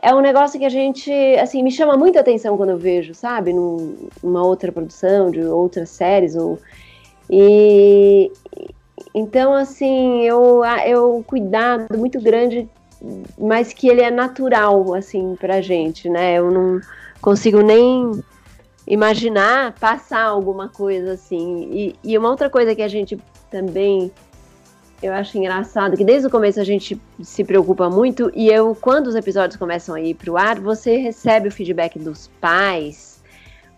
É 0.00 0.14
um 0.14 0.20
negócio 0.20 0.58
que 0.58 0.64
a 0.64 0.70
gente, 0.70 1.12
assim, 1.40 1.64
me 1.64 1.72
chama 1.72 1.96
muita 1.96 2.20
atenção 2.20 2.56
quando 2.56 2.70
eu 2.70 2.78
vejo, 2.78 3.12
sabe? 3.12 3.52
Numa 3.52 4.46
outra 4.46 4.70
produção, 4.70 5.32
de 5.32 5.42
outras 5.42 5.90
séries, 5.90 6.36
ou 6.36 6.56
e 7.30 8.32
então, 9.14 9.54
assim, 9.54 10.22
eu, 10.22 10.62
eu 10.86 11.24
cuidado 11.26 11.96
muito 11.96 12.20
grande, 12.20 12.68
mas 13.38 13.72
que 13.72 13.88
ele 13.88 14.02
é 14.02 14.10
natural, 14.10 14.94
assim, 14.94 15.36
pra 15.38 15.60
gente, 15.60 16.08
né? 16.08 16.34
Eu 16.34 16.50
não 16.50 16.80
consigo 17.20 17.60
nem 17.60 18.22
imaginar 18.86 19.74
passar 19.78 20.24
alguma 20.24 20.68
coisa 20.68 21.12
assim. 21.12 21.68
E, 21.72 21.96
e 22.04 22.18
uma 22.18 22.30
outra 22.30 22.50
coisa 22.50 22.74
que 22.74 22.82
a 22.82 22.88
gente 22.88 23.18
também 23.50 24.10
eu 25.02 25.14
acho 25.14 25.38
engraçado 25.38 25.96
que 25.96 26.04
desde 26.04 26.26
o 26.26 26.30
começo 26.30 26.60
a 26.60 26.64
gente 26.64 27.00
se 27.22 27.42
preocupa 27.42 27.88
muito 27.88 28.30
e 28.34 28.48
eu 28.48 28.76
quando 28.78 29.06
os 29.06 29.14
episódios 29.14 29.56
começam 29.56 29.94
a 29.94 30.00
ir 30.00 30.14
pro 30.14 30.36
ar, 30.36 30.60
você 30.60 30.98
recebe 30.98 31.48
o 31.48 31.52
feedback 31.52 31.98
dos 31.98 32.28
pais 32.38 33.09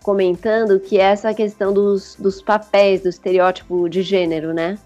comentando, 0.03 0.79
que 0.79 0.99
é 0.99 1.05
essa 1.05 1.33
questão 1.33 1.73
dos, 1.73 2.15
dos 2.19 2.41
papéis, 2.41 3.01
do 3.01 3.09
estereótipo 3.09 3.89
de 3.89 4.03
gênero, 4.03 4.53
né? 4.53 4.77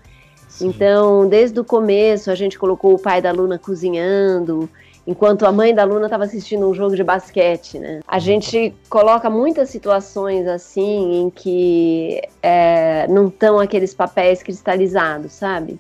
Sim. 0.48 0.68
Então, 0.68 1.28
desde 1.28 1.60
o 1.60 1.66
começo, 1.66 2.32
a 2.32 2.36
gente 2.36 2.58
colocou 2.58 2.94
o 2.94 3.00
pai 3.00 3.22
da 3.22 3.32
Luna 3.32 3.60
cozinhando, 3.60 4.70
enquanto 5.06 5.46
a 5.46 5.52
mãe 5.52 5.74
da 5.74 5.84
Luna 5.84 6.06
estava 6.06 6.26
assistindo 6.26 6.70
um 6.70 6.74
jogo 6.74 6.96
de 6.96 7.04
basquete, 7.04 7.80
né? 7.80 8.02
A 8.08 8.20
gente 8.20 8.74
coloca 8.90 9.30
muitas 9.30 9.70
situações 9.70 10.48
assim 10.48 11.22
em 11.22 11.30
que 11.30 12.22
é, 12.42 13.08
não 13.08 13.28
estão 13.28 13.60
aqueles 13.60 13.94
papéis 13.94 14.44
cristalizados, 14.44 15.34
sabe? 15.34 15.80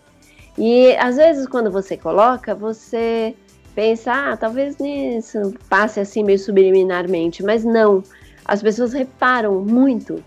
E 0.57 0.95
às 0.95 1.17
vezes 1.17 1.47
quando 1.47 1.69
você 1.69 1.95
coloca, 1.95 2.55
você 2.55 3.35
pensa, 3.75 4.11
ah, 4.11 4.37
talvez 4.37 4.77
nisso 4.79 5.53
passe 5.69 5.99
assim 5.99 6.23
meio 6.23 6.39
subliminarmente, 6.39 7.43
mas 7.43 7.63
não 7.63 8.03
as 8.47 8.61
pessoas 8.61 8.93
reparam 8.93 9.59
muito 9.61 10.23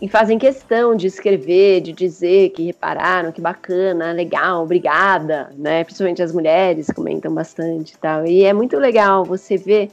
e 0.00 0.08
fazem 0.08 0.38
questão 0.38 0.96
de 0.96 1.06
escrever, 1.06 1.82
de 1.82 1.92
dizer 1.92 2.50
que 2.50 2.64
repararam, 2.64 3.30
que 3.30 3.40
bacana, 3.40 4.12
legal, 4.12 4.62
obrigada, 4.62 5.50
né? 5.58 5.84
Principalmente 5.84 6.22
as 6.22 6.32
mulheres 6.32 6.86
comentam 6.86 7.34
bastante 7.34 7.92
e 7.92 7.98
tal. 7.98 8.26
E 8.26 8.44
é 8.44 8.52
muito 8.52 8.78
legal 8.78 9.24
você 9.24 9.58
ver 9.58 9.90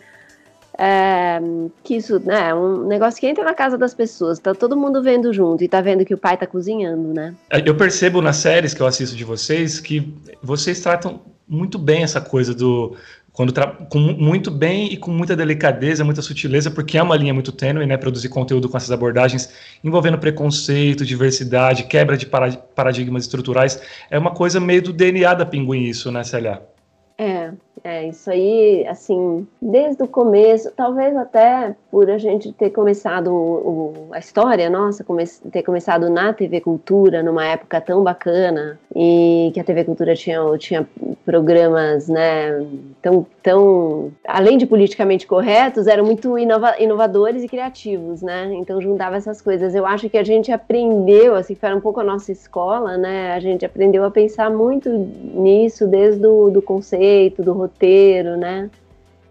é, 0.77 1.39
que 1.83 1.95
isso, 1.95 2.19
né, 2.19 2.49
é 2.49 2.55
um 2.55 2.87
negócio 2.87 3.19
que 3.19 3.27
entra 3.27 3.43
na 3.43 3.53
casa 3.53 3.77
das 3.77 3.93
pessoas, 3.95 4.37
tá 4.39 4.53
todo 4.53 4.77
mundo 4.77 5.01
vendo 5.01 5.33
junto 5.33 5.63
e 5.63 5.67
tá 5.67 5.81
vendo 5.81 6.05
que 6.05 6.13
o 6.13 6.17
pai 6.17 6.37
tá 6.37 6.45
cozinhando, 6.45 7.13
né? 7.13 7.33
Eu 7.65 7.75
percebo 7.75 8.21
nas 8.21 8.37
séries 8.37 8.73
que 8.73 8.81
eu 8.81 8.85
assisto 8.85 9.15
de 9.15 9.23
vocês 9.25 9.79
que 9.79 10.13
vocês 10.41 10.79
tratam 10.79 11.19
muito 11.47 11.79
bem 11.79 12.03
essa 12.03 12.21
coisa 12.21 12.53
do 12.53 12.95
quando 13.37 13.53
com 13.87 13.99
muito 13.99 14.49
bem 14.49 14.91
e 14.91 14.97
com 14.97 15.11
muita 15.11 15.35
delicadeza, 15.35 16.03
muita 16.03 16.23
sutileza, 16.23 16.71
porque 16.71 16.97
é 16.97 17.03
uma 17.03 17.15
linha 17.15 17.35
muito 17.35 17.51
tênue, 17.51 17.85
né, 17.85 17.95
produzir 17.95 18.29
conteúdo 18.29 18.67
com 18.67 18.75
essas 18.75 18.89
abordagens 18.89 19.53
envolvendo 19.83 20.17
preconceito, 20.17 21.05
diversidade, 21.05 21.83
quebra 21.83 22.17
de 22.17 22.25
paradigmas 22.25 23.25
estruturais, 23.25 23.79
é 24.09 24.17
uma 24.17 24.31
coisa 24.31 24.59
meio 24.59 24.81
do 24.81 24.91
DNA 24.91 25.35
da 25.35 25.45
Pinguim 25.45 25.83
isso, 25.83 26.11
né, 26.11 26.23
Célia? 26.23 26.63
É, 27.17 27.51
é, 27.83 28.07
isso 28.07 28.29
aí, 28.29 28.85
assim, 28.87 29.47
desde 29.61 30.03
o 30.03 30.07
começo, 30.07 30.71
talvez 30.75 31.15
até 31.15 31.75
por 31.89 32.09
a 32.09 32.17
gente 32.17 32.51
ter 32.51 32.69
começado 32.69 33.33
o, 33.33 34.09
a 34.11 34.19
história 34.19 34.69
nossa, 34.69 35.03
come, 35.03 35.23
ter 35.51 35.63
começado 35.63 36.09
na 36.09 36.33
TV 36.33 36.61
Cultura, 36.61 37.23
numa 37.23 37.45
época 37.45 37.79
tão 37.81 38.03
bacana, 38.03 38.79
e 38.95 39.51
que 39.53 39.59
a 39.59 39.63
TV 39.63 39.83
Cultura 39.83 40.15
tinha, 40.15 40.39
tinha 40.57 40.87
programas, 41.25 42.07
né, 42.07 42.65
tão, 43.01 43.25
tão, 43.41 44.11
além 44.27 44.57
de 44.57 44.65
politicamente 44.65 45.25
corretos, 45.25 45.87
eram 45.87 46.05
muito 46.05 46.37
inova, 46.37 46.75
inovadores 46.79 47.43
e 47.43 47.47
criativos, 47.47 48.21
né, 48.21 48.53
então 48.53 48.81
juntava 48.81 49.15
essas 49.15 49.41
coisas. 49.41 49.73
Eu 49.73 49.85
acho 49.85 50.09
que 50.09 50.17
a 50.17 50.23
gente 50.23 50.51
aprendeu, 50.51 51.35
assim, 51.35 51.55
foi 51.55 51.73
um 51.73 51.81
pouco 51.81 51.99
a 51.99 52.03
nossa 52.03 52.31
escola, 52.31 52.97
né, 52.97 53.33
a 53.33 53.39
gente 53.39 53.65
aprendeu 53.65 54.03
a 54.03 54.11
pensar 54.11 54.51
muito 54.51 54.89
nisso 54.89 55.87
desde 55.87 56.25
o 56.25 56.49
do 56.49 56.61
conceito, 56.61 57.06
do 57.39 57.53
roteiro, 57.53 58.37
né, 58.37 58.69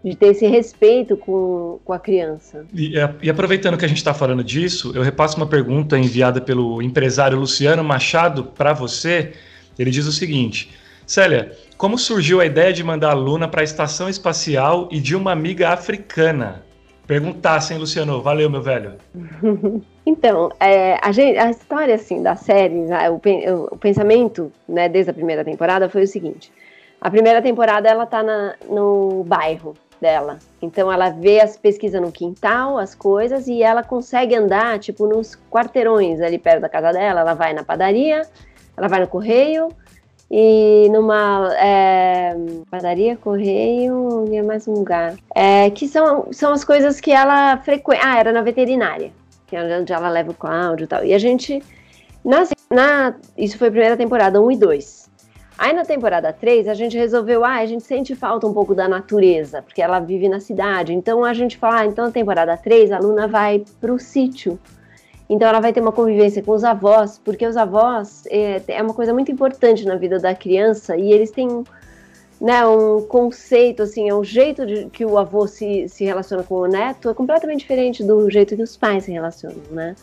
de 0.03 0.15
ter 0.15 0.27
esse 0.27 0.47
respeito 0.47 1.17
com, 1.17 1.79
com 1.83 1.93
a 1.93 1.99
criança. 1.99 2.65
E, 2.73 2.93
e 3.21 3.29
aproveitando 3.29 3.77
que 3.77 3.85
a 3.85 3.87
gente 3.87 3.97
está 3.97 4.13
falando 4.13 4.43
disso, 4.43 4.91
eu 4.95 5.01
repasso 5.01 5.37
uma 5.37 5.47
pergunta 5.47 5.97
enviada 5.97 6.39
pelo 6.39 6.81
empresário 6.81 7.37
Luciano 7.37 7.83
Machado 7.83 8.43
para 8.43 8.73
você. 8.73 9.33
Ele 9.77 9.91
diz 9.91 10.05
o 10.05 10.11
seguinte: 10.11 10.71
Célia, 11.05 11.51
como 11.77 11.97
surgiu 11.97 12.39
a 12.41 12.45
ideia 12.45 12.73
de 12.73 12.83
mandar 12.83 13.11
a 13.11 13.13
Luna 13.13 13.47
para 13.47 13.61
a 13.61 13.63
estação 13.63 14.09
espacial 14.09 14.87
e 14.91 14.99
de 14.99 15.15
uma 15.15 15.31
amiga 15.31 15.69
africana? 15.69 16.63
Perguntassem, 17.07 17.77
Luciano. 17.77 18.21
Valeu, 18.21 18.49
meu 18.49 18.61
velho. 18.61 18.95
então, 20.05 20.51
é, 20.59 20.99
a, 21.01 21.11
gente, 21.13 21.37
a, 21.37 21.49
história 21.49 21.95
assim 21.95 22.21
da 22.21 22.35
série, 22.35 22.75
o, 23.09 23.69
o, 23.71 23.77
pensamento, 23.77 24.51
né, 24.67 24.89
desde 24.89 25.11
a 25.11 25.13
primeira 25.13 25.45
temporada 25.45 25.87
foi 25.87 26.03
o 26.03 26.07
seguinte: 26.07 26.51
a 26.99 27.09
primeira 27.09 27.41
temporada 27.41 27.87
ela 27.87 28.05
tá 28.05 28.23
na, 28.23 28.55
no 28.69 29.23
bairro 29.23 29.75
dela, 29.99 30.39
então 30.61 30.91
ela 30.91 31.09
vê 31.09 31.39
as 31.39 31.57
pesquisas 31.57 32.01
no 32.01 32.11
quintal, 32.11 32.77
as 32.77 32.93
coisas 32.93 33.47
e 33.47 33.63
ela 33.63 33.83
consegue 33.83 34.35
andar 34.35 34.79
tipo 34.79 35.07
nos 35.07 35.35
quarteirões 35.49 36.21
ali 36.21 36.37
perto 36.37 36.61
da 36.61 36.69
casa 36.69 36.91
dela. 36.93 37.21
Ela 37.21 37.33
vai 37.33 37.53
na 37.53 37.63
padaria, 37.63 38.21
ela 38.75 38.87
vai 38.87 38.99
no 38.99 39.07
correio 39.07 39.69
e 40.29 40.89
numa 40.91 41.53
é, 41.55 42.35
padaria, 42.69 43.15
correio 43.17 44.25
e 44.29 44.35
é 44.35 44.43
mais 44.43 44.67
um 44.67 44.73
lugar. 44.73 45.15
É, 45.33 45.69
que 45.69 45.87
são, 45.87 46.27
são 46.31 46.53
as 46.53 46.63
coisas 46.63 46.99
que 46.99 47.11
ela 47.11 47.57
frequenta. 47.57 48.01
Ah, 48.03 48.19
era 48.19 48.31
na 48.31 48.41
veterinária, 48.41 49.11
que 49.47 49.55
é 49.55 49.79
onde 49.79 49.93
ela 49.93 50.09
leva 50.09 50.31
o 50.31 50.35
Cláudio 50.35 50.85
e 50.85 50.87
tal. 50.87 51.03
E 51.03 51.13
a 51.13 51.19
gente. 51.19 51.63
Na, 52.25 52.43
na, 52.69 53.15
isso 53.37 53.57
foi 53.57 53.69
a 53.69 53.71
primeira 53.71 53.95
temporada, 53.95 54.41
1 54.41 54.51
e 54.51 54.57
2. 54.57 55.06
Aí 55.57 55.73
na 55.73 55.83
temporada 55.83 56.31
3 56.31 56.67
a 56.67 56.73
gente 56.73 56.97
resolveu, 56.97 57.43
ah, 57.43 57.55
a 57.55 57.65
gente 57.65 57.83
sente 57.83 58.15
falta 58.15 58.45
um 58.45 58.53
pouco 58.53 58.75
da 58.75 58.87
natureza, 58.87 59.61
porque 59.61 59.81
ela 59.81 59.99
vive 59.99 60.29
na 60.29 60.39
cidade. 60.39 60.93
Então 60.93 61.25
a 61.25 61.33
gente 61.33 61.57
fala, 61.57 61.79
ah, 61.79 61.85
então 61.85 62.05
na 62.05 62.11
temporada 62.11 62.55
3 62.55 62.91
a 62.91 62.99
Luna 62.99 63.27
vai 63.27 63.63
pro 63.81 63.97
sítio 63.97 64.59
então 65.29 65.47
ela 65.47 65.59
vai 65.59 65.73
ter 65.73 65.81
uma 65.81 65.91
convivência 65.91 66.41
com 66.41 66.51
os 66.51 66.63
avós, 66.63 67.19
porque 67.23 67.45
os 67.45 67.57
avós 67.57 68.23
é, 68.29 68.61
é 68.67 68.81
uma 68.81 68.93
coisa 68.93 69.13
muito 69.13 69.31
importante 69.31 69.85
na 69.85 69.95
vida 69.95 70.19
da 70.19 70.33
criança 70.33 70.95
e 70.95 71.11
eles 71.11 71.31
têm 71.31 71.63
né, 72.39 72.65
um 72.65 73.01
conceito, 73.01 73.83
assim, 73.83 74.07
é 74.07 74.15
um 74.15 74.23
jeito 74.23 74.65
de, 74.65 74.85
que 74.85 75.03
o 75.03 75.17
avô 75.17 75.45
se, 75.47 75.89
se 75.89 76.05
relaciona 76.05 76.43
com 76.43 76.55
o 76.55 76.67
neto 76.67 77.09
é 77.09 77.13
completamente 77.13 77.59
diferente 77.59 78.03
do 78.03 78.29
jeito 78.29 78.55
que 78.55 78.61
os 78.61 78.77
pais 78.77 79.03
se 79.03 79.11
relacionam, 79.11 79.61
né? 79.71 79.95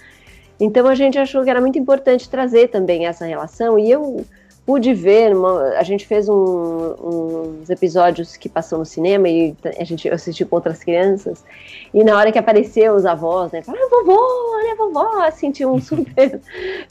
Então 0.61 0.87
a 0.87 0.95
gente 0.95 1.19
achou 1.19 1.43
que 1.43 1.51
era 1.51 1.61
muito 1.61 1.79
importante 1.79 2.29
trazer 2.29 2.69
também 2.69 3.07
essa 3.07 3.25
relação 3.25 3.79
e 3.79 3.91
eu 3.91 4.25
pude 4.67 4.95
ver, 4.95 5.37
uma, 5.37 5.71
a 5.71 5.83
gente 5.83 6.07
fez 6.07 6.29
um, 6.29 6.95
uns 7.03 7.69
episódios 7.69 8.37
que 8.37 8.49
passou 8.49 8.79
no 8.79 8.85
cinema 8.85 9.29
e 9.29 9.55
a 9.79 9.85
gente 9.85 10.09
assistiu 10.09 10.47
com 10.47 10.57
outras 10.57 10.83
crianças, 10.83 11.45
e 11.93 12.03
na 12.03 12.17
hora 12.17 12.33
que 12.33 12.39
apareceu 12.39 12.95
os 12.95 13.05
avós, 13.05 13.53
né, 13.53 13.62
falaram, 13.62 13.87
ah, 13.87 13.91
vovô, 13.91 14.57
olha 14.57 14.73
a 14.73 14.77
vovó, 14.77 15.31
senti 15.31 15.67
um 15.67 15.79
super 15.81 16.41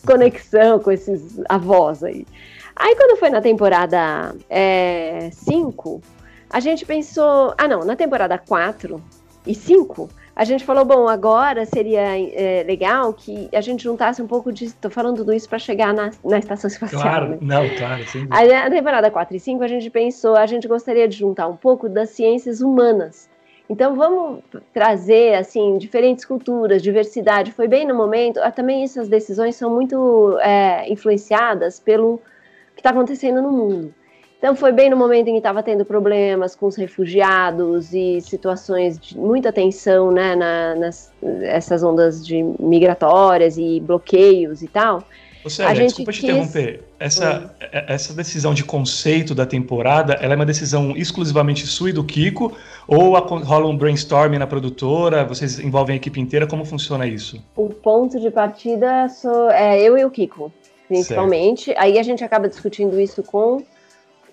conexão 0.06 0.80
com 0.80 0.92
esses 0.92 1.42
avós 1.50 2.04
aí. 2.04 2.26
Aí 2.76 2.96
quando 2.96 3.18
foi 3.18 3.30
na 3.30 3.42
temporada 3.42 4.36
5, 5.32 6.02
é, 6.04 6.08
a 6.50 6.60
gente 6.60 6.86
pensou, 6.86 7.54
ah 7.58 7.68
não, 7.68 7.84
na 7.84 7.96
temporada 7.96 8.38
4 8.38 9.02
e 9.46 9.54
5, 9.54 10.10
a 10.36 10.44
gente 10.44 10.66
falou, 10.66 10.84
bom, 10.84 11.08
agora 11.08 11.64
seria 11.66 12.02
é, 12.18 12.64
legal 12.64 13.14
que 13.14 13.50
a 13.54 13.62
gente 13.62 13.84
juntasse 13.84 14.22
um 14.22 14.28
pouco 14.28 14.52
de. 14.52 14.74
Tô 14.74 14.90
falando 14.90 15.18
tudo 15.18 15.32
isso 15.32 15.48
para 15.48 15.60
chegar 15.60 15.94
na, 15.94 16.10
na 16.26 16.40
estação 16.40 16.68
espacial. 16.68 17.02
Claro, 17.02 17.30
né? 17.30 17.38
não, 17.40 17.70
claro, 17.78 18.04
sim. 18.08 18.28
Aí, 18.32 18.48
na 18.48 18.70
temporada 18.70 19.12
4 19.12 19.36
e 19.36 19.40
5, 19.40 19.64
a 19.64 19.68
gente 19.68 19.90
pensou, 19.92 20.36
a 20.36 20.46
gente 20.48 20.68
gostaria 20.68 21.08
de 21.08 21.18
juntar 21.18 21.48
um 21.48 21.56
pouco 21.56 21.88
das 21.88 22.10
ciências 22.10 22.62
humanas. 22.62 23.30
Então 23.70 23.96
vamos 23.96 24.44
trazer 24.74 25.36
assim 25.36 25.78
diferentes 25.78 26.26
culturas, 26.26 26.82
diversidade. 26.82 27.52
Foi 27.52 27.68
bem 27.68 27.88
no 27.88 27.96
momento. 27.96 28.40
Ah, 28.42 28.52
também 28.52 28.84
essas 28.84 29.08
decisões 29.08 29.56
são 29.56 29.70
muito 29.70 30.38
é, 30.42 30.92
influenciadas 30.92 31.80
pelo 31.80 32.20
que 32.76 32.82
está 32.82 32.90
acontecendo 32.90 33.42
no 33.42 33.52
mundo. 33.52 33.94
Então 34.44 34.58
foi 34.58 34.74
bem 34.74 34.90
no 34.90 34.98
momento 34.98 35.30
em 35.30 35.32
que 35.32 35.38
estava 35.38 35.64
tendo 35.64 35.86
problemas 35.86 36.54
com 36.54 36.66
os 36.66 36.76
refugiados 36.76 37.94
e 37.94 38.20
situações 38.20 39.00
de 39.00 39.18
muita 39.18 39.54
tensão, 39.54 40.12
né, 40.12 40.36
na, 40.36 40.76
nas 40.76 41.14
essas 41.44 41.82
ondas 41.82 42.28
de 42.28 42.44
migratórias 42.60 43.58
e 43.58 43.80
bloqueios 43.80 44.62
e 44.62 44.68
tal. 44.68 45.02
Você, 45.46 45.64
a 45.64 45.74
gente 45.74 45.88
desculpa 45.88 46.12
quis... 46.12 46.20
te 46.20 46.26
interromper. 46.26 46.84
Essa, 47.00 47.56
é, 47.62 47.94
essa 47.94 48.14
decisão 48.14 48.54
de 48.54 48.66
conceito 48.66 49.34
da 49.34 49.46
temporada, 49.46 50.16
ela 50.16 50.34
é 50.34 50.36
uma 50.36 50.46
decisão 50.46 50.92
exclusivamente 50.92 51.66
sua 51.66 51.92
e 51.92 51.94
do 51.94 52.04
Kiko? 52.04 52.52
Ou 52.86 53.18
rola 53.18 53.66
um 53.66 53.78
brainstorming 53.78 54.40
na 54.40 54.48
produtora? 54.48 55.24
Vocês 55.24 55.58
envolvem 55.58 55.94
a 55.94 55.96
equipe 55.96 56.20
inteira? 56.20 56.46
Como 56.46 56.66
funciona 56.66 57.08
isso? 57.08 57.42
O 57.56 57.70
ponto 57.70 58.20
de 58.20 58.30
partida 58.30 59.08
sou, 59.08 59.50
é 59.50 59.82
eu 59.82 59.98
e 59.98 60.04
o 60.04 60.12
Kiko, 60.12 60.52
principalmente. 60.90 61.66
Certo. 61.66 61.80
Aí 61.80 61.98
a 61.98 62.04
gente 62.04 62.26
acaba 62.26 62.50
discutindo 62.50 63.00
isso 63.00 63.24
com 63.24 63.64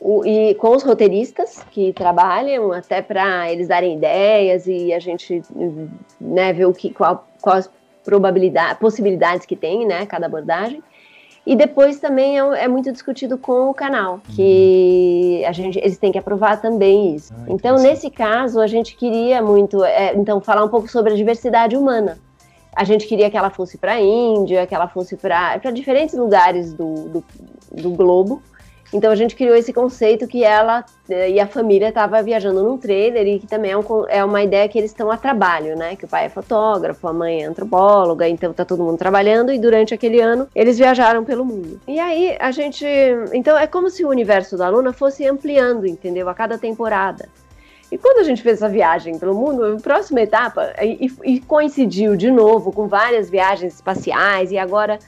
o, 0.01 0.25
e 0.25 0.55
com 0.55 0.75
os 0.75 0.83
roteiristas 0.83 1.63
que 1.71 1.93
trabalham, 1.93 2.73
até 2.73 3.03
para 3.03 3.53
eles 3.53 3.69
darem 3.69 3.97
ideias 3.97 4.67
e 4.67 4.93
a 4.93 4.99
gente 4.99 5.43
né, 6.19 6.53
ver 6.53 6.65
o 6.65 6.73
que, 6.73 6.91
qual, 6.91 7.29
quais 7.41 7.71
probabilidade, 8.03 8.81
possibilidades 8.81 9.45
que 9.45 9.55
tem, 9.55 9.87
né, 9.87 10.07
cada 10.07 10.27
abordagem. 10.27 10.83
E 11.47 11.57
depois 11.57 11.99
também 11.99 12.39
é, 12.39 12.65
é, 12.65 12.69
muito 12.69 12.93
discutido 12.93 13.37
com 13.37 13.71
o 13.71 13.75
canal, 13.75 14.21
que 14.35 15.43
a 15.47 15.53
gente, 15.53 15.79
eles 15.79 15.99
têm 15.99 16.13
que 16.13 16.19
aprovar 16.19 16.61
também 16.61 17.15
isso. 17.15 17.33
Ah, 17.37 17.45
então, 17.49 17.77
nesse 17.77 18.11
caso, 18.11 18.61
a 18.61 18.67
gente 18.67 18.97
queria 18.97 19.43
muito, 19.43 19.83
é, 19.85 20.15
então, 20.15 20.41
falar 20.41 20.65
um 20.65 20.69
pouco 20.69 20.89
sobre 20.89 21.13
a 21.13 21.17
diversidade 21.17 21.77
humana. 21.77 22.19
A 22.75 22.85
gente 22.85 23.07
queria 23.07 23.31
que 23.31 23.37
ela 23.37 23.51
fosse 23.51 23.77
para 23.79 23.95
a 23.95 24.01
Índia, 24.01 24.67
que 24.67 24.75
ela 24.75 24.87
fosse 24.87 25.17
para 25.17 25.59
diferentes 25.73 26.15
lugares 26.15 26.73
do, 26.73 26.95
do, 27.09 27.25
do 27.73 27.91
globo, 27.91 28.43
então 28.93 29.11
a 29.13 29.15
gente 29.15 29.37
criou 29.37 29.55
esse 29.55 29.73
conceito 29.73 30.27
que 30.27 30.43
ela 30.43 30.85
eh, 31.09 31.31
e 31.31 31.41
a 31.41 31.47
família 31.47 31.89
estava 31.89 32.21
viajando 32.23 32.63
num 32.63 32.77
trailer 32.77 33.27
e 33.27 33.39
que 33.39 33.47
também 33.47 33.71
é, 33.71 33.77
um, 33.77 33.85
é, 34.09 34.25
uma 34.25 34.43
ideia 34.43 34.69
que 34.69 34.79
eles 34.79 34.91
estão 34.91 35.11
a 35.11 35.17
trabalho, 35.17 35.77
né? 35.77 35.95
Que 35.95 36.05
o 36.05 36.09
pai 36.09 36.27
é 36.27 36.29
fotógrafo, 36.29 37.07
a 37.07 37.13
mãe 37.13 37.45
é 37.45 37.47
antropóloga, 37.47 38.29
então 38.29 38.53
tá 38.53 38.65
todo 38.65 38.83
mundo 38.83 38.99
trabalhando 38.99 39.53
e 39.53 39.59
durante 39.59 39.95
aquele 39.95 40.21
ano 40.21 40.49
eles 40.55 40.77
viajaram 40.77 41.25
pelo 41.25 41.45
mundo. 41.45 41.81
E 41.87 42.01
aí 42.01 42.37
a 42.41 42.51
gente, 42.51 42.85
então 43.33 43.57
é 43.57 43.67
como 43.67 43.89
se 43.91 44.05
o 44.05 44.09
universo 44.09 44.57
da 44.57 44.69
Luna 44.69 44.93
fosse 44.93 45.27
ampliando, 45.27 45.87
entendeu? 45.87 46.29
A 46.29 46.35
cada 46.35 46.59
temporada. 46.59 47.29
E 47.93 47.99
quando 47.99 48.19
a 48.19 48.23
gente 48.23 48.43
fez 48.43 48.57
essa 48.57 48.69
viagem 48.69 49.19
pelo 49.19 49.35
mundo, 49.35 49.65
a 49.65 49.77
próxima 49.81 50.21
etapa 50.21 50.73
e, 50.81 51.11
e 51.25 51.41
coincidiu 51.41 52.17
de 52.17 52.31
novo 52.31 52.71
com 52.73 52.87
várias 52.87 53.29
viagens 53.29 53.75
espaciais 53.75 54.53
e 54.53 54.59
agora 54.59 54.99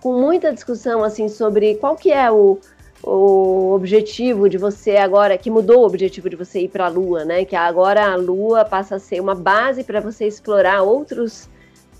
com 0.00 0.20
muita 0.20 0.52
discussão 0.52 1.04
assim 1.04 1.28
sobre 1.28 1.76
qual 1.76 1.96
que 1.96 2.12
é 2.12 2.30
o 2.30 2.58
o 3.06 3.72
objetivo 3.72 4.48
de 4.48 4.58
você 4.58 4.96
agora, 4.96 5.38
que 5.38 5.48
mudou 5.48 5.82
o 5.82 5.86
objetivo 5.86 6.28
de 6.28 6.34
você 6.34 6.62
ir 6.62 6.68
para 6.68 6.86
a 6.86 6.88
Lua, 6.88 7.24
né? 7.24 7.44
Que 7.44 7.54
agora 7.54 8.04
a 8.04 8.16
Lua 8.16 8.64
passa 8.64 8.96
a 8.96 8.98
ser 8.98 9.20
uma 9.20 9.34
base 9.34 9.84
para 9.84 10.00
você 10.00 10.26
explorar 10.26 10.82
outros 10.82 11.48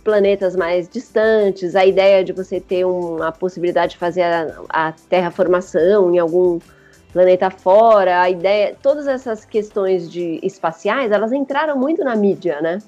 planetas 0.02 0.56
mais 0.56 0.88
distantes, 0.88 1.76
a 1.76 1.86
ideia 1.86 2.24
de 2.24 2.32
você 2.32 2.60
ter 2.60 2.84
uma 2.84 3.30
possibilidade 3.32 3.92
de 3.92 3.98
fazer 3.98 4.22
a, 4.22 4.62
a 4.68 4.92
terraformação 5.08 6.12
em 6.12 6.18
algum 6.18 6.58
planeta 7.16 7.48
fora, 7.48 8.20
a 8.20 8.28
ideia, 8.28 8.76
todas 8.82 9.06
essas 9.06 9.42
questões 9.42 10.10
de 10.10 10.38
espaciais, 10.42 11.10
elas 11.10 11.32
entraram 11.32 11.74
muito 11.74 12.04
na 12.04 12.14
mídia, 12.14 12.60
né? 12.60 12.78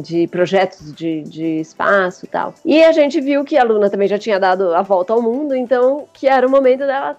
De, 0.00 0.28
projetos 0.28 0.94
de, 0.94 1.22
de 1.22 1.60
espaço 1.60 2.26
e 2.26 2.28
tal. 2.28 2.54
E 2.64 2.84
a 2.84 2.92
gente 2.92 3.20
viu 3.20 3.44
que 3.44 3.58
a 3.58 3.64
Luna 3.64 3.90
também 3.90 4.06
já 4.06 4.18
tinha 4.18 4.38
dado 4.38 4.72
a 4.72 4.82
volta 4.82 5.12
ao 5.12 5.20
mundo, 5.20 5.52
então 5.56 6.06
que 6.12 6.28
era 6.28 6.46
o 6.46 6.50
momento 6.50 6.86
dela 6.86 7.16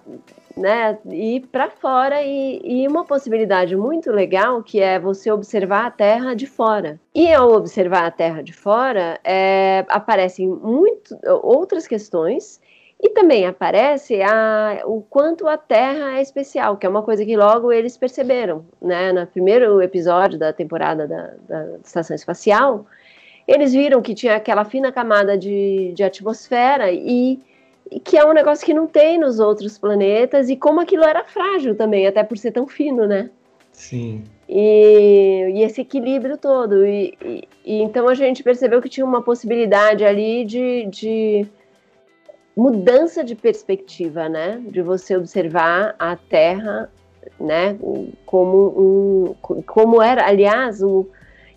né, 0.56 0.98
ir 1.10 1.42
para 1.52 1.68
fora 1.68 2.22
e, 2.22 2.62
e, 2.64 2.88
uma 2.88 3.04
possibilidade 3.04 3.76
muito 3.76 4.10
legal 4.10 4.62
que 4.62 4.80
é 4.80 4.98
você 4.98 5.30
observar 5.30 5.84
a 5.84 5.90
Terra 5.90 6.34
de 6.34 6.46
fora. 6.46 6.98
E 7.14 7.30
ao 7.30 7.52
observar 7.52 8.06
a 8.06 8.10
Terra 8.10 8.42
de 8.42 8.54
fora, 8.54 9.20
é, 9.22 9.84
aparecem 9.86 10.48
muito 10.48 11.14
outras 11.42 11.86
questões 11.86 12.58
e 13.00 13.10
também 13.10 13.46
aparece 13.46 14.20
a, 14.22 14.82
o 14.84 15.02
quanto 15.02 15.46
a 15.46 15.56
Terra 15.56 16.18
é 16.18 16.22
especial, 16.22 16.76
que 16.76 16.84
é 16.84 16.88
uma 16.88 17.02
coisa 17.02 17.24
que 17.24 17.36
logo 17.36 17.70
eles 17.70 17.96
perceberam, 17.96 18.64
né? 18.82 19.12
No 19.12 19.24
primeiro 19.24 19.80
episódio 19.80 20.36
da 20.36 20.52
temporada 20.52 21.06
da, 21.06 21.34
da 21.48 21.76
Estação 21.84 22.16
Espacial, 22.16 22.86
eles 23.46 23.72
viram 23.72 24.02
que 24.02 24.14
tinha 24.14 24.34
aquela 24.34 24.64
fina 24.64 24.90
camada 24.90 25.38
de, 25.38 25.92
de 25.94 26.02
atmosfera 26.02 26.90
e, 26.90 27.38
e, 27.88 28.00
que 28.00 28.16
é 28.16 28.24
um 28.24 28.32
negócio 28.32 28.66
que 28.66 28.74
não 28.74 28.88
tem 28.88 29.16
nos 29.16 29.38
outros 29.38 29.78
planetas 29.78 30.50
e 30.50 30.56
como 30.56 30.80
aquilo 30.80 31.04
era 31.04 31.22
frágil 31.22 31.76
também, 31.76 32.04
até 32.04 32.24
por 32.24 32.36
ser 32.36 32.50
tão 32.50 32.66
fino, 32.66 33.06
né? 33.06 33.30
Sim. 33.72 34.24
E, 34.48 35.52
e 35.54 35.62
esse 35.62 35.82
equilíbrio 35.82 36.36
todo. 36.36 36.84
E, 36.84 37.16
e, 37.64 37.80
então 37.80 38.08
a 38.08 38.14
gente 38.14 38.42
percebeu 38.42 38.82
que 38.82 38.88
tinha 38.88 39.06
uma 39.06 39.22
possibilidade 39.22 40.04
ali 40.04 40.44
de, 40.44 40.86
de 40.86 41.46
mudança 42.58 43.24
de 43.24 43.34
perspectiva, 43.34 44.28
né? 44.28 44.60
De 44.68 44.82
você 44.82 45.16
observar 45.16 45.94
a 45.98 46.16
Terra 46.16 46.90
né? 47.40 47.76
Como 48.24 49.34
um, 49.40 49.62
como 49.62 50.02
era, 50.02 50.26
aliás, 50.26 50.82
o, 50.82 51.08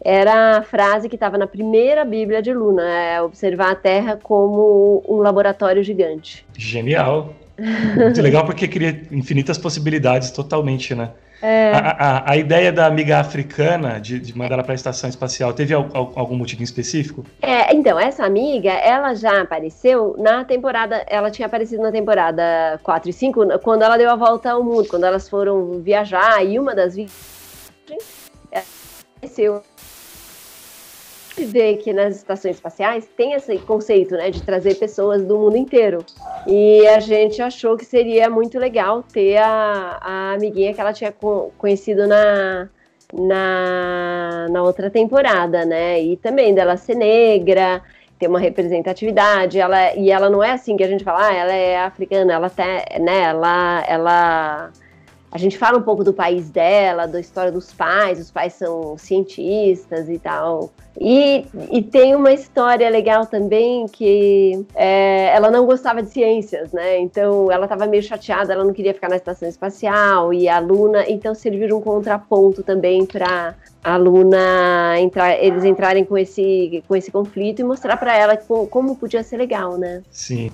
era 0.04 0.58
a 0.58 0.62
frase 0.64 1.08
que 1.08 1.16
estava 1.16 1.38
na 1.38 1.48
primeira 1.48 2.04
Bíblia 2.04 2.42
de 2.42 2.54
Luna, 2.54 2.84
é 2.84 3.22
observar 3.22 3.72
a 3.72 3.76
Terra 3.76 4.20
como 4.22 5.04
um 5.08 5.18
laboratório 5.18 5.84
gigante. 5.84 6.46
Genial. 6.58 7.34
Muito 7.96 8.22
legal 8.22 8.46
porque 8.46 8.68
cria 8.68 9.02
infinitas 9.12 9.58
possibilidades 9.58 10.32
totalmente, 10.32 10.96
né? 10.96 11.12
É. 11.42 11.72
A, 11.74 11.80
a, 11.80 12.32
a, 12.32 12.38
ideia 12.38 12.72
da 12.72 12.86
amiga 12.86 13.20
africana 13.20 14.00
de, 14.00 14.20
de 14.20 14.38
mandar 14.38 14.56
ela 14.56 14.64
para 14.64 14.74
a 14.74 14.76
estação 14.76 15.10
espacial 15.10 15.52
teve 15.54 15.74
algum 15.74 16.36
motivo 16.36 16.62
específico? 16.62 17.26
É, 17.42 17.74
então, 17.74 18.00
essa 18.00 18.24
amiga, 18.24 18.72
ela 18.72 19.16
já 19.16 19.42
apareceu 19.42 20.16
na 20.20 20.46
temporada. 20.46 21.04
Ela 21.08 21.32
tinha 21.32 21.48
aparecido 21.48 21.82
na 21.82 21.92
temporada 21.92 22.80
4 22.84 23.10
e 23.10 23.14
5, 23.14 23.60
quando 23.60 23.82
ela 23.82 23.98
deu 23.98 24.10
a 24.12 24.16
volta 24.16 24.52
ao 24.52 24.64
mundo, 24.64 24.88
quando 24.88 25.06
elas 25.06 25.28
foram 25.28 25.82
viajar, 25.82 26.46
e 26.46 26.60
uma 26.60 26.76
das 26.76 26.96
viagens 26.96 28.32
apareceu 29.16 29.64
vê 31.38 31.76
que 31.76 31.94
nas 31.94 32.18
estações 32.18 32.56
espaciais 32.56 33.08
tem 33.16 33.34
esse 33.34 33.58
conceito, 33.60 34.16
né, 34.16 34.30
de 34.30 34.42
trazer 34.44 34.76
pessoas 34.76 35.24
do 35.24 35.38
mundo 35.38 35.58
inteiro. 35.58 36.04
E 36.46 36.86
a 36.88 37.00
gente 37.00 37.42
achou 37.42 37.78
que 37.78 37.86
seria 37.86 38.30
muito 38.30 38.60
legal 38.60 39.04
ter 39.04 39.38
a, 39.38 39.98
a 40.02 40.34
amiguinha 40.34 40.74
que 40.74 40.82
ela 40.82 40.94
tinha 40.94 41.14
conhecido 41.58 42.08
na, 42.08 42.70
na, 43.14 44.48
na 44.50 44.64
outra 44.64 44.90
temporada, 44.90 45.66
né? 45.66 46.02
E 46.02 46.18
também 46.18 46.54
dela 46.54 46.78
ser 46.78 46.96
negra, 46.96 47.82
ter 48.20 48.28
uma 48.28 48.40
representatividade, 48.40 49.60
ela, 49.60 49.96
e 49.96 50.12
ela 50.12 50.30
não 50.30 50.44
é 50.44 50.52
assim 50.52 50.78
que 50.78 50.84
a 50.84 50.88
gente 50.88 51.04
fala, 51.04 51.28
ah, 51.28 51.34
ela 51.34 51.54
é 51.54 51.80
africana, 51.80 52.34
ela, 52.34 52.50
tá, 52.50 52.64
né, 53.00 53.24
ela, 53.24 53.84
ela 53.88 54.72
a 55.32 55.38
gente 55.38 55.58
fala 55.58 55.78
um 55.78 55.82
pouco 55.82 56.04
do 56.04 56.14
país 56.14 56.50
dela, 56.50 57.08
da 57.08 57.20
história 57.20 57.52
dos 57.52 57.74
pais, 57.74 58.20
os 58.20 58.30
pais 58.30 58.54
são 58.54 58.98
cientistas 58.98 60.10
e 60.10 60.20
tal. 60.20 60.72
E, 61.00 61.46
e 61.72 61.82
tem 61.82 62.16
uma 62.16 62.34
história 62.34 62.90
legal 62.90 63.26
também 63.26 63.86
que 63.88 64.66
é, 64.76 65.34
ela 65.34 65.50
não 65.50 65.66
gostava 65.66 66.04
de 66.04 66.10
ciências, 66.10 66.72
né? 66.74 67.00
Então 67.00 67.52
ela 67.52 67.66
estava 67.66 67.86
meio 67.88 68.04
chateada, 68.04 68.52
ela 68.54 68.64
não 68.64 68.74
queria 68.74 68.94
ficar 68.94 69.10
na 69.10 69.16
estação 69.16 69.48
espacial 69.48 70.34
e 70.34 70.50
a 70.50 70.60
Luna, 70.60 71.06
então 71.08 71.34
serviu 71.34 71.78
um 71.78 71.82
contraponto 71.82 72.62
também 72.62 73.06
para 73.06 73.56
a 73.84 73.96
Luna 73.96 75.00
entrar, 75.00 75.42
eles 75.42 75.64
entrarem 75.64 76.04
com 76.04 76.18
esse, 76.18 76.84
com 76.88 76.96
esse 76.96 77.10
conflito 77.10 77.62
e 77.62 77.64
mostrar 77.64 77.96
para 77.98 78.16
ela 78.16 78.36
como, 78.36 78.68
como 78.68 78.96
podia 78.96 79.24
ser 79.24 79.38
legal, 79.38 79.78
né? 79.78 80.02
Sim. 80.12 80.52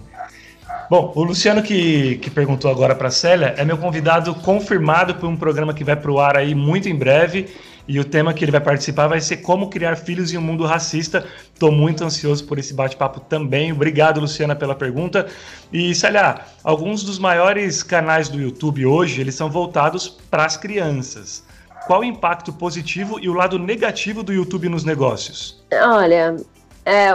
Bom, 0.90 1.12
o 1.16 1.24
Luciano 1.24 1.64
que, 1.64 2.18
que 2.18 2.30
perguntou 2.30 2.70
agora 2.70 2.96
para 2.96 3.08
a 3.08 3.12
Célia 3.12 3.56
é 3.58 3.66
meu 3.66 3.78
convidado 3.78 4.34
confirmado 4.36 5.16
para 5.16 5.28
um 5.28 5.36
programa 5.36 5.74
que 5.74 5.84
vai 5.84 5.96
para 5.96 6.12
o 6.12 6.20
ar 6.20 6.38
aí 6.38 6.54
muito 6.54 6.88
em 6.88 6.96
breve. 6.96 7.48
E 7.88 8.00
o 8.00 8.04
tema 8.04 8.34
que 8.34 8.44
ele 8.44 8.52
vai 8.52 8.60
participar 8.60 9.08
vai 9.08 9.22
ser 9.22 9.38
como 9.38 9.70
criar 9.70 9.96
filhos 9.96 10.34
em 10.34 10.38
um 10.38 10.42
mundo 10.42 10.66
racista. 10.66 11.26
Estou 11.54 11.72
muito 11.72 12.04
ansioso 12.04 12.46
por 12.46 12.60
esse 12.60 12.74
bate-papo 12.74 13.22
também. 13.22 13.72
Obrigado, 13.72 14.20
Luciana, 14.20 14.56
pela 14.56 14.76
pergunta. 14.76 15.28
E, 15.72 15.96
Célia, 15.96 16.42
alguns 16.64 17.04
dos 17.04 17.18
maiores 17.18 17.82
canais 17.84 18.28
do 18.28 18.42
YouTube 18.42 18.86
hoje, 18.86 19.22
eles 19.22 19.36
são 19.36 19.50
voltados 19.50 20.10
para 20.30 20.46
as 20.46 20.58
crianças. 20.58 21.46
Qual 21.86 22.02
o 22.02 22.04
impacto 22.04 22.52
positivo 22.52 23.18
e 23.22 23.30
o 23.30 23.34
lado 23.34 23.58
negativo 23.58 24.22
do 24.22 24.34
YouTube 24.34 24.68
nos 24.68 24.84
negócios? 24.84 25.64
Olha, 25.72 26.36
é, 26.84 27.10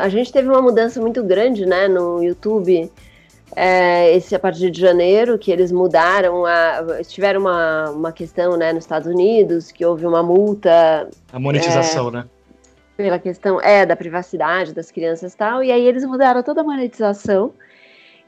a 0.00 0.08
gente 0.08 0.32
teve 0.32 0.48
uma 0.48 0.62
mudança 0.62 1.00
muito 1.00 1.24
grande 1.24 1.66
né, 1.66 1.88
no 1.88 2.22
YouTube 2.22 2.88
é, 3.54 4.14
esse 4.14 4.34
a 4.34 4.38
partir 4.38 4.70
de 4.70 4.80
janeiro, 4.80 5.38
que 5.38 5.50
eles 5.50 5.70
mudaram, 5.70 6.46
a, 6.46 7.02
tiveram 7.06 7.40
uma, 7.40 7.90
uma 7.90 8.12
questão 8.12 8.56
né, 8.56 8.72
nos 8.72 8.84
Estados 8.84 9.06
Unidos, 9.06 9.70
que 9.70 9.84
houve 9.84 10.06
uma 10.06 10.22
multa. 10.22 11.08
A 11.32 11.38
monetização, 11.38 12.08
é, 12.08 12.12
né? 12.12 12.24
Pela 12.96 13.18
questão 13.18 13.60
é 13.60 13.84
da 13.84 13.96
privacidade 13.96 14.72
das 14.72 14.90
crianças 14.90 15.34
e 15.34 15.36
tal, 15.36 15.62
e 15.62 15.70
aí 15.70 15.86
eles 15.86 16.04
mudaram 16.04 16.42
toda 16.42 16.60
a 16.60 16.64
monetização. 16.64 17.52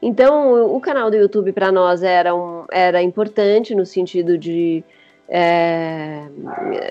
Então, 0.01 0.75
o 0.75 0.79
canal 0.79 1.09
do 1.09 1.15
YouTube 1.15 1.51
para 1.53 1.71
nós 1.71 2.03
era, 2.03 2.35
um, 2.35 2.65
era 2.71 3.01
importante 3.01 3.73
no 3.73 3.85
sentido 3.85 4.37
de 4.37 4.83
é, 5.27 6.27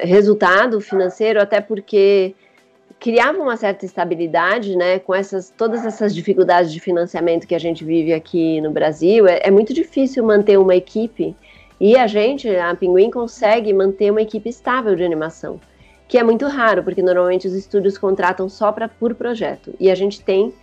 resultado 0.00 0.80
financeiro, 0.80 1.40
até 1.40 1.60
porque 1.60 2.34
criava 3.04 3.38
uma 3.38 3.54
certa 3.54 3.84
estabilidade, 3.84 4.74
né, 4.74 4.98
com 4.98 5.14
essas 5.14 5.50
todas 5.50 5.84
essas 5.84 6.14
dificuldades 6.14 6.72
de 6.72 6.80
financiamento 6.80 7.46
que 7.46 7.54
a 7.54 7.58
gente 7.58 7.84
vive 7.84 8.14
aqui 8.14 8.62
no 8.62 8.70
Brasil, 8.70 9.26
é, 9.28 9.40
é 9.42 9.50
muito 9.50 9.74
difícil 9.74 10.24
manter 10.24 10.58
uma 10.58 10.74
equipe 10.74 11.36
e 11.78 11.98
a 11.98 12.06
gente, 12.06 12.48
a 12.48 12.74
Pinguim, 12.74 13.10
consegue 13.10 13.74
manter 13.74 14.10
uma 14.10 14.22
equipe 14.22 14.48
estável 14.48 14.96
de 14.96 15.04
animação, 15.04 15.60
que 16.08 16.16
é 16.16 16.22
muito 16.22 16.46
raro, 16.46 16.82
porque 16.82 17.02
normalmente 17.02 17.46
os 17.46 17.52
estúdios 17.52 17.98
contratam 17.98 18.48
só 18.48 18.72
pra, 18.72 18.88
por 18.88 19.14
projeto 19.14 19.74
e 19.78 19.90
a 19.90 19.94
gente 19.94 20.22
tem 20.22 20.54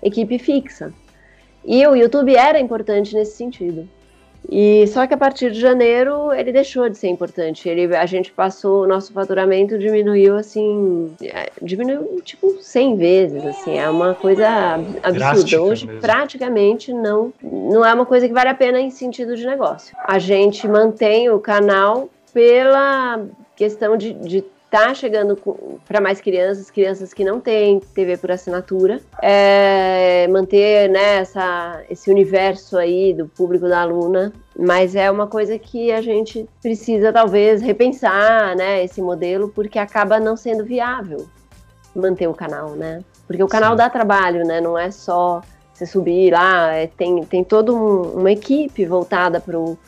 equipe 0.00 0.38
fixa. 0.38 0.94
E 1.64 1.84
o 1.84 1.96
YouTube 1.96 2.32
era 2.32 2.60
importante 2.60 3.12
nesse 3.12 3.36
sentido. 3.36 3.88
E 4.50 4.86
só 4.86 5.06
que 5.06 5.12
a 5.12 5.16
partir 5.16 5.50
de 5.50 5.60
janeiro 5.60 6.32
ele 6.32 6.50
deixou 6.50 6.88
de 6.88 6.96
ser 6.96 7.08
importante. 7.08 7.68
Ele, 7.68 7.94
a 7.94 8.06
gente 8.06 8.32
passou, 8.32 8.84
o 8.84 8.86
nosso 8.86 9.12
faturamento 9.12 9.78
diminuiu 9.78 10.36
assim, 10.36 11.14
é, 11.22 11.50
diminuiu 11.60 12.20
tipo 12.22 12.56
100 12.60 12.96
vezes, 12.96 13.44
assim, 13.44 13.76
é 13.78 13.88
uma 13.90 14.14
coisa 14.14 14.48
absurda. 15.02 15.12
Drástica 15.12 15.60
Hoje 15.60 15.86
mesmo. 15.86 16.00
praticamente 16.00 16.92
não, 16.92 17.32
não 17.42 17.84
é 17.84 17.92
uma 17.92 18.06
coisa 18.06 18.26
que 18.26 18.32
vale 18.32 18.48
a 18.48 18.54
pena 18.54 18.80
em 18.80 18.90
sentido 18.90 19.36
de 19.36 19.46
negócio. 19.46 19.94
A 20.04 20.18
gente 20.18 20.66
mantém 20.66 21.28
o 21.28 21.38
canal 21.38 22.08
pela 22.32 23.26
questão 23.54 23.96
de, 23.96 24.14
de 24.14 24.44
tá 24.70 24.92
chegando 24.94 25.36
para 25.86 26.00
mais 26.00 26.20
crianças, 26.20 26.70
crianças 26.70 27.14
que 27.14 27.24
não 27.24 27.40
têm 27.40 27.80
TV 27.80 28.16
por 28.16 28.30
assinatura, 28.30 29.00
é, 29.22 30.28
manter 30.28 30.90
né, 30.90 31.16
essa, 31.16 31.82
esse 31.88 32.10
universo 32.10 32.76
aí 32.76 33.14
do 33.14 33.26
público 33.26 33.68
da 33.68 33.80
aluna, 33.80 34.32
mas 34.58 34.94
é 34.94 35.10
uma 35.10 35.26
coisa 35.26 35.58
que 35.58 35.90
a 35.90 36.02
gente 36.02 36.48
precisa 36.60 37.12
talvez 37.12 37.62
repensar, 37.62 38.54
né, 38.56 38.84
esse 38.84 39.00
modelo, 39.00 39.48
porque 39.48 39.78
acaba 39.78 40.20
não 40.20 40.36
sendo 40.36 40.64
viável 40.64 41.26
manter 41.94 42.28
o 42.28 42.34
canal, 42.34 42.70
né? 42.70 43.02
Porque 43.26 43.42
o 43.42 43.48
canal 43.48 43.72
Sim. 43.72 43.78
dá 43.78 43.90
trabalho, 43.90 44.44
né? 44.46 44.60
Não 44.60 44.78
é 44.78 44.90
só 44.90 45.42
você 45.72 45.86
subir 45.86 46.32
lá, 46.32 46.74
é, 46.74 46.86
tem, 46.86 47.24
tem 47.24 47.44
toda 47.44 47.72
um, 47.72 48.02
uma 48.18 48.32
equipe 48.32 48.84
voltada 48.84 49.40
para 49.40 49.58
o 49.58 49.78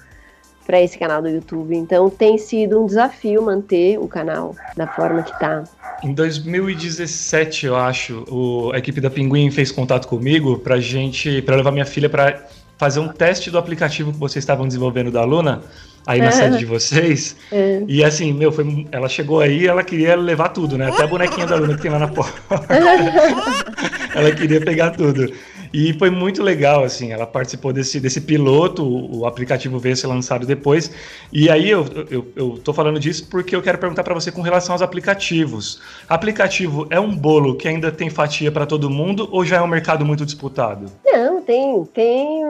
para 0.71 0.81
esse 0.81 0.97
canal 0.97 1.21
do 1.21 1.29
YouTube. 1.29 1.75
Então 1.75 2.09
tem 2.09 2.39
sido 2.39 2.81
um 2.81 2.87
desafio 2.87 3.43
manter 3.43 3.99
o 3.99 4.07
canal 4.07 4.55
da 4.77 4.87
forma 4.87 5.21
que 5.25 5.33
está. 5.33 5.65
Em 6.01 6.15
2017, 6.15 7.67
eu 7.67 7.75
acho, 7.75 8.25
o, 8.29 8.71
a 8.73 8.79
equipe 8.79 9.01
da 9.01 9.11
Pinguim 9.11 9.51
fez 9.51 9.73
contato 9.73 10.07
comigo 10.07 10.61
para 10.61 10.79
gente, 10.79 11.43
para 11.43 11.57
levar 11.57 11.73
minha 11.73 11.85
filha 11.85 12.09
para 12.09 12.47
fazer 12.79 13.01
um 13.01 13.09
teste 13.09 13.51
do 13.51 13.59
aplicativo 13.59 14.13
que 14.13 14.19
vocês 14.19 14.45
estavam 14.45 14.65
desenvolvendo 14.65 15.11
da 15.11 15.25
Luna 15.25 15.61
aí 16.07 16.21
na 16.21 16.29
é. 16.29 16.31
sede 16.31 16.59
de 16.59 16.65
vocês. 16.67 17.35
É. 17.51 17.83
E 17.89 18.05
assim, 18.05 18.33
meu, 18.33 18.53
foi, 18.53 18.87
ela 18.93 19.09
chegou 19.09 19.41
aí, 19.41 19.67
ela 19.67 19.83
queria 19.83 20.15
levar 20.15 20.51
tudo, 20.51 20.79
né? 20.79 20.89
Até 20.89 21.03
a 21.03 21.07
bonequinha 21.09 21.47
da 21.49 21.57
Luna 21.57 21.75
que 21.75 21.83
tem 21.83 21.91
lá 21.91 21.99
na 21.99 22.09
porta. 22.09 22.41
ela 24.15 24.31
queria 24.31 24.61
pegar 24.61 24.91
tudo. 24.91 25.33
E 25.73 25.93
foi 25.95 26.11
muito 26.11 26.43
legal, 26.43 26.83
assim, 26.83 27.13
ela 27.13 27.27
participou 27.27 27.73
desse, 27.73 28.01
desse 28.01 28.21
piloto, 28.21 28.85
o, 28.85 29.25
aplicativo 29.25 29.79
veio 29.79 29.97
ser 29.97 30.09
lançado 30.09 30.45
depois. 30.45 30.91
E 31.33 31.49
aí 31.49 31.71
eu, 31.71 31.85
eu, 32.11 32.27
eu 32.35 32.59
tô 32.59 32.73
falando 32.73 32.99
disso 32.99 33.29
porque 33.31 33.55
eu 33.55 33.63
quero 33.63 33.79
perguntar 33.79 34.03
para 34.03 34.13
você 34.13 34.33
com 34.33 34.43
relação 34.43 34.75
aos 34.75 34.83
aplicativos. 34.83 35.81
Aplicativo 36.09 36.89
é 36.91 36.99
um 36.99 37.15
bolo 37.15 37.55
que 37.55 37.69
ainda 37.69 37.93
tem 37.93 38.11
fatia 38.11 38.51
para 38.51 38.67
todo 38.67 38.91
mundo 38.91 39.29
ou 39.31 39.45
já 39.45 39.59
é 39.59 39.63
um 39.63 39.69
mercado 39.69 40.05
muito 40.05 40.27
disputado? 40.27 40.87
Não, 41.05 41.41
tem, 41.41 41.85
tem, 41.95 42.45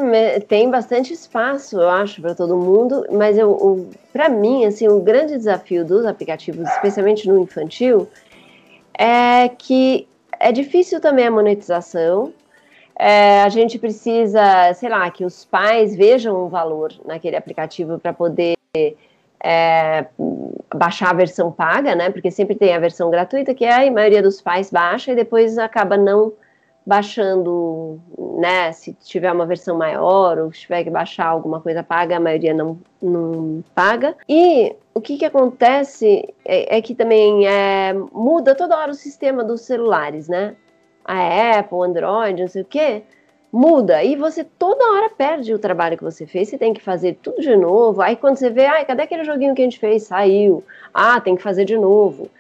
tem 0.49 0.71
bastante 0.71 1.13
espaço, 1.13 1.79
eu 1.79 1.91
acho, 1.91 2.23
para 2.23 2.35
todo 2.35 2.57
mundo, 2.57 3.05
mas 3.13 3.37
eu, 3.37 3.91
para 4.13 4.31
mim, 4.31 4.65
assim, 4.65 4.89
o 4.89 5.01
grande 5.01 5.37
desafio 5.37 5.85
dos 5.85 6.07
aplicativos, 6.07 6.67
especialmente 6.71 7.29
no 7.29 7.39
infantil, 7.43 8.09
é 8.99 9.49
que 9.49 10.09
é 10.39 10.51
difícil 10.53 11.01
também 11.01 11.27
a 11.27 11.31
monetização, 11.31 12.33
é, 13.03 13.43
a 13.43 13.49
gente 13.49 13.79
precisa, 13.79 14.75
sei 14.75 14.91
lá, 14.91 15.11
que 15.11 15.25
os 15.25 15.43
pais 15.43 15.97
vejam 15.97 16.45
um 16.45 16.49
valor 16.51 16.93
naquele 17.07 17.35
aplicativo 17.35 17.99
para 17.99 18.13
poder 18.13 18.59
é, 19.43 20.05
baixar 20.75 21.09
a 21.09 21.15
versão 21.15 21.51
paga, 21.51 21.95
né? 21.95 22.11
Porque 22.11 22.31
sempre 22.31 22.55
tem 22.55 22.75
a 22.75 22.79
versão 22.79 23.11
gratuita, 23.11 23.55
que 23.55 23.65
é 23.65 23.89
a 23.89 23.91
maioria 23.91 24.23
dos 24.23 24.43
pais 24.43 24.71
baixa 24.71 25.13
e 25.13 25.17
depois 25.17 25.57
acaba 25.57 25.97
não 25.97 26.35
baixando, 26.85 27.99
né? 28.39 28.71
Se 28.73 28.93
tiver 28.93 29.33
uma 29.33 29.47
versão 29.47 29.79
maior 29.79 30.39
ou 30.39 30.51
tiver 30.51 30.85
que 30.85 30.91
baixar 30.91 31.29
alguma 31.29 31.59
coisa 31.59 31.83
paga, 31.83 32.19
a 32.19 32.21
maioria 32.21 32.53
não, 32.53 32.79
não 33.01 33.65
paga. 33.75 34.15
E 34.29 34.77
o 34.93 35.01
que, 35.01 35.17
que 35.17 35.25
acontece 35.25 36.29
é, 36.45 36.77
é 36.77 36.83
que 36.83 36.95
também 36.95 37.47
é, 37.47 37.95
muda 38.13 38.55
toda 38.55 38.77
hora 38.77 38.91
o 38.91 38.95
sistema 38.95 39.43
dos 39.43 39.63
celulares, 39.63 40.29
né? 40.29 40.55
A 41.05 41.59
Apple, 41.59 41.79
Android, 41.83 42.43
não 42.43 42.49
sei 42.49 42.63
o 42.63 42.65
quê, 42.65 43.03
muda 43.53 44.03
e 44.05 44.15
você 44.17 44.45
toda 44.45 44.93
hora 44.93 45.11
perde 45.11 45.53
o 45.53 45.59
trabalho 45.59 45.97
que 45.97 46.05
você 46.05 46.27
fez, 46.27 46.49
você 46.49 46.59
tem 46.59 46.73
que 46.73 46.81
fazer 46.81 47.19
tudo 47.23 47.41
de 47.41 47.57
novo. 47.57 48.01
Aí 48.01 48.17
quando 48.17 48.37
você 48.37 48.51
vê, 48.51 48.67
ai, 48.67 48.85
cadê 48.85 49.03
aquele 49.03 49.25
joguinho 49.25 49.55
que 49.55 49.63
a 49.63 49.65
gente 49.65 49.79
fez? 49.79 50.05
Saiu. 50.05 50.65
Ah, 50.95 51.21
tem 51.21 51.37
que 51.37 51.43
fazer 51.43 51.65
de 51.65 51.77
novo. 51.77 52.31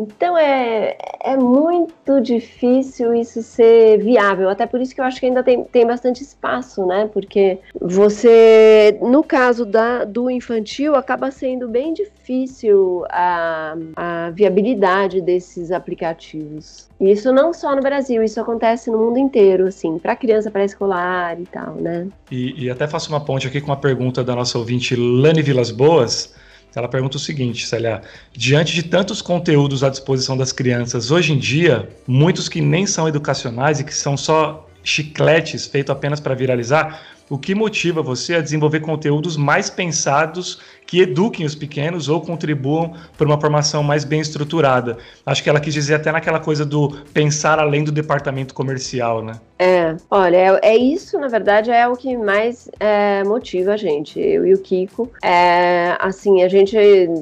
Então 0.00 0.36
é, 0.38 0.96
é 1.22 1.36
muito 1.36 2.22
difícil 2.22 3.12
isso 3.12 3.42
ser 3.42 3.98
viável, 3.98 4.48
até 4.48 4.64
por 4.66 4.80
isso 4.80 4.94
que 4.94 5.00
eu 5.00 5.04
acho 5.04 5.20
que 5.20 5.26
ainda 5.26 5.42
tem, 5.42 5.62
tem 5.64 5.86
bastante 5.86 6.22
espaço, 6.22 6.86
né? 6.86 7.10
Porque 7.12 7.58
você, 7.78 8.98
no 9.02 9.22
caso 9.22 9.66
da, 9.66 10.04
do 10.04 10.30
infantil, 10.30 10.94
acaba 10.94 11.30
sendo 11.30 11.68
bem 11.68 11.92
difícil 11.92 13.04
a, 13.10 13.76
a 13.94 14.30
viabilidade 14.30 15.20
desses 15.20 15.70
aplicativos. 15.70 16.88
E 16.98 17.10
isso 17.10 17.30
não 17.30 17.52
só 17.52 17.76
no 17.76 17.82
Brasil, 17.82 18.22
isso 18.22 18.40
acontece 18.40 18.90
no 18.90 18.96
mundo 18.96 19.18
inteiro, 19.18 19.66
assim, 19.66 19.98
para 19.98 20.16
criança 20.16 20.50
pré-escolar 20.50 21.38
e 21.38 21.44
tal, 21.44 21.74
né? 21.74 22.08
E, 22.30 22.64
e 22.64 22.70
até 22.70 22.88
faço 22.88 23.10
uma 23.10 23.22
ponte 23.22 23.46
aqui 23.46 23.60
com 23.60 23.66
uma 23.66 23.76
pergunta 23.76 24.24
da 24.24 24.34
nossa 24.34 24.56
ouvinte 24.56 24.96
Lani 24.96 25.42
Vilas 25.42 25.70
Boas 25.70 26.34
ela 26.74 26.88
pergunta 26.88 27.16
o 27.16 27.20
seguinte, 27.20 27.66
Célia: 27.66 28.02
diante 28.32 28.74
de 28.74 28.82
tantos 28.82 29.20
conteúdos 29.20 29.82
à 29.82 29.88
disposição 29.88 30.36
das 30.36 30.52
crianças 30.52 31.10
hoje 31.10 31.32
em 31.32 31.38
dia, 31.38 31.88
muitos 32.06 32.48
que 32.48 32.60
nem 32.60 32.86
são 32.86 33.08
educacionais 33.08 33.80
e 33.80 33.84
que 33.84 33.94
são 33.94 34.16
só 34.16 34.68
chicletes 34.82 35.66
feitos 35.66 35.90
apenas 35.90 36.20
para 36.20 36.34
viralizar, 36.34 37.02
o 37.28 37.38
que 37.38 37.54
motiva 37.54 38.02
você 38.02 38.34
a 38.34 38.40
desenvolver 38.40 38.80
conteúdos 38.80 39.36
mais 39.36 39.70
pensados 39.70 40.58
que 40.90 41.02
eduquem 41.02 41.46
os 41.46 41.54
pequenos 41.54 42.08
ou 42.08 42.20
contribuam 42.20 42.94
para 43.16 43.24
uma 43.24 43.40
formação 43.40 43.80
mais 43.80 44.02
bem 44.02 44.20
estruturada. 44.20 44.98
Acho 45.24 45.40
que 45.40 45.48
ela 45.48 45.60
quis 45.60 45.72
dizer 45.72 45.94
até 45.94 46.10
naquela 46.10 46.40
coisa 46.40 46.66
do 46.66 46.90
pensar 47.14 47.60
além 47.60 47.84
do 47.84 47.92
departamento 47.92 48.52
comercial, 48.52 49.22
né? 49.22 49.34
É, 49.56 49.94
olha, 50.10 50.36
é, 50.36 50.72
é 50.72 50.76
isso, 50.76 51.16
na 51.16 51.28
verdade, 51.28 51.70
é 51.70 51.86
o 51.86 51.94
que 51.94 52.16
mais 52.16 52.68
é, 52.80 53.22
motiva 53.22 53.74
a 53.74 53.76
gente, 53.76 54.18
eu 54.18 54.44
e 54.44 54.52
o 54.52 54.58
Kiko. 54.58 55.08
É, 55.22 55.96
assim, 56.00 56.42
a 56.42 56.48
gente, 56.48 56.76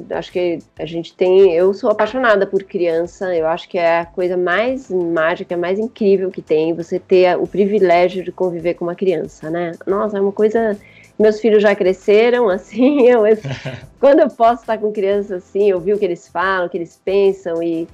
acho 0.09 0.31
que 0.31 0.57
a 0.79 0.85
gente 0.85 1.13
tem, 1.13 1.53
eu 1.53 1.71
sou 1.71 1.91
apaixonada 1.91 2.47
por 2.47 2.63
criança, 2.63 3.35
eu 3.35 3.45
acho 3.45 3.69
que 3.69 3.77
é 3.77 3.99
a 3.99 4.05
coisa 4.05 4.35
mais 4.35 4.89
mágica, 4.89 5.55
mais 5.55 5.77
incrível 5.77 6.31
que 6.31 6.41
tem, 6.41 6.73
você 6.73 6.97
ter 6.97 7.37
o 7.37 7.45
privilégio 7.45 8.23
de 8.23 8.31
conviver 8.31 8.73
com 8.73 8.85
uma 8.85 8.95
criança, 8.95 9.47
né? 9.51 9.73
Nossa, 9.85 10.17
é 10.17 10.21
uma 10.21 10.31
coisa 10.31 10.75
meus 11.19 11.39
filhos 11.39 11.61
já 11.61 11.75
cresceram, 11.75 12.47
assim, 12.49 13.01
eu, 13.07 13.23
quando 13.99 14.21
eu 14.21 14.29
posso 14.29 14.61
estar 14.61 14.77
com 14.77 14.91
crianças 14.91 15.43
assim, 15.43 15.71
ouvir 15.73 15.93
o 15.93 15.99
que 15.99 16.05
eles 16.05 16.27
falam, 16.27 16.67
o 16.67 16.69
que 16.69 16.77
eles 16.77 16.99
pensam 17.03 17.61
e 17.61 17.87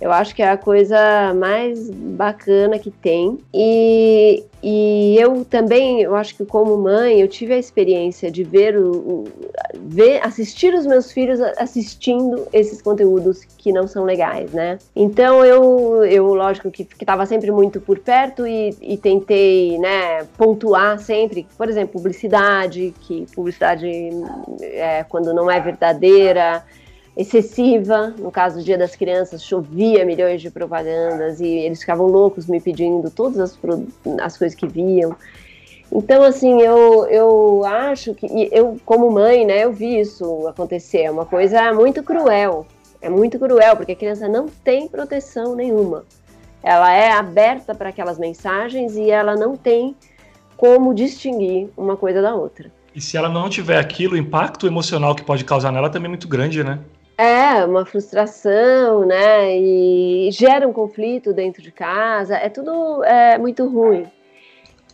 eu 0.00 0.12
acho 0.12 0.34
que 0.34 0.42
é 0.42 0.48
a 0.48 0.56
coisa 0.56 1.34
mais 1.34 1.90
bacana 1.90 2.78
que 2.78 2.90
tem. 2.90 3.38
E, 3.52 4.44
e 4.62 5.16
eu 5.18 5.44
também, 5.44 6.02
eu 6.02 6.14
acho 6.14 6.36
que 6.36 6.44
como 6.44 6.76
mãe, 6.76 7.20
eu 7.20 7.26
tive 7.26 7.54
a 7.54 7.58
experiência 7.58 8.30
de 8.30 8.44
ver, 8.44 8.76
o, 8.76 8.92
o, 8.92 9.24
ver, 9.74 10.24
assistir 10.24 10.72
os 10.72 10.86
meus 10.86 11.10
filhos 11.10 11.40
assistindo 11.58 12.46
esses 12.52 12.80
conteúdos 12.80 13.44
que 13.58 13.72
não 13.72 13.88
são 13.88 14.04
legais, 14.04 14.52
né? 14.52 14.78
Então 14.94 15.44
eu, 15.44 16.04
eu 16.04 16.32
lógico 16.32 16.70
que 16.70 16.86
estava 17.00 17.26
sempre 17.26 17.50
muito 17.50 17.80
por 17.80 17.98
perto 17.98 18.46
e, 18.46 18.76
e 18.80 18.96
tentei, 18.96 19.78
né, 19.78 20.24
pontuar 20.36 21.00
sempre, 21.00 21.46
por 21.56 21.68
exemplo, 21.68 21.94
publicidade, 21.94 22.94
que 23.00 23.26
publicidade 23.34 23.88
é, 24.60 25.04
quando 25.08 25.34
não 25.34 25.50
é 25.50 25.60
verdadeira 25.60 26.64
excessiva. 27.18 28.14
No 28.16 28.30
caso 28.30 28.58
do 28.58 28.64
Dia 28.64 28.78
das 28.78 28.94
Crianças, 28.94 29.42
chovia 29.42 30.04
milhões 30.04 30.40
de 30.40 30.50
propagandas 30.50 31.40
e 31.40 31.46
eles 31.46 31.80
ficavam 31.80 32.06
loucos 32.06 32.46
me 32.46 32.60
pedindo 32.60 33.10
todas 33.10 33.38
as, 33.38 33.58
as 34.22 34.38
coisas 34.38 34.56
que 34.56 34.68
viam. 34.68 35.16
Então, 35.90 36.22
assim, 36.22 36.60
eu, 36.60 37.06
eu 37.06 37.64
acho 37.64 38.14
que, 38.14 38.48
eu 38.52 38.78
como 38.84 39.10
mãe, 39.10 39.44
né, 39.44 39.64
eu 39.64 39.72
vi 39.72 39.98
isso 39.98 40.46
acontecer. 40.46 41.02
É 41.02 41.10
uma 41.10 41.26
coisa 41.26 41.74
muito 41.74 42.04
cruel. 42.04 42.66
É 43.00 43.10
muito 43.10 43.38
cruel, 43.38 43.76
porque 43.76 43.92
a 43.92 43.96
criança 43.96 44.28
não 44.28 44.46
tem 44.46 44.86
proteção 44.86 45.56
nenhuma. 45.56 46.04
Ela 46.62 46.92
é 46.92 47.10
aberta 47.10 47.74
para 47.74 47.88
aquelas 47.88 48.18
mensagens 48.18 48.96
e 48.96 49.10
ela 49.10 49.34
não 49.34 49.56
tem 49.56 49.96
como 50.56 50.94
distinguir 50.94 51.68
uma 51.76 51.96
coisa 51.96 52.20
da 52.20 52.34
outra. 52.34 52.70
E 52.94 53.00
se 53.00 53.16
ela 53.16 53.28
não 53.28 53.48
tiver 53.48 53.78
aquilo, 53.78 54.14
o 54.14 54.16
impacto 54.16 54.66
emocional 54.66 55.14
que 55.14 55.22
pode 55.22 55.44
causar 55.44 55.72
nela 55.72 55.88
também 55.88 56.06
é 56.06 56.08
muito 56.08 56.26
grande, 56.26 56.62
né? 56.64 56.80
É, 57.18 57.64
uma 57.64 57.84
frustração, 57.84 59.04
né? 59.04 59.58
E 59.58 60.30
gera 60.30 60.68
um 60.68 60.72
conflito 60.72 61.32
dentro 61.32 61.60
de 61.60 61.72
casa, 61.72 62.36
é 62.36 62.48
tudo 62.48 63.02
é, 63.02 63.36
muito 63.36 63.66
ruim. 63.66 64.06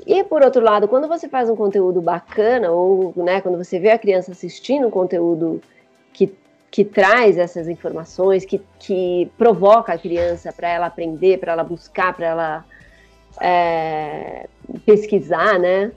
E 0.06 0.24
por 0.24 0.42
outro 0.42 0.62
lado, 0.62 0.88
quando 0.88 1.06
você 1.06 1.28
faz 1.28 1.50
um 1.50 1.56
conteúdo 1.56 2.00
bacana, 2.00 2.70
ou 2.70 3.12
né, 3.14 3.42
quando 3.42 3.58
você 3.58 3.78
vê 3.78 3.90
a 3.90 3.98
criança 3.98 4.32
assistindo 4.32 4.86
um 4.86 4.90
conteúdo 4.90 5.60
que, 6.14 6.34
que 6.70 6.82
traz 6.82 7.36
essas 7.36 7.68
informações, 7.68 8.46
que, 8.46 8.58
que 8.78 9.30
provoca 9.36 9.92
a 9.92 9.98
criança 9.98 10.50
para 10.50 10.70
ela 10.70 10.86
aprender, 10.86 11.38
para 11.38 11.52
ela 11.52 11.62
buscar, 11.62 12.14
para 12.14 12.26
ela 12.26 12.64
é, 13.38 14.48
pesquisar, 14.86 15.58
né? 15.58 15.92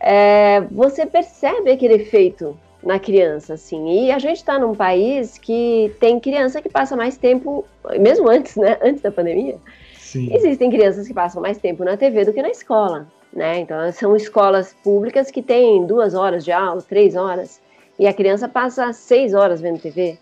É, 0.00 0.62
você 0.62 1.06
percebe 1.06 1.70
aquele 1.70 1.94
efeito 1.94 2.58
na 2.82 2.98
criança, 2.98 3.54
assim. 3.54 4.04
E 4.04 4.10
a 4.10 4.18
gente 4.18 4.38
está 4.38 4.58
num 4.58 4.74
país 4.74 5.38
que 5.38 5.94
tem 6.00 6.18
criança 6.18 6.62
que 6.62 6.68
passa 6.68 6.96
mais 6.96 7.16
tempo, 7.16 7.64
mesmo 7.98 8.28
antes, 8.28 8.56
né? 8.56 8.78
Antes 8.82 9.02
da 9.02 9.10
pandemia, 9.10 9.56
Sim. 9.96 10.34
existem 10.34 10.70
crianças 10.70 11.06
que 11.06 11.14
passam 11.14 11.42
mais 11.42 11.58
tempo 11.58 11.84
na 11.84 11.96
TV 11.96 12.24
do 12.24 12.32
que 12.32 12.42
na 12.42 12.50
escola, 12.50 13.06
né? 13.32 13.60
Então 13.60 13.92
são 13.92 14.16
escolas 14.16 14.74
públicas 14.82 15.30
que 15.30 15.42
têm 15.42 15.86
duas 15.86 16.14
horas 16.14 16.44
de 16.44 16.52
aula, 16.52 16.82
três 16.82 17.14
horas, 17.16 17.60
e 17.98 18.06
a 18.06 18.14
criança 18.14 18.48
passa 18.48 18.92
seis 18.92 19.34
horas 19.34 19.60
vendo 19.60 19.78
TV. 19.78 20.18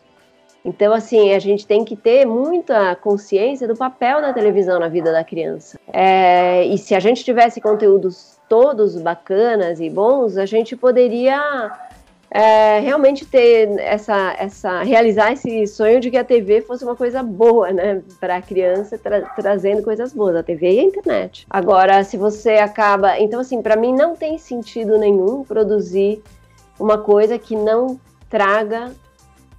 Então, 0.65 0.93
assim, 0.93 1.33
a 1.33 1.39
gente 1.39 1.67
tem 1.67 1.85
que 1.85 1.97
ter 1.97 2.27
muita 2.27 2.95
consciência 2.97 3.67
do 3.67 3.77
papel 3.77 4.21
da 4.21 4.33
televisão 4.33 4.81
na 4.81 4.89
vida 4.89 5.13
da 5.13 5.23
criança. 5.23 5.79
É, 5.93 6.67
e 6.67 6.77
se 6.77 6.95
a 6.95 7.01
gente 7.01 7.25
tivesse 7.25 7.61
conteúdos 7.61 8.39
todos 8.49 9.01
bacanas 9.01 9.81
e 9.81 9.89
bons, 9.89 10.37
a 10.37 10.45
gente 10.45 10.77
poderia 10.77 11.88
é, 12.31 12.81
realmente 12.81 13.25
ter 13.25 13.79
essa, 13.79 14.35
essa, 14.39 14.83
realizar 14.83 15.33
esse 15.33 15.67
sonho 15.67 16.01
de 16.01 16.11
que 16.11 16.17
a 16.17 16.25
TV 16.25 16.61
fosse 16.61 16.85
uma 16.85 16.95
coisa 16.95 17.23
boa, 17.23 17.73
né, 17.73 18.03
para 18.21 18.37
a 18.37 18.43
criança, 18.43 18.99
tra 18.99 19.23
trazendo 19.37 19.83
coisas 19.83 20.13
boas, 20.13 20.37
a 20.37 20.43
TV 20.43 20.73
e 20.73 20.81
a 20.81 20.83
internet. 20.83 21.47
Agora, 21.49 22.05
se 22.05 22.17
você 22.17 22.55
acaba, 22.55 23.19
então 23.19 23.41
assim, 23.41 23.63
para 23.63 23.77
mim 23.77 23.95
não 23.95 24.15
tem 24.15 24.37
sentido 24.39 24.99
nenhum 24.99 25.43
produzir 25.43 26.23
uma 26.79 26.99
coisa 26.99 27.39
que 27.39 27.57
não 27.57 27.99
traga 28.29 28.93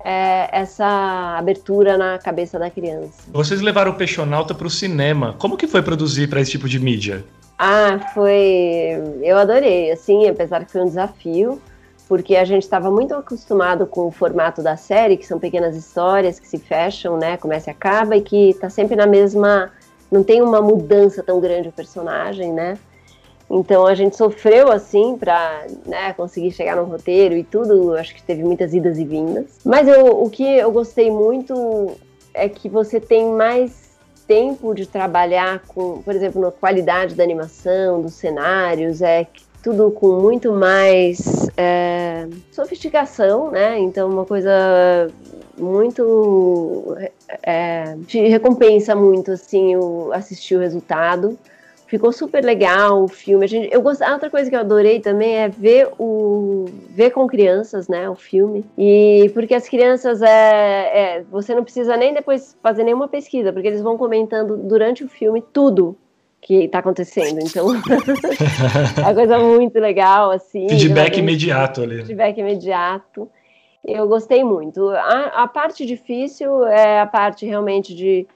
é, 0.04 0.50
essa 0.52 1.38
abertura 1.38 1.98
na 1.98 2.18
cabeça 2.20 2.60
da 2.60 2.70
criança. 2.70 3.24
Vocês 3.32 3.62
levaram 3.62 3.92
o 3.92 3.96
Peixonauta 3.96 4.54
para 4.54 4.68
o 4.68 4.70
cinema. 4.70 5.36
Como 5.38 5.58
que 5.58 5.68
foi 5.68 5.82
produzir 5.82 6.30
para 6.30 6.40
esse 6.40 6.52
tipo 6.52 6.70
de 6.70 6.80
mídia? 6.80 7.26
Ah, 7.58 8.00
foi. 8.14 8.98
Eu 9.22 9.38
adorei, 9.38 9.92
assim, 9.92 10.30
apesar 10.30 10.64
que 10.64 10.72
foi 10.72 10.82
um 10.82 10.86
desafio 10.86 11.62
porque 12.10 12.36
a 12.36 12.44
gente 12.44 12.64
estava 12.64 12.90
muito 12.90 13.14
acostumado 13.14 13.86
com 13.86 14.08
o 14.08 14.12
formato 14.12 14.64
da 14.64 14.76
série, 14.76 15.16
que 15.16 15.28
são 15.28 15.40
pequenas 15.40 15.76
histórias 15.76 16.40
que 16.40 16.48
se 16.48 16.58
fecham, 16.58 17.18
né, 17.18 17.38
começa 17.38 17.70
e 17.70 17.72
acaba, 17.72 18.18
e 18.18 18.22
que 18.22 18.50
está 18.50 18.68
sempre 18.68 18.96
na 18.96 19.06
mesma, 19.06 19.72
não 20.12 20.24
tem 20.24 20.42
uma 20.42 20.60
mudança 20.60 21.22
tão 21.22 21.40
grande 21.40 21.70
o 21.70 21.72
personagem, 21.72 22.52
né? 22.52 22.80
Então 23.48 23.86
a 23.86 23.94
gente 23.94 24.16
sofreu 24.16 24.72
assim 24.72 25.18
para 25.18 25.68
né, 25.86 26.12
conseguir 26.14 26.52
chegar 26.52 26.76
no 26.76 26.84
roteiro 26.84 27.36
e 27.36 27.44
tudo, 27.44 27.94
acho 27.94 28.16
que 28.16 28.24
teve 28.24 28.44
muitas 28.44 28.74
idas 28.74 28.98
e 28.98 29.06
vindas. 29.06 29.60
Mas 29.64 29.88
eu, 29.88 30.24
o 30.24 30.30
que 30.32 30.44
eu 30.44 30.72
gostei 30.72 31.12
muito 31.12 31.96
é 32.34 32.50
que 32.50 32.68
você 32.68 33.00
tem 33.00 33.32
mais 33.32 33.90
tempo 34.28 34.74
de 34.74 34.88
trabalhar 34.88 35.62
com, 35.68 36.02
por 36.02 36.16
exemplo, 36.16 36.42
na 36.42 36.52
qualidade 36.52 37.14
da 37.14 37.24
animação, 37.24 38.02
dos 38.02 38.14
cenários, 38.14 39.02
é 39.02 39.26
tudo 39.62 39.92
com 39.92 40.20
muito 40.20 40.54
mais 40.54 41.50
é, 41.58 42.28
sofisticação, 42.52 43.52
né? 43.52 43.78
Então, 43.80 44.10
uma 44.10 44.26
coisa 44.26 45.12
muito 45.58 46.96
é, 47.44 47.96
te 48.08 48.20
recompensa 48.28 48.96
muito 48.96 49.32
assim 49.32 49.76
o 49.76 50.12
assistir 50.14 50.56
o 50.56 50.60
resultado. 50.60 51.38
Ficou 51.88 52.14
super 52.14 52.46
legal 52.46 53.04
o 53.04 53.08
filme. 53.08 53.44
A 53.44 53.48
gente, 53.48 53.74
eu 53.74 53.82
gosto, 53.82 54.04
outra 54.04 54.30
coisa 54.30 54.48
que 54.48 54.56
eu 54.56 54.60
adorei 54.60 55.00
também 55.00 55.38
é 55.38 55.50
ver 55.50 55.90
o 55.98 56.66
ver 56.92 57.10
com 57.10 57.26
crianças, 57.26 57.88
né, 57.88 58.08
o 58.08 58.16
filme. 58.16 58.64
E 58.78 59.32
porque 59.34 59.56
as 59.56 59.68
crianças 59.68 60.22
é, 60.22 61.18
é 61.18 61.24
você 61.32 61.56
não 61.56 61.64
precisa 61.64 61.98
nem 61.98 62.14
depois 62.14 62.56
fazer 62.62 62.84
nenhuma 62.84 63.08
pesquisa, 63.08 63.52
porque 63.52 63.68
eles 63.68 63.82
vão 63.82 63.98
comentando 63.98 64.56
durante 64.56 65.04
o 65.04 65.10
filme 65.10 65.44
tudo 65.52 65.98
que 66.42 66.66
está 66.66 66.80
acontecendo. 66.80 67.40
Então, 67.42 67.68
é 68.98 69.02
uma 69.02 69.14
coisa 69.14 69.40
muito 69.40 69.80
legal, 69.80 70.32
assim. 70.32 70.68
Feedback 70.70 71.18
imediato 71.18 71.82
ali. 71.82 71.98
Feedback 71.98 72.40
imediato. 72.40 73.30
Eu 73.86 74.08
gostei 74.08 74.44
muito. 74.44 74.90
A, 74.90 75.44
a, 75.44 75.48
parte 75.48 75.86
difícil 75.86 76.66
é 76.66 77.00
a 77.00 77.06
parte 77.06 77.46
realmente 77.46 77.96
de, 77.96 78.28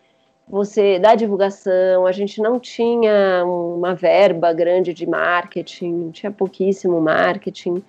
você 0.47 0.99
da 0.99 1.16
divulgação, 1.16 2.06
a 2.06 2.12
gente 2.12 2.41
não 2.41 2.60
tinha 2.60 3.43
uma 3.45 3.93
verba 3.93 4.54
grande 4.54 4.93
de 4.93 5.06
marketing, 5.06 6.12
tinha 6.12 6.32
pouquíssimo 6.32 6.99
marketing. 7.01 7.84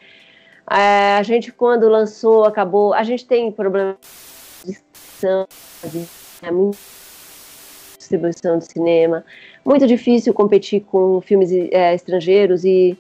É, 0.70 1.16
a 1.16 1.22
gente 1.22 1.52
quando 1.52 1.88
lançou 1.88 2.44
acabou, 2.44 2.94
a 2.94 3.02
gente 3.02 3.26
tem 3.26 3.52
problema 3.52 3.96
de 4.64 4.72
distribuição, 4.72 5.46
é 6.42 6.50
distribuição 7.98 8.58
de 8.58 8.64
cinema, 8.66 9.24
muito 9.64 9.86
difícil 9.86 10.34
competir 10.34 10.82
com 10.82 11.20
filmes 11.20 11.50
é, 11.52 11.94
estrangeiros 11.94 12.64
e 12.64 12.96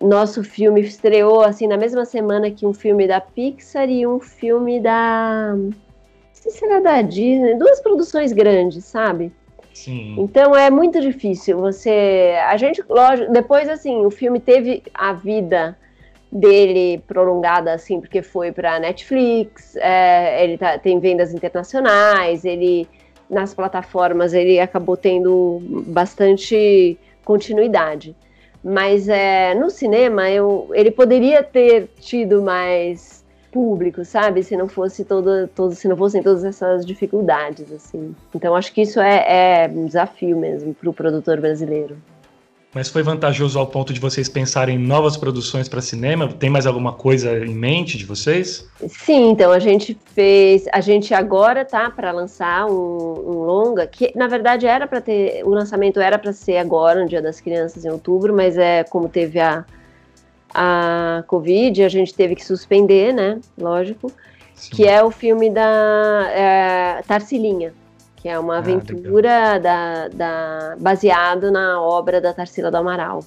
nosso 0.00 0.42
filme 0.42 0.80
estreou 0.80 1.42
assim 1.42 1.66
na 1.66 1.76
mesma 1.76 2.04
semana 2.04 2.50
que 2.50 2.66
um 2.66 2.74
filme 2.74 3.06
da 3.06 3.20
Pixar 3.20 3.88
e 3.88 4.06
um 4.06 4.18
filme 4.18 4.80
da 4.80 5.54
se 6.32 6.64
era 6.64 6.80
da 6.80 7.02
Disney, 7.02 7.54
duas 7.54 7.80
produções 7.80 8.32
grandes, 8.32 8.84
sabe? 8.84 9.32
Sim. 9.72 10.16
Então 10.18 10.54
é 10.56 10.70
muito 10.70 11.00
difícil 11.00 11.58
você. 11.58 12.36
A 12.46 12.56
gente, 12.56 12.82
lógico, 12.88 13.32
depois 13.32 13.68
assim, 13.68 14.04
o 14.04 14.10
filme 14.10 14.40
teve 14.40 14.82
a 14.92 15.12
vida 15.12 15.76
dele 16.30 17.02
prolongada 17.06 17.72
assim, 17.72 18.00
porque 18.00 18.22
foi 18.22 18.50
para 18.52 18.80
Netflix, 18.80 19.76
é, 19.76 20.42
ele 20.42 20.58
tá, 20.58 20.78
tem 20.78 20.98
vendas 20.98 21.32
internacionais, 21.32 22.44
ele 22.44 22.88
nas 23.32 23.54
plataformas 23.54 24.34
ele 24.34 24.60
acabou 24.60 24.96
tendo 24.96 25.60
bastante 25.86 26.98
continuidade. 27.24 28.14
Mas 28.62 29.08
é, 29.08 29.54
no 29.54 29.70
cinema 29.70 30.30
eu, 30.30 30.70
ele 30.72 30.90
poderia 30.90 31.42
ter 31.42 31.88
tido 31.98 32.42
mais 32.42 33.24
público, 33.50 34.04
sabe? 34.04 34.42
Se 34.42 34.56
não 34.56 34.68
fosse 34.68 35.04
todo, 35.04 35.48
todo, 35.48 35.74
se 35.74 35.88
não 35.88 35.96
fossem 35.96 36.22
todas 36.22 36.44
essas 36.44 36.86
dificuldades, 36.86 37.72
assim. 37.72 38.14
Então 38.34 38.54
acho 38.54 38.72
que 38.72 38.82
isso 38.82 39.00
é, 39.00 39.64
é 39.64 39.68
um 39.68 39.86
desafio 39.86 40.36
mesmo 40.36 40.74
para 40.74 40.88
o 40.88 40.92
produtor 40.92 41.40
brasileiro. 41.40 41.96
Mas 42.74 42.88
foi 42.88 43.02
vantajoso 43.02 43.58
ao 43.58 43.66
ponto 43.66 43.92
de 43.92 44.00
vocês 44.00 44.30
pensarem 44.30 44.76
em 44.76 44.78
novas 44.78 45.16
produções 45.16 45.68
para 45.68 45.82
cinema? 45.82 46.28
Tem 46.28 46.48
mais 46.48 46.66
alguma 46.66 46.92
coisa 46.92 47.36
em 47.44 47.54
mente 47.54 47.98
de 47.98 48.06
vocês? 48.06 48.66
Sim, 48.88 49.30
então 49.30 49.52
a 49.52 49.58
gente 49.58 49.96
fez, 50.14 50.64
a 50.72 50.80
gente 50.80 51.12
agora 51.12 51.66
tá 51.66 51.90
para 51.90 52.10
lançar 52.12 52.64
um, 52.66 52.72
um, 52.72 53.44
longa 53.44 53.86
que 53.86 54.10
na 54.16 54.26
verdade 54.26 54.66
era 54.66 54.86
para 54.86 55.02
ter, 55.02 55.44
o 55.44 55.50
lançamento 55.50 56.00
era 56.00 56.18
para 56.18 56.32
ser 56.32 56.56
agora, 56.56 57.02
no 57.02 57.08
Dia 57.08 57.20
das 57.20 57.42
Crianças 57.42 57.84
em 57.84 57.90
outubro, 57.90 58.34
mas 58.34 58.56
é 58.56 58.84
como 58.84 59.08
teve 59.08 59.38
a 59.38 59.66
a 60.54 61.24
Covid, 61.26 61.82
a 61.82 61.88
gente 61.88 62.14
teve 62.14 62.34
que 62.34 62.44
suspender, 62.44 63.12
né? 63.12 63.40
Lógico. 63.58 64.12
Sim. 64.54 64.70
Que 64.76 64.86
é 64.86 65.02
o 65.02 65.10
filme 65.10 65.50
da 65.50 66.30
é, 66.30 67.02
Tarsilinha, 67.06 67.72
que 68.22 68.28
é 68.28 68.38
uma 68.38 68.54
ah, 68.54 68.58
aventura 68.58 69.58
da, 69.58 70.06
da, 70.06 70.76
baseado 70.78 71.50
na 71.50 71.82
obra 71.82 72.20
da 72.20 72.32
Tarsila 72.32 72.70
do 72.70 72.76
Amaral. 72.76 73.24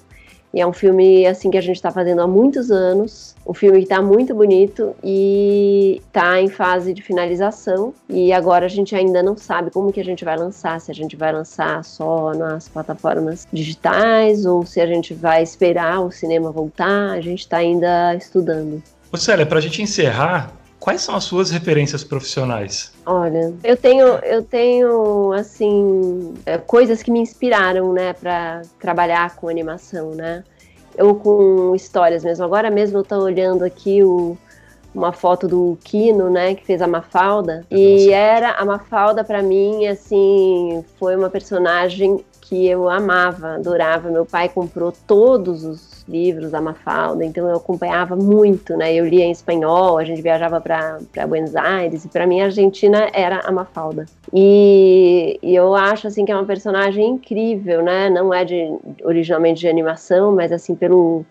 E 0.53 0.61
é 0.61 0.65
um 0.65 0.71
filme 0.71 1.27
assim 1.27 1.51
que 1.51 1.57
a 1.57 1.61
gente 1.61 1.75
está 1.75 1.91
fazendo 1.91 2.21
há 2.21 2.27
muitos 2.27 2.71
anos. 2.71 3.35
Um 3.45 3.53
filme 3.53 3.79
que 3.79 3.83
está 3.83 4.01
muito 4.01 4.33
bonito 4.33 4.95
e 5.03 6.01
está 6.07 6.39
em 6.39 6.47
fase 6.47 6.93
de 6.93 7.01
finalização. 7.01 7.93
E 8.07 8.31
agora 8.31 8.67
a 8.67 8.69
gente 8.69 8.95
ainda 8.95 9.21
não 9.21 9.35
sabe 9.35 9.69
como 9.69 9.91
que 9.91 9.99
a 9.99 10.03
gente 10.05 10.23
vai 10.23 10.37
lançar, 10.37 10.79
se 10.79 10.89
a 10.89 10.95
gente 10.95 11.17
vai 11.17 11.33
lançar 11.33 11.83
só 11.83 12.33
nas 12.33 12.69
plataformas 12.69 13.45
digitais 13.51 14.45
ou 14.45 14.65
se 14.65 14.79
a 14.79 14.87
gente 14.87 15.13
vai 15.13 15.43
esperar 15.43 15.99
o 15.99 16.09
cinema 16.09 16.53
voltar. 16.53 17.09
A 17.09 17.19
gente 17.19 17.41
está 17.41 17.57
ainda 17.57 18.15
estudando. 18.15 18.81
Ô 19.11 19.17
Célia, 19.17 19.45
para 19.45 19.57
a 19.57 19.61
gente 19.61 19.81
encerrar, 19.81 20.53
Quais 20.86 21.01
são 21.01 21.15
as 21.15 21.23
suas 21.23 21.49
referências 21.49 22.03
profissionais? 22.03 22.91
Olha, 23.07 23.51
eu 23.63 23.75
tenho, 23.75 24.05
eu 24.19 24.43
tenho 24.43 25.33
assim 25.33 26.36
é, 26.45 26.59
coisas 26.59 27.01
que 27.01 27.09
me 27.09 27.17
inspiraram, 27.17 27.91
né, 27.91 28.13
para 28.13 28.61
trabalhar 28.79 29.36
com 29.36 29.49
animação, 29.49 30.11
né? 30.11 30.43
Ou 30.99 31.15
com 31.15 31.73
histórias 31.75 32.23
mesmo. 32.23 32.45
Agora 32.45 32.69
mesmo 32.69 32.99
eu 32.99 33.01
estou 33.01 33.23
olhando 33.23 33.63
aqui 33.63 34.03
o, 34.03 34.38
uma 34.93 35.11
foto 35.11 35.47
do 35.47 35.75
Kino, 35.83 36.29
né, 36.29 36.53
que 36.53 36.63
fez 36.63 36.83
a 36.83 36.88
Mafalda. 36.88 37.65
Nossa. 37.67 37.81
E 37.81 38.11
era 38.11 38.51
a 38.51 38.63
Mafalda 38.63 39.23
para 39.23 39.41
mim, 39.41 39.88
assim, 39.88 40.86
foi 40.99 41.15
uma 41.15 41.31
personagem 41.31 42.23
que 42.47 42.67
eu 42.67 42.89
amava, 42.89 43.55
adorava. 43.55 44.09
Meu 44.09 44.25
pai 44.25 44.47
comprou 44.49 44.93
todos 45.07 45.65
os 45.65 46.05
livros 46.07 46.51
da 46.51 46.61
Mafalda, 46.61 47.25
então 47.25 47.49
eu 47.49 47.57
acompanhava 47.57 48.15
muito, 48.15 48.77
né? 48.77 48.93
Eu 48.93 49.05
lia 49.05 49.25
em 49.25 49.31
espanhol, 49.31 49.97
a 49.97 50.03
gente 50.03 50.21
viajava 50.21 50.61
para 50.61 50.99
Buenos 51.27 51.55
Aires 51.55 52.05
e 52.05 52.07
para 52.07 52.27
mim 52.27 52.41
a 52.41 52.45
Argentina 52.45 53.09
era 53.13 53.41
a 53.43 53.51
Mafalda. 53.51 54.05
E, 54.31 55.39
e, 55.41 55.55
eu 55.55 55.73
acho 55.73 56.07
assim 56.07 56.23
que 56.23 56.31
é 56.31 56.35
uma 56.35 56.45
personagem 56.45 57.07
incrível, 57.09 57.81
né? 57.81 58.09
Não 58.09 58.31
é 58.31 58.45
de 58.45 58.71
originalmente 59.03 59.61
de 59.61 59.67
animação, 59.67 60.31
mas 60.31 60.51
assim 60.51 60.75
pelo 60.75 61.25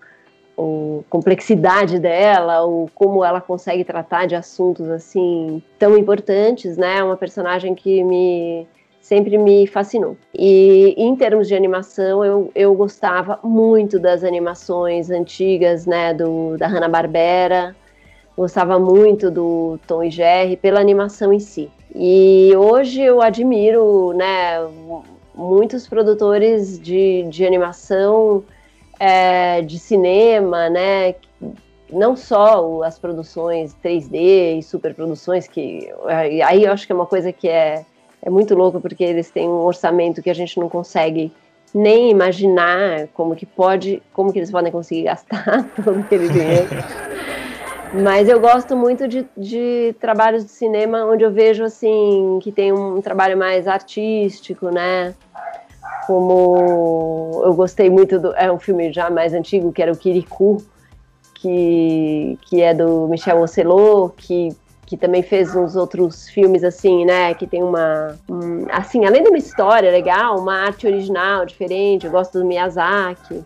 complexidade 1.11 1.99
dela, 1.99 2.65
o 2.65 2.89
como 2.95 3.25
ela 3.25 3.41
consegue 3.41 3.83
tratar 3.83 4.27
de 4.27 4.37
assuntos 4.37 4.89
assim 4.89 5.61
tão 5.79 5.99
importantes, 5.99 6.77
né? 6.77 6.99
É 6.99 7.03
uma 7.03 7.17
personagem 7.17 7.75
que 7.75 8.05
me 8.05 8.67
sempre 9.05 9.37
me 9.37 9.67
fascinou. 9.67 10.17
E 10.35 10.95
em 10.97 11.15
termos 11.15 11.47
de 11.47 11.55
animação, 11.55 12.25
eu, 12.25 12.51
eu 12.55 12.75
gostava 12.75 13.39
muito 13.45 13.99
das 13.99 14.25
animações 14.25 15.11
antigas, 15.11 15.85
né, 15.85 16.15
do, 16.15 16.57
da 16.57 16.67
Hanna-Barbera, 16.67 17.77
gostava 18.35 18.79
muito 18.79 19.31
do 19.31 19.79
Tom 19.87 20.05
e 20.05 20.11
Jerry 20.11 20.57
pela 20.57 20.81
animação 20.81 21.35
em 21.35 21.39
si. 21.39 21.71
E 21.95 22.51
hoje 22.57 23.03
eu 23.03 23.21
admiro, 23.21 24.15
né, 24.15 24.67
muitos 25.35 25.87
produtores 25.87 26.81
de, 26.81 27.25
de 27.25 27.45
animação 27.45 28.43
é, 28.99 29.61
de 29.61 29.79
cinema, 29.79 30.71
né, 30.71 31.15
não 31.93 32.17
só 32.17 32.83
as 32.83 32.99
produções 32.99 33.77
3D 33.85 34.61
e 34.61 34.63
superproduções, 34.63 35.47
que 35.47 35.93
aí 36.47 36.65
eu 36.65 36.73
acho 36.73 36.87
que 36.87 36.93
é 36.93 36.97
uma 36.97 37.05
coisa 37.05 37.31
que 37.31 37.47
é 37.47 37.85
é 38.25 38.31
muito 38.31 38.55
louco 38.55 38.81
porque 38.81 39.05
eles 39.05 39.31
têm 39.31 39.47
um 39.47 39.61
orçamento 39.61 40.23
que 40.23 40.31
a 40.31 40.35
gente 40.35 40.59
não 40.59 40.69
consegue 40.69 41.31
nem 41.75 42.11
imaginar 42.11 43.09
como 43.13 43.37
que 43.37 43.45
pode, 43.45 44.03
como 44.15 44.33
que 44.33 44.39
eles 44.39 44.51
podem 44.51 44.73
conseguir 44.73 45.03
gastar 45.03 45.69
todo 45.85 46.01
aquele 46.01 46.29
dinheiro. 46.29 46.69
Mas 48.03 48.29
eu 48.29 48.41
gosto 48.41 48.75
muito 48.75 49.07
de, 49.07 49.27
de, 49.37 49.95
trabalhos 50.01 50.45
de 50.45 50.51
cinema 50.51 51.05
onde 51.05 51.23
eu 51.23 51.31
vejo 51.31 51.63
assim 51.63 52.39
que 52.43 52.51
tem 52.51 52.73
um 52.73 53.01
trabalho 53.03 53.37
mais 53.37 53.69
artístico, 53.69 54.71
né? 54.71 55.15
Como 56.07 57.43
eu 57.45 57.55
gostei 57.55 57.91
muito 57.91 58.19
do 58.19 58.35
é 58.35 58.51
um 58.51 58.59
filme 58.59 58.93
já 58.93 59.11
mais 59.11 59.35
antigo 59.35 59.71
que 59.71 59.83
era 59.83 59.93
o 59.93 59.97
Kirikou, 59.97 60.63
que 61.35 62.39
que 62.43 62.63
é 62.63 62.73
do 62.73 63.07
Michel 63.07 63.41
Ocelot, 63.41 64.15
que 64.17 64.57
que 64.95 65.01
também 65.01 65.23
fez 65.25 65.57
uns 65.57 65.75
outros 65.75 66.29
filmes 66.29 66.63
assim, 66.63 67.05
né? 67.05 67.35
Que 67.35 67.49
tem 67.49 67.65
uma. 67.65 68.17
Um, 68.29 68.65
assim, 68.71 69.05
além 69.05 69.25
de 69.25 69.29
uma 69.29 69.39
história 69.39 69.91
legal, 69.91 70.39
uma 70.39 70.55
arte 70.55 70.87
original, 70.87 71.45
diferente. 71.45 72.07
Eu 72.07 72.13
gosto 72.13 72.39
do 72.39 72.45
Miyazaki. 72.45 73.43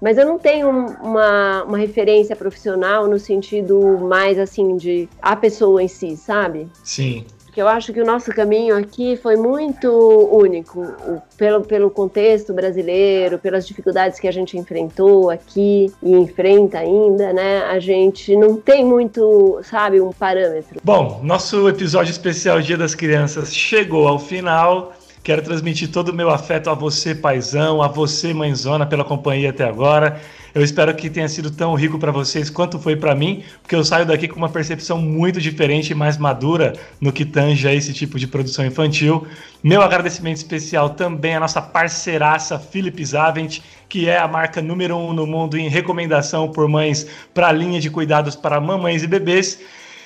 Mas 0.00 0.16
eu 0.16 0.24
não 0.24 0.38
tenho 0.38 0.70
uma, 0.70 1.64
uma 1.64 1.76
referência 1.76 2.34
profissional 2.34 3.06
no 3.06 3.18
sentido 3.18 3.98
mais 3.98 4.38
assim 4.38 4.76
de 4.76 5.08
a 5.20 5.36
pessoa 5.36 5.82
em 5.82 5.88
si, 5.88 6.16
sabe? 6.16 6.68
Sim 6.84 7.26
porque 7.58 7.62
eu 7.62 7.68
acho 7.68 7.92
que 7.92 8.00
o 8.00 8.04
nosso 8.04 8.30
caminho 8.30 8.76
aqui 8.76 9.16
foi 9.16 9.34
muito 9.34 9.90
único, 10.30 10.94
pelo, 11.36 11.62
pelo 11.62 11.90
contexto 11.90 12.52
brasileiro, 12.52 13.36
pelas 13.36 13.66
dificuldades 13.66 14.20
que 14.20 14.28
a 14.28 14.32
gente 14.32 14.56
enfrentou 14.56 15.28
aqui 15.28 15.92
e 16.00 16.12
enfrenta 16.12 16.78
ainda, 16.78 17.32
né? 17.32 17.64
A 17.64 17.80
gente 17.80 18.36
não 18.36 18.56
tem 18.56 18.84
muito, 18.84 19.60
sabe, 19.64 20.00
um 20.00 20.12
parâmetro. 20.12 20.80
Bom, 20.84 21.20
nosso 21.24 21.68
episódio 21.68 22.12
especial 22.12 22.60
Dia 22.60 22.76
das 22.76 22.94
Crianças 22.94 23.52
chegou 23.52 24.06
ao 24.06 24.20
final. 24.20 24.92
Quero 25.24 25.42
transmitir 25.42 25.90
todo 25.90 26.10
o 26.10 26.14
meu 26.14 26.30
afeto 26.30 26.70
a 26.70 26.74
você, 26.74 27.12
paizão, 27.12 27.82
a 27.82 27.88
você, 27.88 28.32
mãezona, 28.32 28.86
pela 28.86 29.02
companhia 29.02 29.50
até 29.50 29.64
agora. 29.64 30.20
Eu 30.54 30.62
espero 30.62 30.94
que 30.94 31.10
tenha 31.10 31.28
sido 31.28 31.50
tão 31.50 31.74
rico 31.74 31.98
para 31.98 32.10
vocês 32.10 32.48
quanto 32.48 32.78
foi 32.78 32.96
para 32.96 33.14
mim, 33.14 33.42
porque 33.62 33.74
eu 33.74 33.84
saio 33.84 34.06
daqui 34.06 34.26
com 34.26 34.36
uma 34.36 34.48
percepção 34.48 34.98
muito 34.98 35.40
diferente 35.40 35.90
e 35.90 35.94
mais 35.94 36.16
madura 36.16 36.72
no 37.00 37.12
que 37.12 37.24
tange 37.24 37.68
a 37.68 37.74
esse 37.74 37.92
tipo 37.92 38.18
de 38.18 38.26
produção 38.26 38.64
infantil. 38.64 39.26
Meu 39.62 39.82
agradecimento 39.82 40.36
especial 40.36 40.90
também 40.90 41.34
à 41.34 41.40
nossa 41.40 41.60
parceiraça 41.60 42.58
Philips 42.58 43.14
Avent, 43.14 43.60
que 43.88 44.08
é 44.08 44.18
a 44.18 44.28
marca 44.28 44.62
número 44.62 44.96
um 44.96 45.12
no 45.12 45.26
mundo 45.26 45.58
em 45.58 45.68
recomendação 45.68 46.50
por 46.50 46.68
mães 46.68 47.06
para 47.34 47.48
a 47.48 47.52
linha 47.52 47.80
de 47.80 47.90
cuidados 47.90 48.34
para 48.34 48.60
mamães 48.60 49.02
e 49.02 49.06
bebês. 49.06 49.58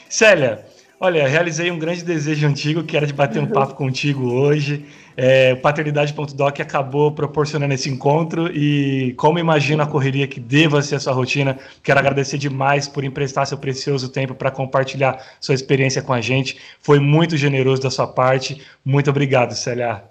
Célia, 0.09 0.65
Olha, 1.05 1.27
realizei 1.27 1.69
um 1.69 1.81
grande 1.81 2.05
desejo 2.05 2.47
antigo, 2.47 2.85
que 2.85 2.97
era 2.97 3.05
de 3.05 3.13
bater 3.13 3.43
um 3.43 3.47
papo 3.49 3.75
contigo 3.75 4.35
hoje. 4.35 4.87
É, 5.17 5.53
Paternidade.doc 5.57 6.61
acabou 6.61 7.11
proporcionando 7.11 7.75
esse 7.75 7.91
encontro 7.91 8.47
e, 8.57 9.13
como 9.15 9.37
imagino 9.37 9.83
a 9.83 9.87
correria 9.87 10.29
que 10.29 10.39
deva 10.39 10.81
ser 10.81 10.95
a 10.95 11.01
sua 11.01 11.13
rotina, 11.13 11.59
quero 11.83 11.99
agradecer 11.99 12.39
demais 12.39 12.87
por 12.87 13.03
emprestar 13.03 13.49
seu 13.49 13.59
precioso 13.59 14.11
tempo 14.11 14.33
para 14.33 14.49
compartilhar 14.53 15.21
sua 15.41 15.57
experiência 15.57 16.03
com 16.03 16.13
a 16.13 16.21
gente. 16.21 16.57
Foi 16.79 17.01
muito 17.01 17.37
generoso 17.37 17.83
da 17.83 17.91
sua 17.91 18.07
parte. 18.07 18.63
Muito 18.85 19.11
obrigado, 19.11 19.57
Célia. 19.57 20.05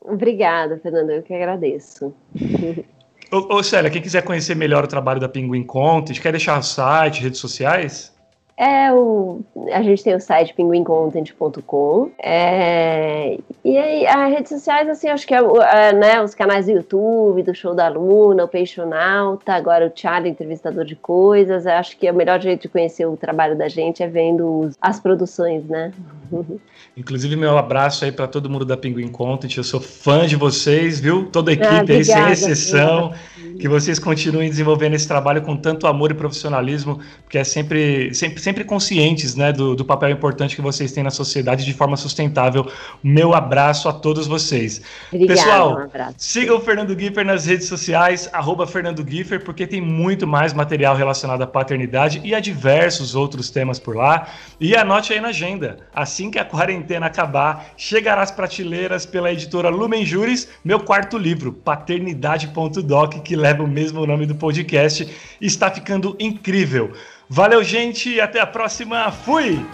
Obrigada, 0.00 0.80
Fernando. 0.82 1.10
Eu 1.10 1.22
que 1.22 1.34
agradeço. 1.34 2.14
Ô, 3.30 3.56
ô 3.56 3.62
Célia, 3.62 3.90
quem 3.90 4.00
quiser 4.00 4.22
conhecer 4.22 4.56
melhor 4.56 4.82
o 4.82 4.88
trabalho 4.88 5.20
da 5.20 5.28
Pinguim 5.28 5.62
Content, 5.62 6.18
quer 6.18 6.32
deixar 6.32 6.58
o 6.58 6.62
site, 6.62 7.22
redes 7.22 7.38
sociais? 7.38 8.16
É 8.58 8.92
o, 8.92 9.40
a 9.72 9.82
gente 9.82 10.02
tem 10.02 10.16
o 10.16 10.20
site 10.20 10.52
pinguincontent.com 10.52 12.10
é, 12.18 13.38
e 13.64 13.78
aí 13.78 14.04
as 14.04 14.32
redes 14.32 14.48
sociais, 14.48 14.88
assim, 14.88 15.08
acho 15.08 15.24
que 15.24 15.32
é, 15.32 15.38
é, 15.38 15.92
né, 15.92 16.20
os 16.20 16.34
canais 16.34 16.66
do 16.66 16.72
YouTube, 16.72 17.44
do 17.44 17.54
Show 17.54 17.72
da 17.72 17.86
Luna, 17.86 18.44
o 18.44 18.48
Peixonauta, 18.48 19.52
agora 19.52 19.86
o 19.86 19.92
Charlie, 19.94 20.32
entrevistador 20.32 20.84
de 20.84 20.96
coisas, 20.96 21.68
acho 21.68 21.96
que 21.96 22.08
é 22.08 22.10
o 22.10 22.14
melhor 22.14 22.40
jeito 22.40 22.62
de 22.62 22.68
conhecer 22.68 23.06
o 23.06 23.16
trabalho 23.16 23.56
da 23.56 23.68
gente 23.68 24.02
é 24.02 24.08
vendo 24.08 24.60
os, 24.60 24.76
as 24.80 24.98
produções, 24.98 25.64
né? 25.64 25.92
Inclusive, 26.96 27.36
meu 27.36 27.56
abraço 27.56 28.04
aí 28.04 28.10
para 28.10 28.26
todo 28.26 28.50
mundo 28.50 28.64
da 28.64 28.76
Pinguim 28.76 29.06
Content. 29.06 29.56
Eu 29.56 29.62
sou 29.62 29.80
fã 29.80 30.26
de 30.26 30.34
vocês, 30.34 30.98
viu? 30.98 31.26
Toda 31.26 31.52
a 31.52 31.54
equipe 31.54 31.68
ah, 31.68 31.82
obrigada, 31.82 32.26
aí, 32.26 32.36
sem 32.36 32.50
exceção. 32.50 33.06
Obrigada. 33.06 33.58
Que 33.58 33.68
vocês 33.68 33.98
continuem 33.98 34.48
desenvolvendo 34.48 34.94
esse 34.94 35.06
trabalho 35.06 35.42
com 35.42 35.56
tanto 35.56 35.86
amor 35.86 36.10
e 36.10 36.14
profissionalismo, 36.14 37.00
porque 37.22 37.38
é 37.38 37.44
sempre, 37.44 38.12
sempre, 38.14 38.40
sempre 38.48 38.64
conscientes 38.64 39.34
né, 39.34 39.52
do, 39.52 39.76
do 39.76 39.84
papel 39.84 40.08
importante 40.08 40.56
que 40.56 40.62
vocês 40.62 40.90
têm 40.90 41.04
na 41.04 41.10
sociedade 41.10 41.66
de 41.66 41.74
forma 41.74 41.98
sustentável. 41.98 42.66
Meu 43.02 43.34
abraço 43.34 43.90
a 43.90 43.92
todos 43.92 44.26
vocês. 44.26 44.80
Obrigada, 45.12 45.38
Pessoal, 45.38 45.78
um 45.82 46.14
siga 46.16 46.54
o 46.54 46.60
Fernando 46.60 46.98
Giffer 46.98 47.26
nas 47.26 47.44
redes 47.44 47.68
sociais, 47.68 48.26
arroba 48.32 48.66
Fernando 48.66 49.04
Giffer, 49.06 49.44
porque 49.44 49.66
tem 49.66 49.82
muito 49.82 50.26
mais 50.26 50.54
material 50.54 50.96
relacionado 50.96 51.42
à 51.42 51.46
paternidade 51.46 52.22
e 52.24 52.34
a 52.34 52.40
diversos 52.40 53.14
outros 53.14 53.50
temas 53.50 53.78
por 53.78 53.94
lá. 53.94 54.28
E 54.58 54.74
anote 54.74 55.12
aí 55.12 55.20
na 55.20 55.28
agenda. 55.28 55.80
Assim 55.94 56.30
que 56.30 56.38
a 56.38 56.44
quarentena 56.44 57.04
acabar, 57.04 57.72
chegará 57.76 58.22
às 58.22 58.30
prateleiras 58.30 59.04
pela 59.04 59.30
editora 59.30 59.68
Lumen 59.68 60.06
Juris, 60.06 60.48
meu 60.64 60.80
quarto 60.80 61.18
livro, 61.18 61.52
Paternidade.doc, 61.52 63.14
que 63.22 63.36
leva 63.36 63.62
o 63.62 63.68
mesmo 63.68 64.06
nome 64.06 64.24
do 64.24 64.34
podcast, 64.34 65.06
está 65.38 65.70
ficando 65.70 66.16
incrível. 66.18 66.94
Valeu, 67.28 67.62
gente, 67.62 68.18
até 68.20 68.40
a 68.40 68.46
próxima. 68.46 69.12
Fui! 69.12 69.64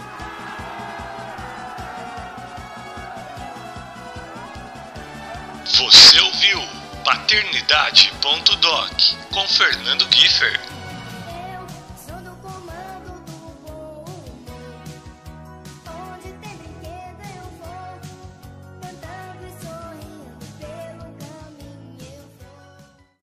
Você 5.63 6.19
ouviu 6.19 6.61
Paternidade.doc 7.05 8.91
com 9.31 9.47
Fernando 9.47 10.05
Giffer. 10.13 10.74